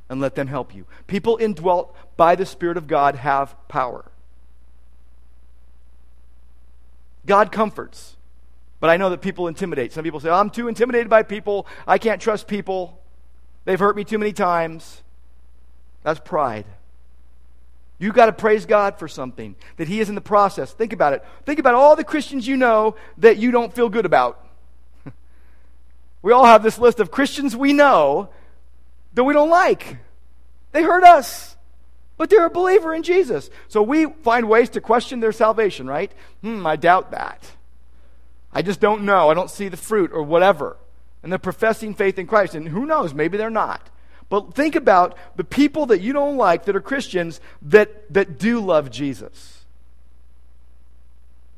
and 0.10 0.20
let 0.20 0.34
them 0.34 0.48
help 0.48 0.74
you. 0.74 0.88
People 1.06 1.38
indwelt 1.40 1.96
by 2.18 2.34
the 2.34 2.44
Spirit 2.44 2.76
of 2.76 2.88
God 2.88 3.14
have 3.14 3.56
power. 3.68 4.12
God 7.28 7.52
comforts. 7.52 8.18
But 8.80 8.90
I 8.90 8.98
know 8.98 9.12
that 9.12 9.22
people 9.22 9.48
intimidate. 9.48 9.94
Some 9.94 10.04
people 10.04 10.20
say, 10.20 10.30
oh, 10.30 10.40
I'm 10.40 10.50
too 10.50 10.68
intimidated 10.68 11.08
by 11.08 11.22
people. 11.22 11.68
I 11.86 12.00
can't 12.00 12.20
trust 12.20 12.48
people. 12.48 13.00
They've 13.64 13.80
hurt 13.80 13.96
me 13.96 14.04
too 14.04 14.18
many 14.18 14.34
times. 14.34 15.04
That's 16.02 16.20
pride. 16.20 16.66
You've 18.00 18.16
got 18.16 18.26
to 18.26 18.34
praise 18.34 18.66
God 18.66 18.98
for 18.98 19.08
something 19.08 19.56
that 19.78 19.88
He 19.88 20.00
is 20.00 20.10
in 20.10 20.16
the 20.16 20.20
process. 20.20 20.74
Think 20.74 20.94
about 20.94 21.14
it. 21.14 21.24
Think 21.46 21.60
about 21.60 21.76
all 21.76 21.96
the 21.96 22.04
Christians 22.04 22.48
you 22.48 22.58
know 22.58 22.96
that 23.20 23.38
you 23.38 23.52
don't 23.52 23.72
feel 23.72 23.88
good 23.88 24.08
about. 24.08 24.44
We 26.22 26.32
all 26.32 26.46
have 26.46 26.64
this 26.64 26.80
list 26.80 27.00
of 27.00 27.12
Christians 27.12 27.56
we 27.56 27.74
know 27.74 28.30
that 29.14 29.24
we 29.24 29.34
don't 29.34 29.50
like. 29.50 29.98
They 30.72 30.84
hurt 30.84 31.04
us, 31.04 31.56
but 32.18 32.30
they're 32.30 32.46
a 32.46 32.50
believer 32.50 32.94
in 32.94 33.04
Jesus. 33.04 33.50
So 33.68 33.82
we 33.82 34.06
find 34.06 34.50
ways 34.50 34.70
to 34.72 34.82
question 34.82 35.20
their 35.20 35.32
salvation, 35.32 35.88
right? 35.88 36.12
Hmm, 36.42 36.66
I 36.68 36.76
doubt 36.76 37.12
that. 37.12 37.52
I 38.52 38.62
just 38.62 38.80
don't 38.80 39.04
know. 39.04 39.30
I 39.30 39.34
don't 39.34 39.50
see 39.50 39.70
the 39.70 39.78
fruit 39.78 40.12
or 40.14 40.24
whatever. 40.24 40.78
And 41.24 41.32
they're 41.32 41.40
professing 41.40 41.94
faith 41.94 42.18
in 42.18 42.28
Christ. 42.28 42.56
And 42.56 42.68
who 42.68 42.86
knows? 42.86 43.14
Maybe 43.14 43.38
they're 43.38 43.50
not. 43.50 43.90
But 44.30 44.54
think 44.54 44.76
about 44.76 45.18
the 45.38 45.44
people 45.44 45.88
that 45.88 46.02
you 46.02 46.14
don't 46.14 46.38
like 46.38 46.66
that 46.66 46.76
are 46.76 46.82
Christians 46.82 47.42
that, 47.64 48.14
that 48.14 48.38
do 48.38 48.60
love 48.60 48.92
Jesus. 48.92 49.66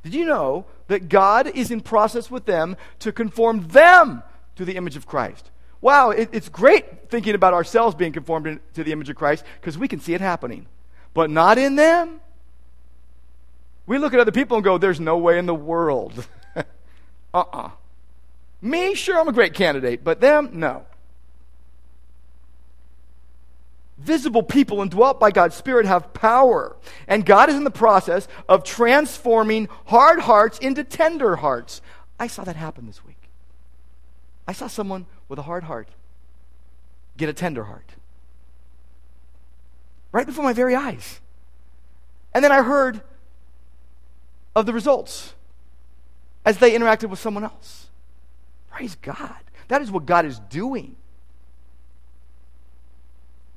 Did 0.04 0.14
you 0.14 0.26
know 0.26 0.66
that 0.88 1.10
God 1.10 1.48
is 1.48 1.70
in 1.70 1.82
process 1.82 2.32
with 2.32 2.46
them 2.46 2.76
to 3.00 3.12
conform 3.12 3.68
them 3.68 4.24
to 4.56 4.66
the 4.66 4.76
image 4.76 4.96
of 4.96 5.06
Christ. 5.06 5.50
Wow, 5.82 6.12
it, 6.12 6.30
it's 6.32 6.50
great 6.50 7.10
thinking 7.10 7.34
about 7.34 7.54
ourselves 7.54 7.96
being 7.96 8.12
conformed 8.12 8.48
in, 8.48 8.60
to 8.76 8.84
the 8.84 8.92
image 8.92 9.10
of 9.10 9.16
Christ 9.16 9.44
because 9.60 9.78
we 9.78 9.88
can 9.88 10.00
see 10.00 10.14
it 10.14 10.22
happening, 10.22 10.68
but 11.14 11.30
not 11.30 11.58
in 11.58 11.76
them. 11.76 12.22
We 13.88 13.98
look 13.98 14.14
at 14.14 14.20
other 14.20 14.32
people 14.32 14.58
and 14.58 14.64
go, 14.64 14.78
there's 14.78 15.00
no 15.00 15.18
way 15.18 15.40
in 15.40 15.48
the 15.48 15.56
world. 15.56 16.28
uh 16.56 16.64
uh-uh. 17.34 17.58
uh 17.58 17.70
Me, 18.62 18.94
sure, 18.94 19.20
I'm 19.20 19.28
a 19.28 19.34
great 19.34 19.56
candidate, 19.56 20.04
but 20.04 20.22
them, 20.22 20.52
no. 20.54 20.86
Visible 23.98 24.42
people 24.42 24.82
indwelt 24.82 25.20
by 25.20 25.30
God's 25.30 25.56
Spirit 25.56 25.86
have 25.86 26.14
power. 26.14 26.76
And 27.08 27.26
God 27.26 27.50
is 27.50 27.56
in 27.56 27.64
the 27.64 27.72
process 27.72 28.28
of 28.50 28.64
transforming 28.64 29.68
hard 29.86 30.22
hearts 30.22 30.58
into 30.58 30.84
tender 30.84 31.36
hearts. 31.36 31.82
I 32.20 32.28
saw 32.28 32.44
that 32.44 32.56
happen 32.56 32.88
this 32.88 33.04
week. 33.06 33.11
I 34.52 34.54
saw 34.54 34.68
someone 34.68 35.06
with 35.30 35.40
a 35.40 35.44
hard 35.44 35.64
heart 35.64 35.88
get 37.16 37.30
a 37.30 37.34
tender 37.34 37.64
heart. 37.64 37.92
Right 40.12 40.26
before 40.26 40.44
my 40.44 40.52
very 40.52 40.76
eyes. 40.76 41.22
And 42.34 42.44
then 42.44 42.52
I 42.52 42.62
heard 42.62 43.00
of 44.54 44.66
the 44.66 44.74
results 44.74 45.36
as 46.44 46.58
they 46.58 46.78
interacted 46.78 47.10
with 47.10 47.18
someone 47.18 47.46
else. 47.46 47.88
Praise 48.70 48.96
God. 48.96 49.40
That 49.70 49.82
is 49.82 49.90
what 49.90 50.06
God 50.06 50.26
is 50.26 50.40
doing. 50.50 50.98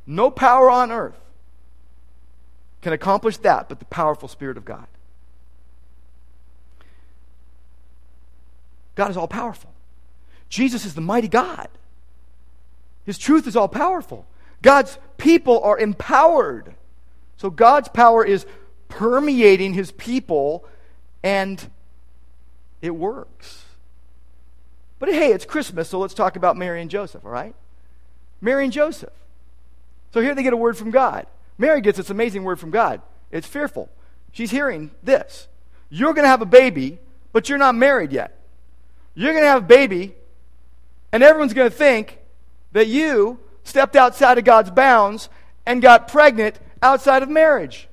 No 0.06 0.30
power 0.30 0.70
on 0.70 0.92
earth 0.92 1.18
can 2.82 2.92
accomplish 2.92 3.36
that 3.38 3.68
but 3.68 3.80
the 3.80 3.84
powerful 3.86 4.28
Spirit 4.28 4.56
of 4.56 4.64
God. 4.64 4.86
God 8.94 9.10
is 9.10 9.16
all 9.16 9.26
powerful. 9.26 9.73
Jesus 10.54 10.84
is 10.84 10.94
the 10.94 11.00
mighty 11.00 11.26
God. 11.26 11.66
His 13.04 13.18
truth 13.18 13.48
is 13.48 13.56
all 13.56 13.66
powerful. 13.66 14.24
God's 14.62 14.98
people 15.18 15.60
are 15.64 15.76
empowered. 15.76 16.76
So 17.38 17.50
God's 17.50 17.88
power 17.88 18.24
is 18.24 18.46
permeating 18.86 19.74
his 19.74 19.90
people, 19.90 20.64
and 21.24 21.68
it 22.80 22.90
works. 22.90 23.64
But 25.00 25.08
hey, 25.08 25.32
it's 25.32 25.44
Christmas, 25.44 25.88
so 25.88 25.98
let's 25.98 26.14
talk 26.14 26.36
about 26.36 26.56
Mary 26.56 26.80
and 26.80 26.88
Joseph, 26.88 27.24
all 27.24 27.32
right? 27.32 27.56
Mary 28.40 28.62
and 28.62 28.72
Joseph. 28.72 29.12
So 30.12 30.20
here 30.20 30.36
they 30.36 30.44
get 30.44 30.52
a 30.52 30.56
word 30.56 30.76
from 30.76 30.92
God. 30.92 31.26
Mary 31.58 31.80
gets 31.80 31.98
this 31.98 32.10
amazing 32.10 32.44
word 32.44 32.60
from 32.60 32.70
God. 32.70 33.02
It's 33.32 33.48
fearful. 33.48 33.90
She's 34.30 34.52
hearing 34.52 34.92
this 35.02 35.48
You're 35.90 36.14
going 36.14 36.24
to 36.24 36.28
have 36.28 36.42
a 36.42 36.46
baby, 36.46 37.00
but 37.32 37.48
you're 37.48 37.58
not 37.58 37.74
married 37.74 38.12
yet. 38.12 38.38
You're 39.16 39.32
going 39.32 39.42
to 39.42 39.48
have 39.48 39.64
a 39.64 39.66
baby, 39.66 40.14
and 41.14 41.22
everyone's 41.22 41.54
going 41.54 41.70
to 41.70 41.76
think 41.76 42.18
that 42.72 42.88
you 42.88 43.38
stepped 43.62 43.94
outside 43.94 44.36
of 44.36 44.42
God's 44.42 44.72
bounds 44.72 45.28
and 45.64 45.80
got 45.80 46.08
pregnant 46.08 46.58
outside 46.82 47.22
of 47.22 47.28
marriage. 47.28 47.88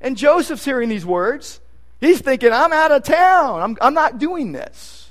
And 0.00 0.16
Joseph's 0.16 0.64
hearing 0.64 0.88
these 0.88 1.04
words. 1.04 1.58
He's 2.00 2.20
thinking, 2.20 2.52
I'm 2.52 2.72
out 2.72 2.92
of 2.92 3.02
town. 3.02 3.60
I'm, 3.60 3.76
I'm 3.80 3.94
not 3.94 4.18
doing 4.18 4.52
this. 4.52 5.10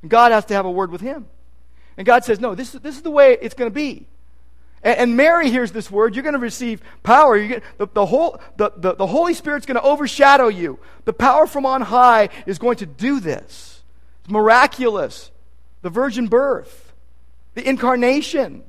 And 0.00 0.10
God 0.10 0.32
has 0.32 0.46
to 0.46 0.54
have 0.54 0.64
a 0.64 0.70
word 0.70 0.90
with 0.90 1.02
him. 1.02 1.26
And 1.98 2.06
God 2.06 2.24
says, 2.24 2.40
No, 2.40 2.54
this, 2.54 2.72
this 2.72 2.96
is 2.96 3.02
the 3.02 3.10
way 3.10 3.36
it's 3.42 3.54
going 3.54 3.70
to 3.70 3.74
be. 3.74 4.06
And, 4.82 4.98
and 4.98 5.16
Mary 5.18 5.50
hears 5.50 5.70
this 5.70 5.90
word. 5.90 6.14
You're 6.14 6.22
going 6.22 6.32
to 6.32 6.38
receive 6.38 6.80
power. 7.02 7.38
Gonna, 7.46 7.60
the, 7.76 7.88
the, 7.92 8.06
whole, 8.06 8.40
the, 8.56 8.72
the, 8.74 8.94
the 8.94 9.06
Holy 9.06 9.34
Spirit's 9.34 9.66
going 9.66 9.76
to 9.76 9.82
overshadow 9.82 10.48
you. 10.48 10.78
The 11.04 11.12
power 11.12 11.46
from 11.46 11.66
on 11.66 11.82
high 11.82 12.30
is 12.46 12.58
going 12.58 12.78
to 12.78 12.86
do 12.86 13.20
this. 13.20 13.82
It's 14.22 14.30
miraculous. 14.30 15.30
The 15.84 15.90
virgin 15.90 16.28
birth, 16.28 16.94
the 17.52 17.68
incarnation, 17.68 18.64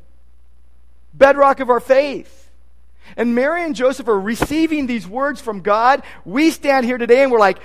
bedrock 1.13 1.61
of 1.61 1.69
our 1.69 1.79
faith. 1.79 2.51
And 3.15 3.33
Mary 3.33 3.63
and 3.63 3.73
Joseph 3.73 4.09
are 4.09 4.19
receiving 4.19 4.85
these 4.85 5.07
words 5.07 5.39
from 5.39 5.61
God. 5.61 6.03
We 6.25 6.51
stand 6.51 6.85
here 6.85 6.97
today 6.97 7.23
and 7.23 7.31
we're 7.31 7.39
like, 7.39 7.59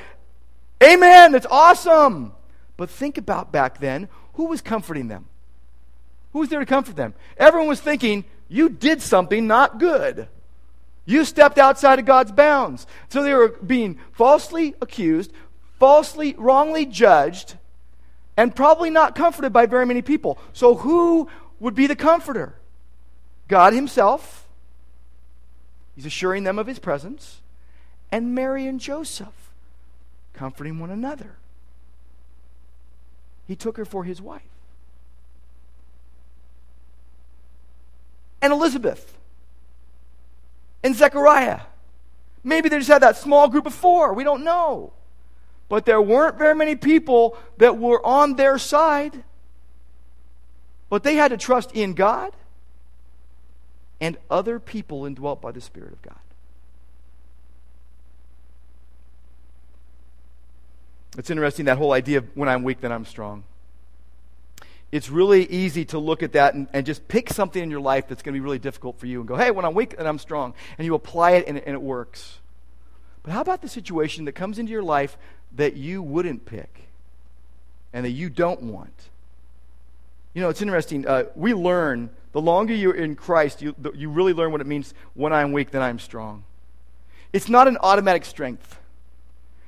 Amen, 0.80 1.32
that's 1.32 1.48
awesome. 1.50 2.32
But 2.76 2.90
think 2.90 3.18
about 3.18 3.50
back 3.50 3.80
then 3.80 4.08
who 4.34 4.44
was 4.44 4.60
comforting 4.60 5.08
them? 5.08 5.26
Who 6.32 6.38
was 6.38 6.48
there 6.48 6.60
to 6.60 6.64
comfort 6.64 6.94
them? 6.94 7.14
Everyone 7.36 7.68
was 7.68 7.80
thinking, 7.80 8.26
you 8.48 8.68
did 8.68 9.02
something 9.02 9.48
not 9.48 9.80
good. 9.80 10.28
You 11.06 11.24
stepped 11.24 11.58
outside 11.58 11.98
of 11.98 12.04
God's 12.04 12.30
bounds. 12.30 12.86
So 13.08 13.24
they 13.24 13.34
were 13.34 13.48
being 13.48 13.98
falsely 14.12 14.76
accused, 14.80 15.32
falsely, 15.80 16.36
wrongly 16.38 16.86
judged, 16.86 17.56
and 18.40 18.56
probably 18.56 18.88
not 18.88 19.14
comforted 19.14 19.52
by 19.52 19.66
very 19.66 19.84
many 19.84 20.00
people. 20.00 20.38
So 20.54 20.76
who 20.76 21.28
would 21.58 21.74
be 21.74 21.86
the 21.86 21.94
comforter? 21.94 22.54
God 23.48 23.74
Himself. 23.74 24.48
He's 25.94 26.06
assuring 26.06 26.44
them 26.44 26.58
of 26.58 26.66
His 26.66 26.78
presence. 26.78 27.42
And 28.10 28.34
Mary 28.34 28.66
and 28.66 28.80
Joseph 28.80 29.50
comforting 30.32 30.78
one 30.78 30.88
another. 30.88 31.36
He 33.46 33.54
took 33.54 33.76
her 33.76 33.84
for 33.84 34.04
His 34.04 34.22
wife. 34.22 34.40
and 38.40 38.54
Elizabeth 38.54 39.18
and 40.82 40.96
Zechariah. 40.96 41.60
Maybe 42.42 42.70
they 42.70 42.78
just 42.78 42.88
had 42.88 43.02
that 43.02 43.18
small 43.18 43.50
group 43.50 43.66
of 43.66 43.74
four. 43.74 44.14
We 44.14 44.24
don't 44.24 44.44
know. 44.44 44.94
But 45.70 45.86
there 45.86 46.02
weren't 46.02 46.36
very 46.36 46.54
many 46.54 46.76
people 46.76 47.38
that 47.56 47.78
were 47.78 48.04
on 48.04 48.36
their 48.36 48.58
side. 48.58 49.24
But 50.90 51.02
they 51.02 51.14
had 51.14 51.28
to 51.28 51.38
trust 51.38 51.72
in 51.72 51.94
God 51.94 52.32
and 54.00 54.18
other 54.30 54.58
people 54.58 55.06
indwelt 55.06 55.40
by 55.40 55.52
the 55.52 55.62
Spirit 55.62 55.92
of 55.92 56.02
God. 56.02 56.18
It's 61.16 61.30
interesting 61.30 61.64
that 61.64 61.78
whole 61.78 61.92
idea 61.92 62.18
of 62.18 62.26
when 62.34 62.48
I'm 62.48 62.62
weak, 62.62 62.82
then 62.82 62.92
I'm 62.92 63.06
strong 63.06 63.44
it's 64.92 65.08
really 65.08 65.46
easy 65.46 65.84
to 65.86 65.98
look 65.98 66.22
at 66.22 66.32
that 66.32 66.54
and, 66.54 66.66
and 66.72 66.84
just 66.84 67.06
pick 67.06 67.30
something 67.30 67.62
in 67.62 67.70
your 67.70 67.80
life 67.80 68.08
that's 68.08 68.22
going 68.22 68.34
to 68.34 68.40
be 68.40 68.42
really 68.42 68.58
difficult 68.58 68.98
for 68.98 69.06
you 69.06 69.20
and 69.20 69.28
go, 69.28 69.36
hey, 69.36 69.50
when 69.50 69.64
I'm 69.64 69.74
weak 69.74 69.96
then 69.96 70.06
I'm 70.06 70.18
strong, 70.18 70.54
and 70.78 70.84
you 70.84 70.94
apply 70.94 71.32
it 71.32 71.46
and, 71.46 71.58
and 71.58 71.74
it 71.74 71.82
works. 71.82 72.38
But 73.22 73.32
how 73.32 73.40
about 73.40 73.62
the 73.62 73.68
situation 73.68 74.24
that 74.24 74.32
comes 74.32 74.58
into 74.58 74.72
your 74.72 74.82
life 74.82 75.16
that 75.56 75.76
you 75.76 76.02
wouldn't 76.02 76.46
pick 76.46 76.88
and 77.92 78.04
that 78.04 78.10
you 78.10 78.30
don't 78.30 78.62
want? 78.62 78.94
You 80.34 80.42
know, 80.42 80.48
it's 80.48 80.62
interesting. 80.62 81.06
Uh, 81.06 81.24
we 81.34 81.54
learn, 81.54 82.10
the 82.32 82.40
longer 82.40 82.74
you're 82.74 82.94
in 82.94 83.16
Christ, 83.16 83.62
you, 83.62 83.74
you 83.94 84.10
really 84.10 84.32
learn 84.32 84.52
what 84.52 84.60
it 84.60 84.66
means 84.66 84.94
when 85.14 85.32
I'm 85.32 85.52
weak, 85.52 85.70
then 85.70 85.82
I'm 85.82 85.98
strong. 85.98 86.44
It's 87.32 87.48
not 87.48 87.68
an 87.68 87.78
automatic 87.80 88.24
strength. 88.24 88.78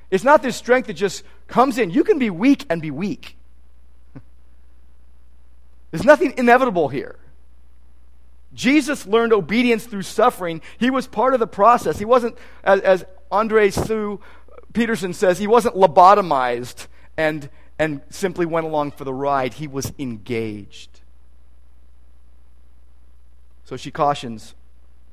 It's 0.09 0.23
not 0.23 0.41
this 0.41 0.55
strength 0.55 0.87
that 0.87 0.93
just 0.93 1.23
comes 1.47 1.77
in. 1.77 1.89
You 1.89 2.03
can 2.03 2.19
be 2.19 2.29
weak 2.29 2.65
and 2.69 2.81
be 2.81 2.91
weak. 2.91 3.35
There's 5.91 6.05
nothing 6.05 6.33
inevitable 6.37 6.87
here. 6.87 7.17
Jesus 8.53 9.07
learned 9.07 9.33
obedience 9.33 9.85
through 9.85 10.03
suffering. 10.03 10.61
He 10.77 10.89
was 10.89 11.07
part 11.07 11.33
of 11.33 11.39
the 11.39 11.47
process. 11.47 11.97
He 11.97 12.05
wasn't, 12.05 12.37
as, 12.63 12.81
as 12.81 13.05
Andrée 13.31 13.73
Seu 13.73 14.19
Peterson 14.73 15.13
says, 15.13 15.37
he 15.37 15.47
wasn't 15.47 15.75
lobotomized 15.75 16.87
and, 17.15 17.49
and 17.79 18.01
simply 18.09 18.45
went 18.45 18.65
along 18.65 18.91
for 18.91 19.03
the 19.03 19.13
ride. 19.13 19.55
He 19.55 19.67
was 19.67 19.93
engaged. 19.97 21.01
So 23.65 23.77
she 23.77 23.91
cautions. 23.91 24.55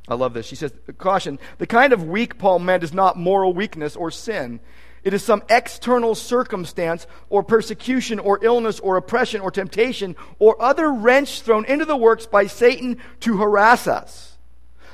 I 0.09 0.15
love 0.15 0.35
this. 0.35 0.47
She 0.47 0.57
says, 0.57 0.73
Caution, 0.99 1.39
the 1.59 1.67
kind 1.67 1.93
of 1.93 2.05
weak 2.05 2.39
Paul 2.39 2.59
meant 2.59 2.83
is 2.83 2.93
not 2.93 3.17
moral 3.17 3.53
weakness 3.53 3.95
or 3.95 4.11
sin. 4.11 4.61
It 5.03 5.15
is 5.15 5.23
some 5.23 5.43
external 5.49 6.15
circumstance 6.15 7.07
or 7.31 7.43
persecution 7.43 8.19
or 8.19 8.39
illness 8.43 8.81
or 8.81 8.97
oppression 8.97 9.41
or 9.41 9.51
temptation 9.51 10.17
or 10.39 10.61
other 10.61 10.93
wrench 10.93 11.43
thrown 11.43 11.65
into 11.65 11.85
the 11.85 11.97
works 11.97 12.27
by 12.27 12.47
Satan 12.47 12.99
to 13.21 13.39
harass 13.39 13.87
us. 13.87 14.37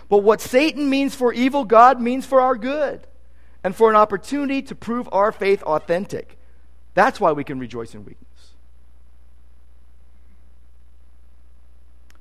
But 0.09 0.19
what 0.19 0.41
Satan 0.41 0.89
means 0.89 1.15
for 1.15 1.33
evil, 1.33 1.65
God 1.65 2.01
means 2.01 2.25
for 2.25 2.41
our 2.41 2.57
good 2.57 3.07
and 3.67 3.75
for 3.75 3.91
an 3.91 3.97
opportunity 3.97 4.63
to 4.63 4.77
prove 4.77 5.09
our 5.11 5.33
faith 5.33 5.61
authentic. 5.65 6.39
That's 6.95 7.19
why 7.19 7.33
we 7.33 7.43
can 7.43 7.59
rejoice 7.59 7.97
in 7.97 8.05
weakness. 8.05 8.53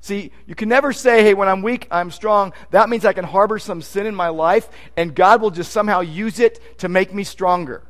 See, 0.00 0.32
you 0.48 0.56
can 0.56 0.68
never 0.68 0.92
say, 0.92 1.22
hey, 1.22 1.34
when 1.34 1.46
I'm 1.46 1.62
weak, 1.62 1.86
I'm 1.88 2.10
strong. 2.10 2.52
That 2.72 2.88
means 2.88 3.04
I 3.04 3.12
can 3.12 3.24
harbor 3.24 3.60
some 3.60 3.80
sin 3.80 4.06
in 4.06 4.14
my 4.16 4.30
life, 4.30 4.68
and 4.96 5.14
God 5.14 5.40
will 5.40 5.52
just 5.52 5.70
somehow 5.70 6.00
use 6.00 6.40
it 6.40 6.80
to 6.80 6.88
make 6.88 7.14
me 7.14 7.22
stronger. 7.22 7.84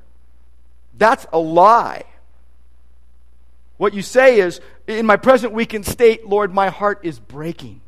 That's 0.99 1.27
a 1.33 1.39
lie. 1.39 2.05
What 3.79 3.95
you 3.95 4.03
say 4.03 4.39
is, 4.39 4.61
in 4.87 5.07
my 5.07 5.17
present 5.17 5.55
weakened 5.55 5.87
state, 5.87 6.27
Lord, 6.27 6.53
my 6.53 6.69
heart 6.69 7.01
is 7.05 7.19
breaking. 7.19 7.81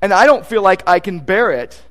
And 0.00 0.12
I 0.12 0.26
don't 0.26 0.46
feel 0.46 0.62
like 0.62 0.88
I 0.88 1.00
can 1.00 1.18
bear 1.18 1.50
it. 1.50 1.82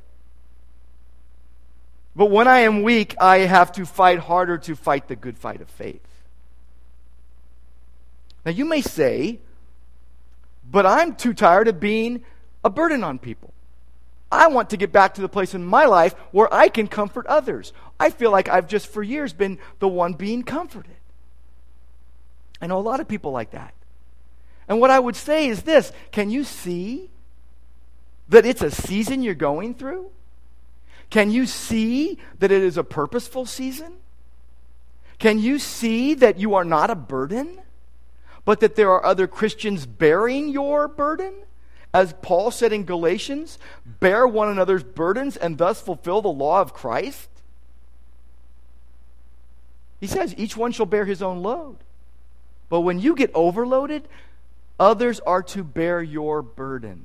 But 2.17 2.31
when 2.31 2.47
I 2.47 2.61
am 2.61 2.81
weak, 2.81 3.15
I 3.21 3.37
have 3.39 3.71
to 3.73 3.85
fight 3.85 4.17
harder 4.17 4.57
to 4.57 4.75
fight 4.75 5.07
the 5.07 5.15
good 5.15 5.37
fight 5.37 5.61
of 5.61 5.69
faith. 5.69 6.01
Now, 8.43 8.51
you 8.51 8.65
may 8.65 8.81
say, 8.81 9.37
but 10.69 10.87
I'm 10.87 11.15
too 11.15 11.35
tired 11.35 11.67
of 11.67 11.79
being 11.79 12.23
a 12.63 12.71
burden 12.71 13.03
on 13.03 13.19
people. 13.19 13.53
I 14.31 14.47
want 14.47 14.71
to 14.71 14.77
get 14.77 14.91
back 14.91 15.13
to 15.13 15.21
the 15.21 15.29
place 15.29 15.53
in 15.53 15.63
my 15.63 15.85
life 15.85 16.15
where 16.31 16.51
I 16.51 16.69
can 16.69 16.87
comfort 16.87 17.27
others. 17.27 17.71
I 17.99 18.09
feel 18.09 18.31
like 18.31 18.49
I've 18.49 18.67
just 18.67 18.87
for 18.87 19.03
years 19.03 19.31
been 19.31 19.59
the 19.77 19.87
one 19.87 20.13
being 20.13 20.41
comforted. 20.41 20.95
I 22.59 22.65
know 22.65 22.79
a 22.79 22.81
lot 22.81 22.99
of 22.99 23.07
people 23.07 23.31
like 23.31 23.51
that. 23.51 23.75
And 24.67 24.81
what 24.81 24.89
I 24.89 24.99
would 24.99 25.15
say 25.15 25.47
is 25.47 25.61
this 25.61 25.91
can 26.11 26.31
you 26.31 26.43
see 26.43 27.11
that 28.27 28.43
it's 28.43 28.63
a 28.63 28.71
season 28.71 29.21
you're 29.21 29.35
going 29.35 29.75
through? 29.75 30.09
Can 31.09 31.31
you 31.31 31.45
see 31.45 32.17
that 32.39 32.51
it 32.51 32.61
is 32.61 32.77
a 32.77 32.83
purposeful 32.83 33.45
season? 33.45 33.93
Can 35.19 35.39
you 35.39 35.57
see 35.57 36.13
that 36.15 36.39
you 36.39 36.55
are 36.55 36.65
not 36.65 36.89
a 36.89 36.95
burden? 36.95 37.59
but 38.47 38.61
that 38.61 38.77
there 38.77 38.89
are 38.89 39.05
other 39.05 39.27
Christians 39.27 39.85
bearing 39.85 40.47
your 40.47 40.87
burden? 40.87 41.33
As 41.93 42.13
Paul 42.21 42.49
said 42.49 42.71
in 42.71 42.85
Galatians, 42.85 43.59
bear 43.85 44.25
one 44.25 44.47
another's 44.47 44.85
burdens 44.85 45.35
and 45.35 45.57
thus 45.57 45.81
fulfill 45.81 46.21
the 46.21 46.29
law 46.29 46.61
of 46.61 46.73
Christ? 46.73 47.27
He 49.99 50.07
says, 50.07 50.33
each 50.37 50.55
one 50.55 50.71
shall 50.71 50.85
bear 50.85 51.03
his 51.03 51.21
own 51.21 51.43
load. 51.43 51.75
But 52.69 52.81
when 52.81 52.99
you 52.99 53.17
get 53.17 53.31
overloaded, 53.33 54.07
others 54.79 55.19
are 55.19 55.43
to 55.43 55.61
bear 55.61 56.01
your 56.01 56.41
burden. 56.41 57.03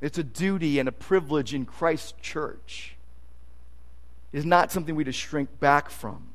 It's 0.00 0.18
a 0.18 0.24
duty 0.24 0.78
and 0.78 0.88
a 0.88 0.92
privilege 0.92 1.54
in 1.54 1.66
Christ's 1.66 2.14
church. 2.22 2.96
It 4.32 4.38
is 4.38 4.46
not 4.46 4.70
something 4.70 4.94
we 4.94 5.04
to 5.04 5.12
shrink 5.12 5.58
back 5.58 5.90
from, 5.90 6.28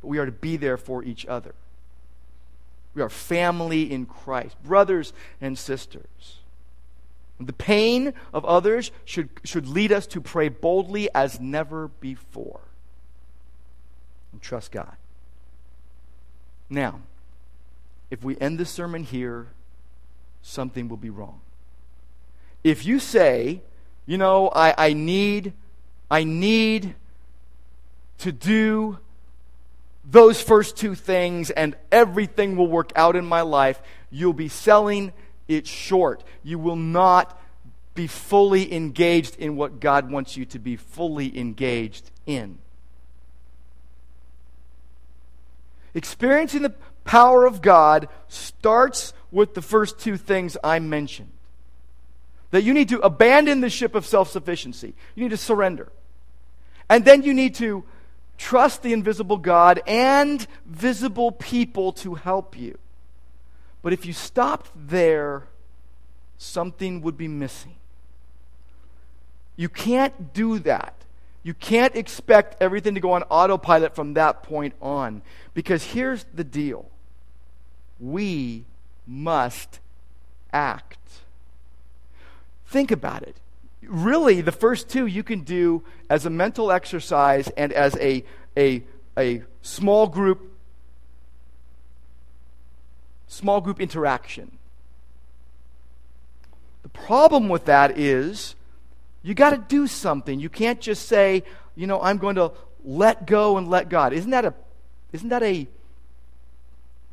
but 0.00 0.08
we 0.08 0.18
are 0.18 0.26
to 0.26 0.32
be 0.32 0.56
there 0.56 0.76
for 0.76 1.02
each 1.02 1.26
other. 1.26 1.54
We 2.94 3.02
are 3.02 3.08
family 3.08 3.90
in 3.90 4.06
Christ, 4.06 4.62
brothers 4.62 5.12
and 5.40 5.58
sisters. 5.58 6.38
The 7.38 7.52
pain 7.54 8.12
of 8.34 8.44
others 8.44 8.92
should, 9.06 9.30
should 9.44 9.66
lead 9.66 9.92
us 9.92 10.06
to 10.08 10.20
pray 10.20 10.48
boldly 10.48 11.08
as 11.14 11.40
never 11.40 11.88
before. 11.88 12.60
And 14.32 14.42
trust 14.42 14.72
God. 14.72 14.96
Now, 16.68 17.00
if 18.10 18.22
we 18.22 18.36
end 18.38 18.58
the 18.58 18.66
sermon 18.66 19.04
here, 19.04 19.48
something 20.42 20.88
will 20.88 20.98
be 20.98 21.10
wrong. 21.10 21.40
If 22.62 22.84
you 22.84 22.98
say, 22.98 23.62
you 24.06 24.18
know, 24.18 24.48
I, 24.48 24.74
I 24.76 24.92
need, 24.92 25.52
I 26.10 26.24
need 26.24 26.94
to 28.18 28.32
do 28.32 28.98
those 30.04 30.42
first 30.42 30.76
two 30.76 30.94
things 30.94 31.50
and 31.50 31.76
everything 31.92 32.56
will 32.56 32.66
work 32.66 32.92
out 32.96 33.16
in 33.16 33.24
my 33.24 33.42
life, 33.42 33.80
you'll 34.10 34.32
be 34.32 34.48
selling 34.48 35.12
it 35.48 35.66
short. 35.66 36.22
You 36.42 36.58
will 36.58 36.76
not 36.76 37.40
be 37.94 38.06
fully 38.06 38.72
engaged 38.72 39.36
in 39.36 39.56
what 39.56 39.80
God 39.80 40.10
wants 40.10 40.36
you 40.36 40.44
to 40.46 40.58
be 40.58 40.76
fully 40.76 41.36
engaged 41.38 42.10
in. 42.26 42.58
Experiencing 45.94 46.62
the 46.62 46.74
power 47.04 47.46
of 47.46 47.62
God 47.62 48.08
starts 48.28 49.12
with 49.32 49.54
the 49.54 49.62
first 49.62 49.98
two 49.98 50.16
things 50.16 50.56
I 50.62 50.78
mentioned. 50.78 51.30
That 52.50 52.62
you 52.62 52.74
need 52.74 52.88
to 52.88 53.00
abandon 53.00 53.60
the 53.60 53.70
ship 53.70 53.94
of 53.94 54.04
self 54.04 54.30
sufficiency. 54.30 54.94
You 55.14 55.24
need 55.24 55.30
to 55.30 55.36
surrender. 55.36 55.90
And 56.88 57.04
then 57.04 57.22
you 57.22 57.32
need 57.32 57.54
to 57.56 57.84
trust 58.36 58.82
the 58.82 58.92
invisible 58.92 59.36
God 59.36 59.80
and 59.86 60.46
visible 60.66 61.30
people 61.30 61.92
to 61.92 62.14
help 62.14 62.58
you. 62.58 62.78
But 63.82 63.92
if 63.92 64.04
you 64.04 64.12
stopped 64.12 64.70
there, 64.74 65.44
something 66.38 67.02
would 67.02 67.16
be 67.16 67.28
missing. 67.28 67.76
You 69.56 69.68
can't 69.68 70.32
do 70.32 70.58
that. 70.60 70.94
You 71.42 71.54
can't 71.54 71.94
expect 71.94 72.60
everything 72.60 72.94
to 72.94 73.00
go 73.00 73.12
on 73.12 73.22
autopilot 73.24 73.94
from 73.94 74.14
that 74.14 74.42
point 74.42 74.74
on. 74.80 75.22
Because 75.54 75.84
here's 75.84 76.24
the 76.34 76.44
deal 76.44 76.90
we 77.98 78.64
must 79.06 79.80
act. 80.52 80.98
Think 82.70 82.92
about 82.92 83.24
it. 83.24 83.36
Really, 83.82 84.42
the 84.42 84.52
first 84.52 84.88
two 84.88 85.06
you 85.06 85.24
can 85.24 85.40
do 85.40 85.82
as 86.08 86.24
a 86.24 86.30
mental 86.30 86.70
exercise 86.70 87.48
and 87.56 87.72
as 87.72 87.96
a, 87.96 88.22
a, 88.56 88.84
a 89.18 89.42
small 89.60 90.06
group 90.06 90.46
small 93.26 93.60
group 93.60 93.80
interaction. 93.80 94.56
The 96.84 96.88
problem 96.90 97.48
with 97.48 97.64
that 97.64 97.98
is 97.98 98.54
you 99.22 99.34
got 99.34 99.50
to 99.50 99.58
do 99.58 99.88
something. 99.88 100.38
You 100.38 100.48
can't 100.48 100.80
just 100.80 101.08
say, 101.08 101.42
you 101.74 101.88
know, 101.88 102.00
I'm 102.00 102.18
going 102.18 102.36
to 102.36 102.52
let 102.84 103.26
go 103.26 103.56
and 103.56 103.68
let 103.68 103.88
God. 103.88 104.12
Isn't 104.12 104.30
that 104.30 104.44
a 104.44 104.54
isn't 105.12 105.28
that 105.30 105.42
a 105.42 105.66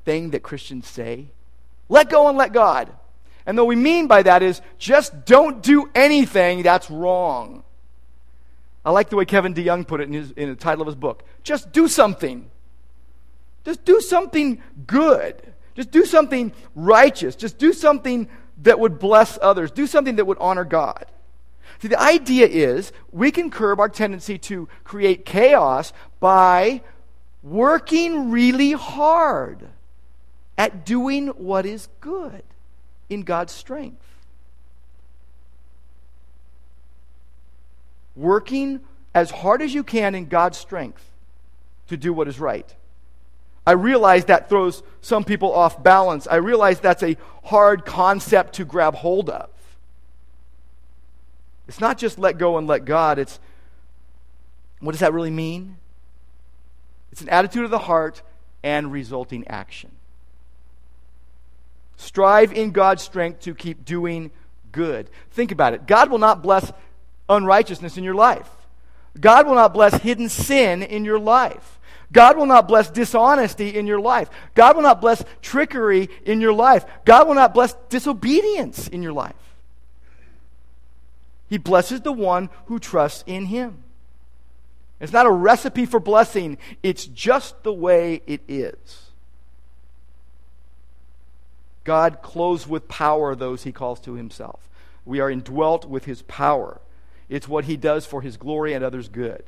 thing 0.05 0.29
that 0.31 0.43
Christians 0.43 0.87
say? 0.87 1.29
Let 1.89 2.11
go 2.11 2.27
and 2.27 2.37
let 2.37 2.53
God. 2.53 2.91
And 3.47 3.57
what 3.57 3.65
we 3.65 3.77
mean 3.77 4.07
by 4.07 4.23
that 4.23 4.43
is 4.43 4.61
just 4.77 5.25
don't 5.25 5.63
do 5.63 5.89
anything 5.95 6.63
that's 6.63 6.91
wrong. 6.91 7.63
I 8.83 8.91
like 8.91 9.09
the 9.09 9.15
way 9.15 9.23
Kevin 9.23 9.53
DeYoung 9.53 9.87
put 9.87 10.01
it 10.01 10.09
in, 10.09 10.13
his, 10.13 10.31
in 10.31 10.49
the 10.49 10.55
title 10.55 10.81
of 10.81 10.87
his 10.87 10.95
book. 10.95 11.23
Just 11.43 11.71
do 11.71 11.87
something. 11.87 12.51
Just 13.63 13.85
do 13.85 14.01
something 14.01 14.61
good. 14.85 15.53
Just 15.75 15.91
do 15.91 16.05
something 16.05 16.51
righteous. 16.75 17.37
Just 17.37 17.57
do 17.57 17.71
something 17.71 18.27
that 18.63 18.81
would 18.81 18.99
bless 18.99 19.39
others. 19.41 19.71
Do 19.71 19.87
something 19.87 20.17
that 20.17 20.25
would 20.25 20.37
honor 20.39 20.65
God. 20.65 21.05
See, 21.79 21.87
the 21.87 22.01
idea 22.01 22.47
is 22.47 22.91
we 23.13 23.31
can 23.31 23.49
curb 23.49 23.79
our 23.79 23.89
tendency 23.89 24.37
to 24.39 24.67
create 24.83 25.25
chaos 25.25 25.93
by 26.19 26.81
working 27.43 28.29
really 28.29 28.73
hard 28.73 29.69
at 30.57 30.85
doing 30.85 31.27
what 31.27 31.65
is 31.65 31.87
good 32.01 32.43
in 33.09 33.23
God's 33.23 33.53
strength. 33.53 34.03
Working 38.15 38.81
as 39.13 39.31
hard 39.31 39.61
as 39.61 39.73
you 39.73 39.83
can 39.83 40.15
in 40.15 40.27
God's 40.27 40.57
strength 40.57 41.03
to 41.87 41.97
do 41.97 42.13
what 42.13 42.27
is 42.27 42.39
right. 42.39 42.73
I 43.65 43.71
realize 43.71 44.25
that 44.25 44.49
throws 44.49 44.81
some 45.01 45.23
people 45.23 45.53
off 45.53 45.83
balance. 45.83 46.25
I 46.25 46.37
realize 46.37 46.79
that's 46.79 47.03
a 47.03 47.17
hard 47.43 47.85
concept 47.85 48.53
to 48.53 48.65
grab 48.65 48.95
hold 48.95 49.29
of. 49.29 49.49
It's 51.67 51.81
not 51.81 51.97
just 51.97 52.17
let 52.17 52.37
go 52.37 52.57
and 52.57 52.65
let 52.65 52.85
God, 52.85 53.19
it's 53.19 53.39
what 54.79 54.91
does 54.93 55.01
that 55.01 55.13
really 55.13 55.31
mean? 55.31 55.77
It's 57.11 57.21
an 57.21 57.29
attitude 57.29 57.65
of 57.65 57.71
the 57.71 57.79
heart 57.79 58.21
and 58.63 58.91
resulting 58.91 59.47
action. 59.47 59.91
Strive 61.97 62.53
in 62.53 62.71
God's 62.71 63.03
strength 63.03 63.41
to 63.41 63.53
keep 63.53 63.83
doing 63.83 64.31
good. 64.71 65.09
Think 65.31 65.51
about 65.51 65.73
it. 65.73 65.87
God 65.87 66.09
will 66.09 66.19
not 66.19 66.41
bless 66.41 66.71
unrighteousness 67.27 67.97
in 67.97 68.03
your 68.03 68.15
life. 68.15 68.49
God 69.19 69.47
will 69.47 69.55
not 69.55 69.73
bless 69.73 69.95
hidden 69.95 70.29
sin 70.29 70.83
in 70.83 71.03
your 71.03 71.19
life. 71.19 71.79
God 72.11 72.37
will 72.37 72.45
not 72.45 72.67
bless 72.67 72.89
dishonesty 72.89 73.75
in 73.75 73.87
your 73.87 73.99
life. 73.99 74.29
God 74.53 74.75
will 74.75 74.83
not 74.83 75.01
bless 75.01 75.23
trickery 75.41 76.09
in 76.23 76.39
your 76.39 76.53
life. 76.53 76.85
God 77.03 77.27
will 77.27 77.35
not 77.35 77.53
bless 77.53 77.73
disobedience 77.89 78.87
in 78.87 79.03
your 79.03 79.11
life. 79.11 79.35
He 81.49 81.57
blesses 81.57 82.01
the 82.01 82.11
one 82.11 82.49
who 82.65 82.79
trusts 82.79 83.23
in 83.25 83.47
Him. 83.47 83.83
It's 84.99 85.13
not 85.13 85.25
a 85.25 85.31
recipe 85.31 85.85
for 85.85 85.99
blessing, 85.99 86.57
it's 86.81 87.05
just 87.05 87.63
the 87.63 87.73
way 87.73 88.21
it 88.25 88.41
is. 88.47 89.06
God 91.87 92.21
clothes 92.21 92.67
with 92.67 92.89
power 92.89 93.33
those 93.33 93.63
he 93.63 93.71
calls 93.71 94.01
to 94.01 94.15
himself. 94.15 94.69
We 95.05 95.21
are 95.21 95.31
indwelt 95.31 95.85
with 95.85 96.03
his 96.03 96.21
power. 96.23 96.81
It's 97.29 97.47
what 97.47 97.63
he 97.63 97.77
does 97.77 98.05
for 98.05 98.21
his 98.21 98.35
glory 98.35 98.73
and 98.73 98.83
others' 98.83 99.07
good. 99.07 99.45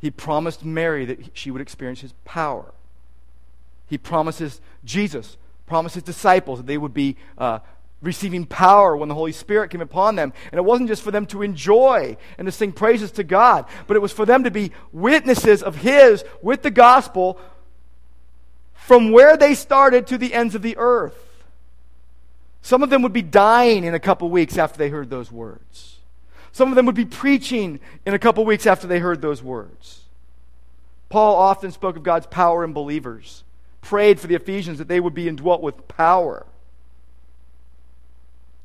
He 0.00 0.10
promised 0.10 0.64
Mary 0.64 1.04
that 1.04 1.38
she 1.38 1.52
would 1.52 1.62
experience 1.62 2.00
his 2.00 2.14
power. 2.24 2.74
He 3.86 3.96
promises 3.96 4.60
Jesus, 4.84 5.36
promises 5.66 6.02
disciples 6.02 6.58
that 6.58 6.66
they 6.66 6.78
would 6.78 6.92
be 6.92 7.16
uh, 7.38 7.60
receiving 8.00 8.44
power 8.44 8.96
when 8.96 9.08
the 9.08 9.14
Holy 9.14 9.30
Spirit 9.30 9.70
came 9.70 9.82
upon 9.82 10.16
them. 10.16 10.32
And 10.50 10.58
it 10.58 10.64
wasn't 10.64 10.88
just 10.88 11.02
for 11.02 11.12
them 11.12 11.26
to 11.26 11.42
enjoy 11.42 12.16
and 12.38 12.46
to 12.46 12.50
sing 12.50 12.72
praises 12.72 13.12
to 13.12 13.22
God, 13.22 13.66
but 13.86 13.96
it 13.96 14.00
was 14.00 14.10
for 14.10 14.26
them 14.26 14.42
to 14.42 14.50
be 14.50 14.72
witnesses 14.90 15.62
of 15.62 15.76
His 15.76 16.24
with 16.42 16.62
the 16.62 16.72
gospel 16.72 17.38
from 18.84 19.12
where 19.12 19.36
they 19.36 19.54
started 19.54 20.06
to 20.08 20.18
the 20.18 20.34
ends 20.34 20.54
of 20.54 20.62
the 20.62 20.76
earth. 20.76 21.44
Some 22.62 22.82
of 22.82 22.90
them 22.90 23.02
would 23.02 23.12
be 23.12 23.22
dying 23.22 23.84
in 23.84 23.94
a 23.94 24.00
couple 24.00 24.28
weeks 24.28 24.58
after 24.58 24.78
they 24.78 24.88
heard 24.88 25.10
those 25.10 25.30
words. 25.30 25.98
Some 26.52 26.68
of 26.68 26.76
them 26.76 26.86
would 26.86 26.94
be 26.94 27.04
preaching 27.04 27.80
in 28.04 28.14
a 28.14 28.18
couple 28.18 28.44
weeks 28.44 28.66
after 28.66 28.86
they 28.86 28.98
heard 28.98 29.22
those 29.22 29.42
words. 29.42 30.00
Paul 31.08 31.36
often 31.36 31.72
spoke 31.72 31.96
of 31.96 32.02
God's 32.02 32.26
power 32.26 32.64
in 32.64 32.72
believers, 32.72 33.44
prayed 33.80 34.18
for 34.18 34.26
the 34.26 34.34
Ephesians 34.34 34.78
that 34.78 34.88
they 34.88 35.00
would 35.00 35.14
be 35.14 35.28
indwelt 35.28 35.62
with 35.62 35.88
power. 35.88 36.46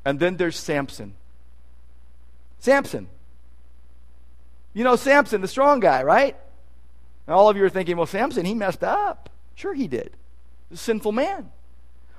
And 0.04 0.20
then 0.20 0.36
there's 0.36 0.56
Samson. 0.56 1.14
Samson. 2.58 3.08
You 4.74 4.84
know 4.84 4.96
Samson, 4.96 5.40
the 5.40 5.48
strong 5.48 5.80
guy, 5.80 6.02
right? 6.02 6.36
And 7.26 7.34
all 7.34 7.48
of 7.48 7.56
you 7.56 7.64
are 7.64 7.70
thinking, 7.70 7.96
well, 7.96 8.06
Samson, 8.06 8.44
he 8.44 8.54
messed 8.54 8.82
up. 8.82 9.30
Sure, 9.58 9.74
he 9.74 9.88
did. 9.88 10.12
The 10.70 10.76
sinful 10.76 11.10
man. 11.10 11.50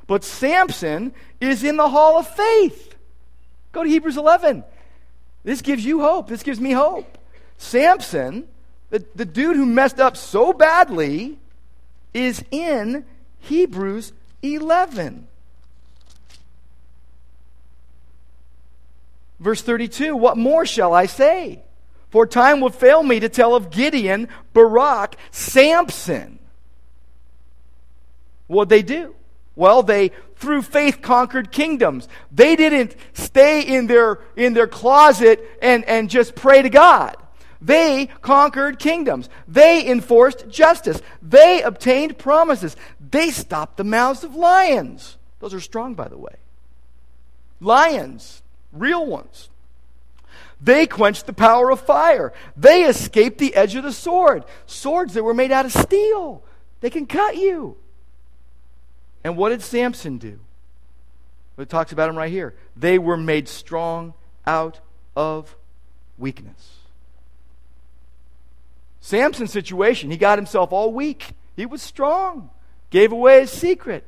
But 0.07 0.25
Samson 0.25 1.13
is 1.39 1.63
in 1.63 1.77
the 1.77 1.87
hall 1.87 2.19
of 2.19 2.27
faith. 2.27 2.95
Go 3.71 3.81
to 3.81 3.89
Hebrews 3.89 4.17
11. 4.17 4.65
This 5.45 5.61
gives 5.61 5.85
you 5.85 6.01
hope. 6.01 6.27
This 6.27 6.43
gives 6.43 6.59
me 6.59 6.73
hope. 6.73 7.17
Samson, 7.57 8.49
the, 8.89 9.05
the 9.15 9.23
dude 9.23 9.55
who 9.55 9.65
messed 9.65 10.01
up 10.01 10.17
so 10.17 10.51
badly, 10.51 11.39
is 12.13 12.43
in 12.51 13.05
Hebrews 13.39 14.11
11. 14.41 15.25
Verse 19.39 19.61
32 19.61 20.13
What 20.13 20.35
more 20.35 20.65
shall 20.65 20.93
I 20.93 21.05
say? 21.05 21.61
For 22.09 22.27
time 22.27 22.59
would 22.59 22.75
fail 22.75 23.01
me 23.01 23.21
to 23.21 23.29
tell 23.29 23.55
of 23.55 23.69
Gideon, 23.69 24.27
Barak, 24.51 25.15
Samson. 25.31 26.38
What'd 28.49 28.69
they 28.69 28.81
do? 28.81 29.15
Well, 29.55 29.83
they, 29.83 30.11
through 30.37 30.63
faith, 30.63 31.01
conquered 31.01 31.51
kingdoms. 31.51 32.07
They 32.31 32.55
didn't 32.55 32.95
stay 33.13 33.61
in 33.61 33.85
their, 33.85 34.19
in 34.35 34.53
their 34.53 34.67
closet 34.67 35.45
and, 35.61 35.85
and 35.85 36.09
just 36.09 36.33
pray 36.33 36.63
to 36.63 36.69
God. 36.69 37.15
They 37.61 38.07
conquered 38.21 38.79
kingdoms. 38.79 39.29
They 39.47 39.87
enforced 39.87 40.49
justice. 40.49 40.99
They 41.21 41.61
obtained 41.61 42.17
promises. 42.17 42.75
They 42.99 43.29
stopped 43.29 43.77
the 43.77 43.83
mouths 43.83 44.23
of 44.23 44.33
lions. 44.33 45.17
Those 45.39 45.53
are 45.53 45.59
strong, 45.59 45.93
by 45.93 46.07
the 46.07 46.17
way. 46.17 46.35
Lions, 47.59 48.41
real 48.71 49.05
ones. 49.05 49.49
They 50.59 50.87
quenched 50.87 51.27
the 51.27 51.33
power 51.33 51.69
of 51.69 51.81
fire. 51.81 52.33
They 52.57 52.85
escaped 52.85 53.37
the 53.37 53.53
edge 53.53 53.75
of 53.75 53.83
the 53.83 53.93
sword. 53.93 54.43
Swords 54.65 55.13
that 55.13 55.23
were 55.23 55.35
made 55.35 55.51
out 55.51 55.65
of 55.65 55.71
steel. 55.71 56.43
They 56.81 56.89
can 56.89 57.05
cut 57.05 57.37
you. 57.37 57.77
And 59.23 59.35
what 59.35 59.49
did 59.49 59.61
Samson 59.61 60.17
do? 60.17 60.39
It 61.57 61.69
talks 61.69 61.91
about 61.91 62.09
him 62.09 62.17
right 62.17 62.31
here. 62.31 62.55
They 62.75 62.97
were 62.97 63.17
made 63.17 63.49
strong 63.49 64.13
out 64.47 64.79
of 65.15 65.55
weakness. 66.17 66.77
Samson's 69.01 69.51
situation, 69.51 70.09
he 70.11 70.17
got 70.17 70.37
himself 70.37 70.71
all 70.71 70.93
weak. 70.93 71.31
He 71.55 71.65
was 71.65 71.81
strong, 71.81 72.49
gave 72.89 73.11
away 73.11 73.41
his 73.41 73.51
secret. 73.51 74.05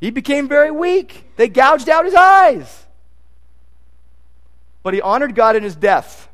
He 0.00 0.10
became 0.10 0.48
very 0.48 0.70
weak. 0.70 1.30
They 1.36 1.48
gouged 1.48 1.88
out 1.88 2.04
his 2.04 2.14
eyes. 2.14 2.84
But 4.82 4.92
he 4.92 5.00
honored 5.00 5.34
God 5.34 5.56
in 5.56 5.62
his 5.62 5.76
death 5.76 6.28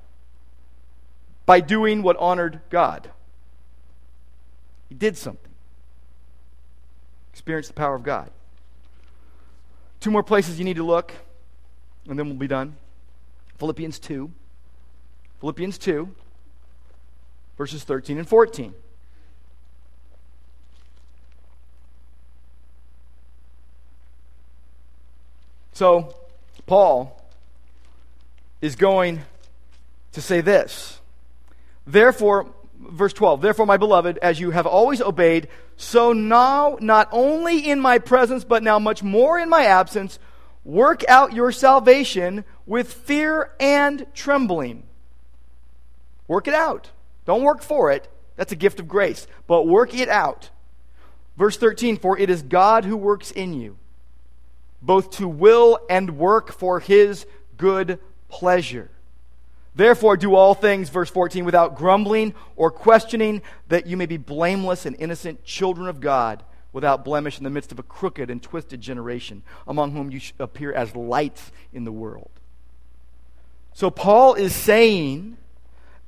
by 1.47 1.61
doing 1.61 2.03
what 2.03 2.17
honored 2.17 2.61
God. 2.69 3.11
He 4.89 4.97
did 4.97 5.17
something 5.17 5.50
experience 7.33 7.69
the 7.69 7.75
power 7.75 7.95
of 7.95 8.03
God. 8.03 8.31
Two 10.01 10.11
more 10.11 10.23
places 10.23 10.59
you 10.59 10.65
need 10.65 10.77
to 10.77 10.85
look. 10.87 11.13
and 12.09 12.19
then 12.19 12.27
we'll 12.27 12.37
be 12.37 12.49
done. 12.49 12.77
Philippians 13.59 13.99
2. 13.99 14.31
Philippians 15.41 15.79
2, 15.79 16.09
verses 17.57 17.83
13 17.83 18.19
and 18.19 18.29
14. 18.29 18.75
So, 25.73 26.15
Paul 26.67 27.25
is 28.61 28.77
going 28.77 29.23
to 30.13 30.21
say 30.21 30.43
this. 30.43 31.01
Therefore, 31.87 32.53
verse 32.81 33.13
12, 33.13 33.43
therefore, 33.43 33.67
my 33.67 33.77
beloved, 33.77 34.19
as 34.19 34.41
you 34.41 34.51
have 34.51 34.67
always 34.67 35.01
obeyed, 35.01 35.49
so 35.77 36.13
now, 36.13 36.79
not 36.81 37.09
only 37.13 37.69
in 37.69 37.81
my 37.81 37.99
presence, 37.99 38.45
but 38.45 38.63
now 38.63 38.79
much 38.79 39.03
more 39.03 39.39
in 39.39 39.49
my 39.49 39.65
absence, 39.65 40.19
work 40.65 41.05
out 41.09 41.33
your 41.33 41.53
salvation 41.53 42.45
with 42.67 42.93
fear 42.93 43.53
and 43.61 44.07
trembling. 44.15 44.85
Work 46.27 46.49
it 46.49 46.55
out. 46.55 46.91
Don't 47.27 47.43
work 47.43 47.63
for 47.63 47.91
it. 47.91 48.09
That's 48.37 48.53
a 48.53 48.57
gift 48.57 48.81
of 48.81 48.89
grace. 48.89 49.27
But 49.47 49.67
work 49.67 49.95
it 49.95 50.09
out. 50.09 50.51
Verse 51.37 51.57
13, 51.57 51.97
for 51.97 52.19
it 52.19 52.31
is 52.31 52.43
God 52.43 52.85
who 52.85 52.97
works 52.97 53.31
in 53.31 53.55
you, 53.55 53.79
both 54.83 55.11
to 55.13 55.27
will 55.27 55.79
and 55.89 56.19
work 56.19 56.53
for 56.53 56.81
his 56.81 57.27
good 57.57 57.99
pleasure. 58.29 58.91
Therefore, 59.75 60.17
do 60.17 60.35
all 60.35 60.55
things, 60.55 60.89
verse 60.89 61.11
14, 61.11 61.45
without 61.45 61.77
grumbling 61.77 62.35
or 62.57 62.71
questioning, 62.71 63.43
that 63.69 63.87
you 63.87 63.97
may 63.97 64.07
be 64.07 64.17
blameless 64.17 64.85
and 64.85 64.97
innocent 64.99 65.45
children 65.45 65.89
of 65.89 66.01
God, 66.01 66.43
without 66.73 67.05
blemish 67.05 67.39
in 67.39 67.45
the 67.45 67.51
midst 67.51 67.73
of 67.73 67.79
a 67.79 67.85
crooked 67.85 68.31
and 68.31 68.43
twisted 68.43 68.81
generation, 68.81 69.43
among 69.67 69.93
whom 69.93 70.11
you 70.11 70.21
appear 70.39 70.73
as 70.73 70.95
lights 70.95 71.51
in 71.73 71.85
the 71.85 71.93
world. 71.93 72.31
So, 73.73 73.91
Paul 73.91 74.35
is 74.35 74.55
saying, 74.55 75.37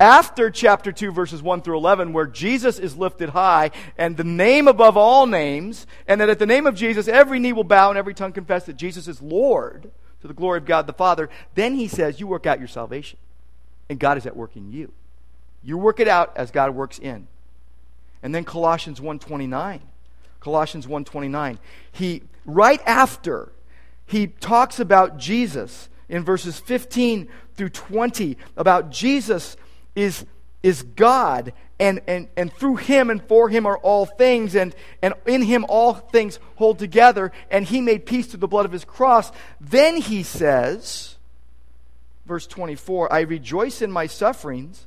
after 0.01 0.51
chapter 0.51 0.91
2, 0.91 1.13
verses 1.13 1.41
1 1.41 1.63
through 1.63 1.77
11, 1.77 2.13
where 2.13 2.27
Jesus 2.27 2.81
is 2.81 2.97
lifted 2.97 3.31
high 3.31 3.71
and 3.97 4.17
the 4.17 4.25
name 4.25 4.67
above 4.67 4.97
all 4.97 5.27
names, 5.27 5.87
and 6.09 6.21
that 6.21 6.29
at 6.29 6.41
the 6.41 6.47
name 6.47 6.67
of 6.67 6.75
Jesus, 6.75 7.07
every 7.07 7.39
knee 7.39 7.53
will 7.53 7.63
bow 7.63 7.91
and 7.91 7.99
every 7.99 8.15
tongue 8.15 8.33
confess 8.33 8.65
that 8.67 8.77
Jesus 8.77 9.07
is 9.07 9.23
Lord 9.23 9.91
to 10.21 10.29
the 10.29 10.35
glory 10.35 10.59
of 10.59 10.65
God 10.65 10.89
the 10.89 10.93
Father, 10.93 11.29
then 11.55 11.77
he 11.77 11.87
says, 11.87 12.19
You 12.19 12.27
work 12.27 12.47
out 12.47 12.59
your 12.59 12.69
salvation 12.69 13.19
and 13.93 14.01
God 14.01 14.16
is 14.16 14.24
at 14.24 14.34
work 14.34 14.57
in 14.57 14.72
you. 14.72 14.90
You 15.62 15.76
work 15.76 16.01
it 16.01 16.09
out 16.09 16.32
as 16.34 16.51
God 16.51 16.74
works 16.74 16.99
in. 16.99 17.28
And 18.22 18.34
then 18.34 18.43
Colossians 18.43 19.01
1:29. 19.01 19.82
Colossians 20.40 20.86
1:29. 20.86 21.59
He 21.93 22.22
right 22.47 22.80
after 22.86 23.53
he 24.07 24.28
talks 24.28 24.80
about 24.80 25.18
Jesus 25.18 25.90
in 26.09 26.24
verses 26.24 26.59
15 26.59 27.28
through 27.55 27.68
20 27.68 28.38
about 28.57 28.90
Jesus 28.90 29.57
is 29.95 30.24
is 30.62 30.82
God 30.82 31.53
and, 31.78 32.01
and, 32.07 32.28
and 32.36 32.53
through 32.53 32.76
him 32.76 33.11
and 33.11 33.22
for 33.24 33.49
him 33.49 33.66
are 33.66 33.78
all 33.78 34.07
things 34.07 34.55
and, 34.55 34.74
and 35.03 35.12
in 35.26 35.43
him 35.43 35.66
all 35.68 35.93
things 35.93 36.38
hold 36.55 36.78
together 36.78 37.30
and 37.51 37.66
he 37.66 37.80
made 37.80 38.07
peace 38.07 38.28
through 38.28 38.38
the 38.38 38.49
blood 38.49 38.64
of 38.64 38.72
his 38.72 38.84
cross 38.84 39.32
then 39.61 39.97
he 39.97 40.22
says 40.22 41.12
verse 42.27 42.47
24 42.47 43.12
I 43.12 43.20
rejoice 43.20 43.83
in 43.83 43.91
my 43.91 44.07
sufferings 44.07 44.87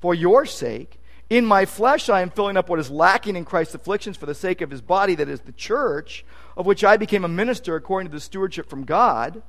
for 0.00 0.14
your 0.14 0.46
sake. 0.46 1.00
In 1.30 1.46
my 1.46 1.64
flesh, 1.64 2.10
I 2.10 2.20
am 2.20 2.30
filling 2.30 2.56
up 2.56 2.68
what 2.68 2.78
is 2.78 2.90
lacking 2.90 3.36
in 3.36 3.44
Christ's 3.44 3.74
afflictions 3.74 4.16
for 4.16 4.26
the 4.26 4.34
sake 4.34 4.60
of 4.60 4.70
his 4.70 4.82
body, 4.82 5.14
that 5.14 5.28
is 5.28 5.40
the 5.40 5.52
church, 5.52 6.24
of 6.56 6.66
which 6.66 6.84
I 6.84 6.96
became 6.96 7.24
a 7.24 7.28
minister 7.28 7.76
according 7.76 8.10
to 8.10 8.14
the 8.14 8.20
stewardship 8.20 8.68
from 8.68 8.84
God. 8.84 9.42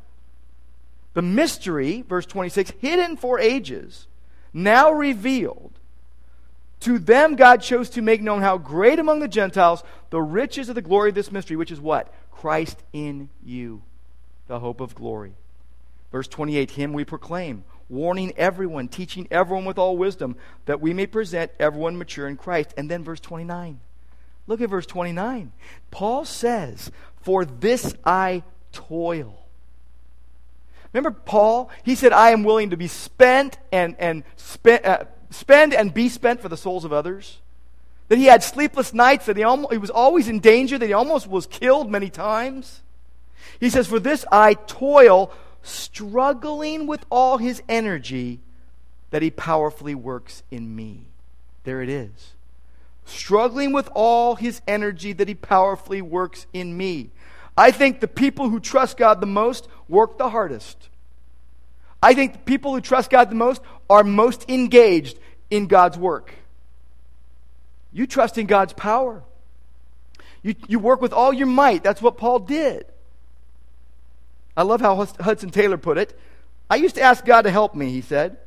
The 1.13 1.21
mystery, 1.21 2.01
verse 2.07 2.25
26, 2.25 2.71
hidden 2.79 3.17
for 3.17 3.39
ages, 3.39 4.07
now 4.53 4.91
revealed. 4.91 5.73
To 6.81 6.97
them, 6.99 7.36
God 7.36 7.61
chose 7.61 7.89
to 7.91 8.01
make 8.01 8.21
known 8.21 8.41
how 8.41 8.57
great 8.57 8.99
among 8.99 9.19
the 9.19 9.27
Gentiles 9.27 9.83
the 10.09 10.21
riches 10.21 10.69
of 10.69 10.75
the 10.75 10.81
glory 10.81 11.09
of 11.09 11.15
this 11.15 11.31
mystery, 11.31 11.57
which 11.57 11.71
is 11.71 11.79
what? 11.79 12.13
Christ 12.31 12.83
in 12.93 13.29
you, 13.43 13.81
the 14.47 14.59
hope 14.59 14.79
of 14.81 14.95
glory. 14.95 15.33
Verse 16.11 16.27
28 16.27 16.71
Him 16.71 16.93
we 16.93 17.03
proclaim, 17.03 17.63
warning 17.89 18.33
everyone, 18.37 18.87
teaching 18.87 19.27
everyone 19.31 19.65
with 19.65 19.77
all 19.77 19.97
wisdom, 19.97 20.35
that 20.65 20.81
we 20.81 20.93
may 20.93 21.05
present 21.05 21.51
everyone 21.59 21.97
mature 21.97 22.27
in 22.27 22.37
Christ. 22.37 22.73
And 22.77 22.89
then 22.89 23.03
verse 23.03 23.19
29. 23.19 23.79
Look 24.47 24.61
at 24.61 24.69
verse 24.69 24.85
29. 24.85 25.51
Paul 25.91 26.25
says, 26.25 26.91
For 27.21 27.45
this 27.45 27.95
I 28.05 28.43
toil. 28.71 29.45
Remember 30.93 31.11
Paul? 31.11 31.69
He 31.83 31.95
said, 31.95 32.13
I 32.13 32.29
am 32.29 32.43
willing 32.43 32.69
to 32.69 32.77
be 32.77 32.87
spent 32.87 33.57
and, 33.71 33.95
and 33.99 34.23
spend, 34.37 34.85
uh, 34.85 35.03
spend 35.29 35.73
and 35.73 35.93
be 35.93 36.07
spent 36.07 36.41
for 36.41 36.47
the 36.47 36.55
souls 36.55 36.85
of 36.85 36.93
others. 36.93 37.39
That 38.07 38.17
he 38.17 38.25
had 38.25 38.43
sleepless 38.43 38.93
nights, 38.93 39.25
that 39.25 39.35
he, 39.35 39.43
almost, 39.43 39.73
he 39.73 39.77
was 39.77 39.89
always 39.89 40.27
in 40.27 40.39
danger, 40.39 40.77
that 40.77 40.85
he 40.85 40.93
almost 40.93 41.27
was 41.27 41.47
killed 41.47 41.91
many 41.91 42.09
times. 42.09 42.81
He 43.59 43.69
says, 43.69 43.87
For 43.87 43.99
this 43.99 44.25
I 44.31 44.53
toil, 44.53 45.33
struggling 45.66 46.88
with 46.88 47.05
all 47.09 47.38
his 47.38 47.61
energy 47.68 48.39
that 49.11 49.22
he 49.22 49.32
powerfully 49.32 49.95
works 49.95 50.43
in 50.51 50.76
me. 50.76 51.05
There 51.63 51.82
it 51.82 51.89
is. 51.89 52.34
Struggling 53.05 53.72
with 53.72 53.89
all 53.93 54.36
his 54.36 54.61
energy 54.68 55.13
that 55.13 55.28
he 55.28 55.36
powerfully 55.36 56.01
works 56.01 56.47
in 56.53 56.76
me. 56.76 57.11
I 57.57 57.72
think 57.72 57.99
the 57.99 58.07
people 58.07 58.49
who 58.49 58.59
trust 58.59 58.97
God 58.97 59.22
the 59.22 59.28
most 59.28 59.68
work 59.88 60.18
the 60.18 60.30
hardest. 60.30 60.89
I 62.01 62.13
think 62.13 62.34
the 62.34 62.39
people 62.39 62.74
who 62.74 62.82
trust 62.82 63.09
God 63.09 63.30
the 63.30 63.36
most 63.36 63.61
are 63.89 64.03
most 64.03 64.49
engaged 64.49 65.18
in 65.49 65.68
God's 65.68 65.97
work. 65.97 66.34
You 67.93 68.05
trust 68.05 68.38
in 68.38 68.45
God's 68.45 68.74
power. 68.74 69.24
You, 70.43 70.55
you 70.68 70.80
work 70.80 71.01
with 71.01 71.13
all 71.13 71.34
your 71.34 71.47
might. 71.47 71.84
That's 71.84 72.01
what 72.01 72.18
Paul 72.18 72.39
did. 72.39 72.86
I 74.57 74.63
love 74.63 74.81
how 74.81 74.95
Hudson 74.95 75.49
Taylor 75.49 75.77
put 75.77 75.97
it. 75.97 76.17
I 76.69 76.77
used 76.77 76.95
to 76.95 77.01
ask 77.01 77.25
God 77.25 77.43
to 77.43 77.51
help 77.51 77.75
me, 77.75 77.91
he 77.91 78.01
said. 78.01 78.37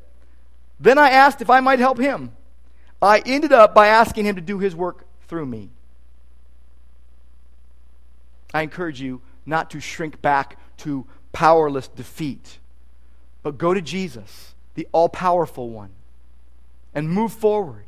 Then 0.80 0.98
I 0.98 1.10
asked 1.10 1.42
if 1.42 1.50
I 1.50 1.60
might 1.60 1.78
help 1.78 1.98
him. 1.98 2.32
I 3.00 3.22
ended 3.24 3.52
up 3.52 3.74
by 3.74 3.88
asking 3.88 4.24
him 4.24 4.36
to 4.36 4.40
do 4.40 4.58
his 4.58 4.74
work 4.74 5.04
through 5.28 5.46
me. 5.46 5.70
I 8.52 8.62
encourage 8.62 9.00
you 9.00 9.20
not 9.44 9.70
to 9.70 9.80
shrink 9.80 10.22
back 10.22 10.58
to 10.78 11.06
powerless 11.32 11.88
defeat, 11.88 12.58
but 13.42 13.58
go 13.58 13.74
to 13.74 13.80
Jesus, 13.80 14.54
the 14.74 14.88
all 14.92 15.08
powerful 15.08 15.70
one, 15.70 15.90
and 16.94 17.10
move 17.10 17.32
forward 17.32 17.84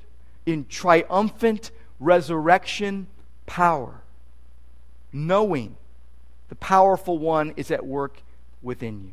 in 0.46 0.66
triumphant 0.66 1.70
resurrection 1.98 3.06
power, 3.46 4.02
knowing 5.12 5.76
the 6.50 6.56
powerful 6.56 7.16
one 7.16 7.54
is 7.56 7.70
at 7.70 7.86
work 7.86 8.22
within 8.60 9.00
you. 9.00 9.12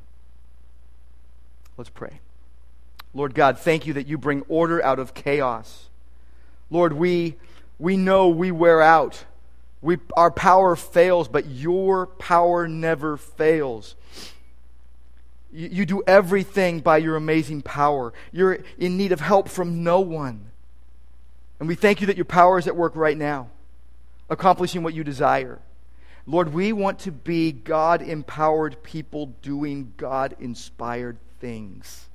Let's 1.77 1.91
pray. 1.91 2.19
Lord 3.13 3.35
God, 3.35 3.59
thank 3.59 3.85
you 3.85 3.93
that 3.93 4.07
you 4.07 4.17
bring 4.17 4.41
order 4.49 4.83
out 4.83 4.99
of 4.99 5.13
chaos. 5.13 5.85
Lord, 6.69 6.93
we, 6.93 7.35
we 7.79 7.95
know 7.95 8.27
we 8.27 8.51
wear 8.51 8.81
out. 8.81 9.23
We, 9.81 9.99
our 10.17 10.31
power 10.31 10.75
fails, 10.75 11.27
but 11.27 11.45
your 11.45 12.07
power 12.07 12.67
never 12.67 13.15
fails. 13.15 13.95
You, 15.53 15.69
you 15.71 15.85
do 15.85 16.03
everything 16.07 16.79
by 16.79 16.97
your 16.97 17.15
amazing 17.15 17.61
power. 17.61 18.13
You're 18.31 18.59
in 18.79 18.97
need 18.97 19.11
of 19.11 19.21
help 19.21 19.47
from 19.47 19.83
no 19.83 19.99
one. 19.99 20.49
And 21.59 21.67
we 21.67 21.75
thank 21.75 22.01
you 22.01 22.07
that 22.07 22.17
your 22.17 22.25
power 22.25 22.57
is 22.57 22.67
at 22.67 22.75
work 22.75 22.95
right 22.95 23.17
now, 23.17 23.49
accomplishing 24.27 24.81
what 24.81 24.95
you 24.95 25.03
desire. 25.03 25.59
Lord, 26.29 26.53
we 26.53 26.73
want 26.73 26.99
to 26.99 27.11
be 27.13 27.53
God 27.53 28.01
empowered 28.01 28.83
people 28.83 29.27
doing 29.41 29.93
God 29.95 30.35
inspired 30.41 31.17
things. 31.39 32.06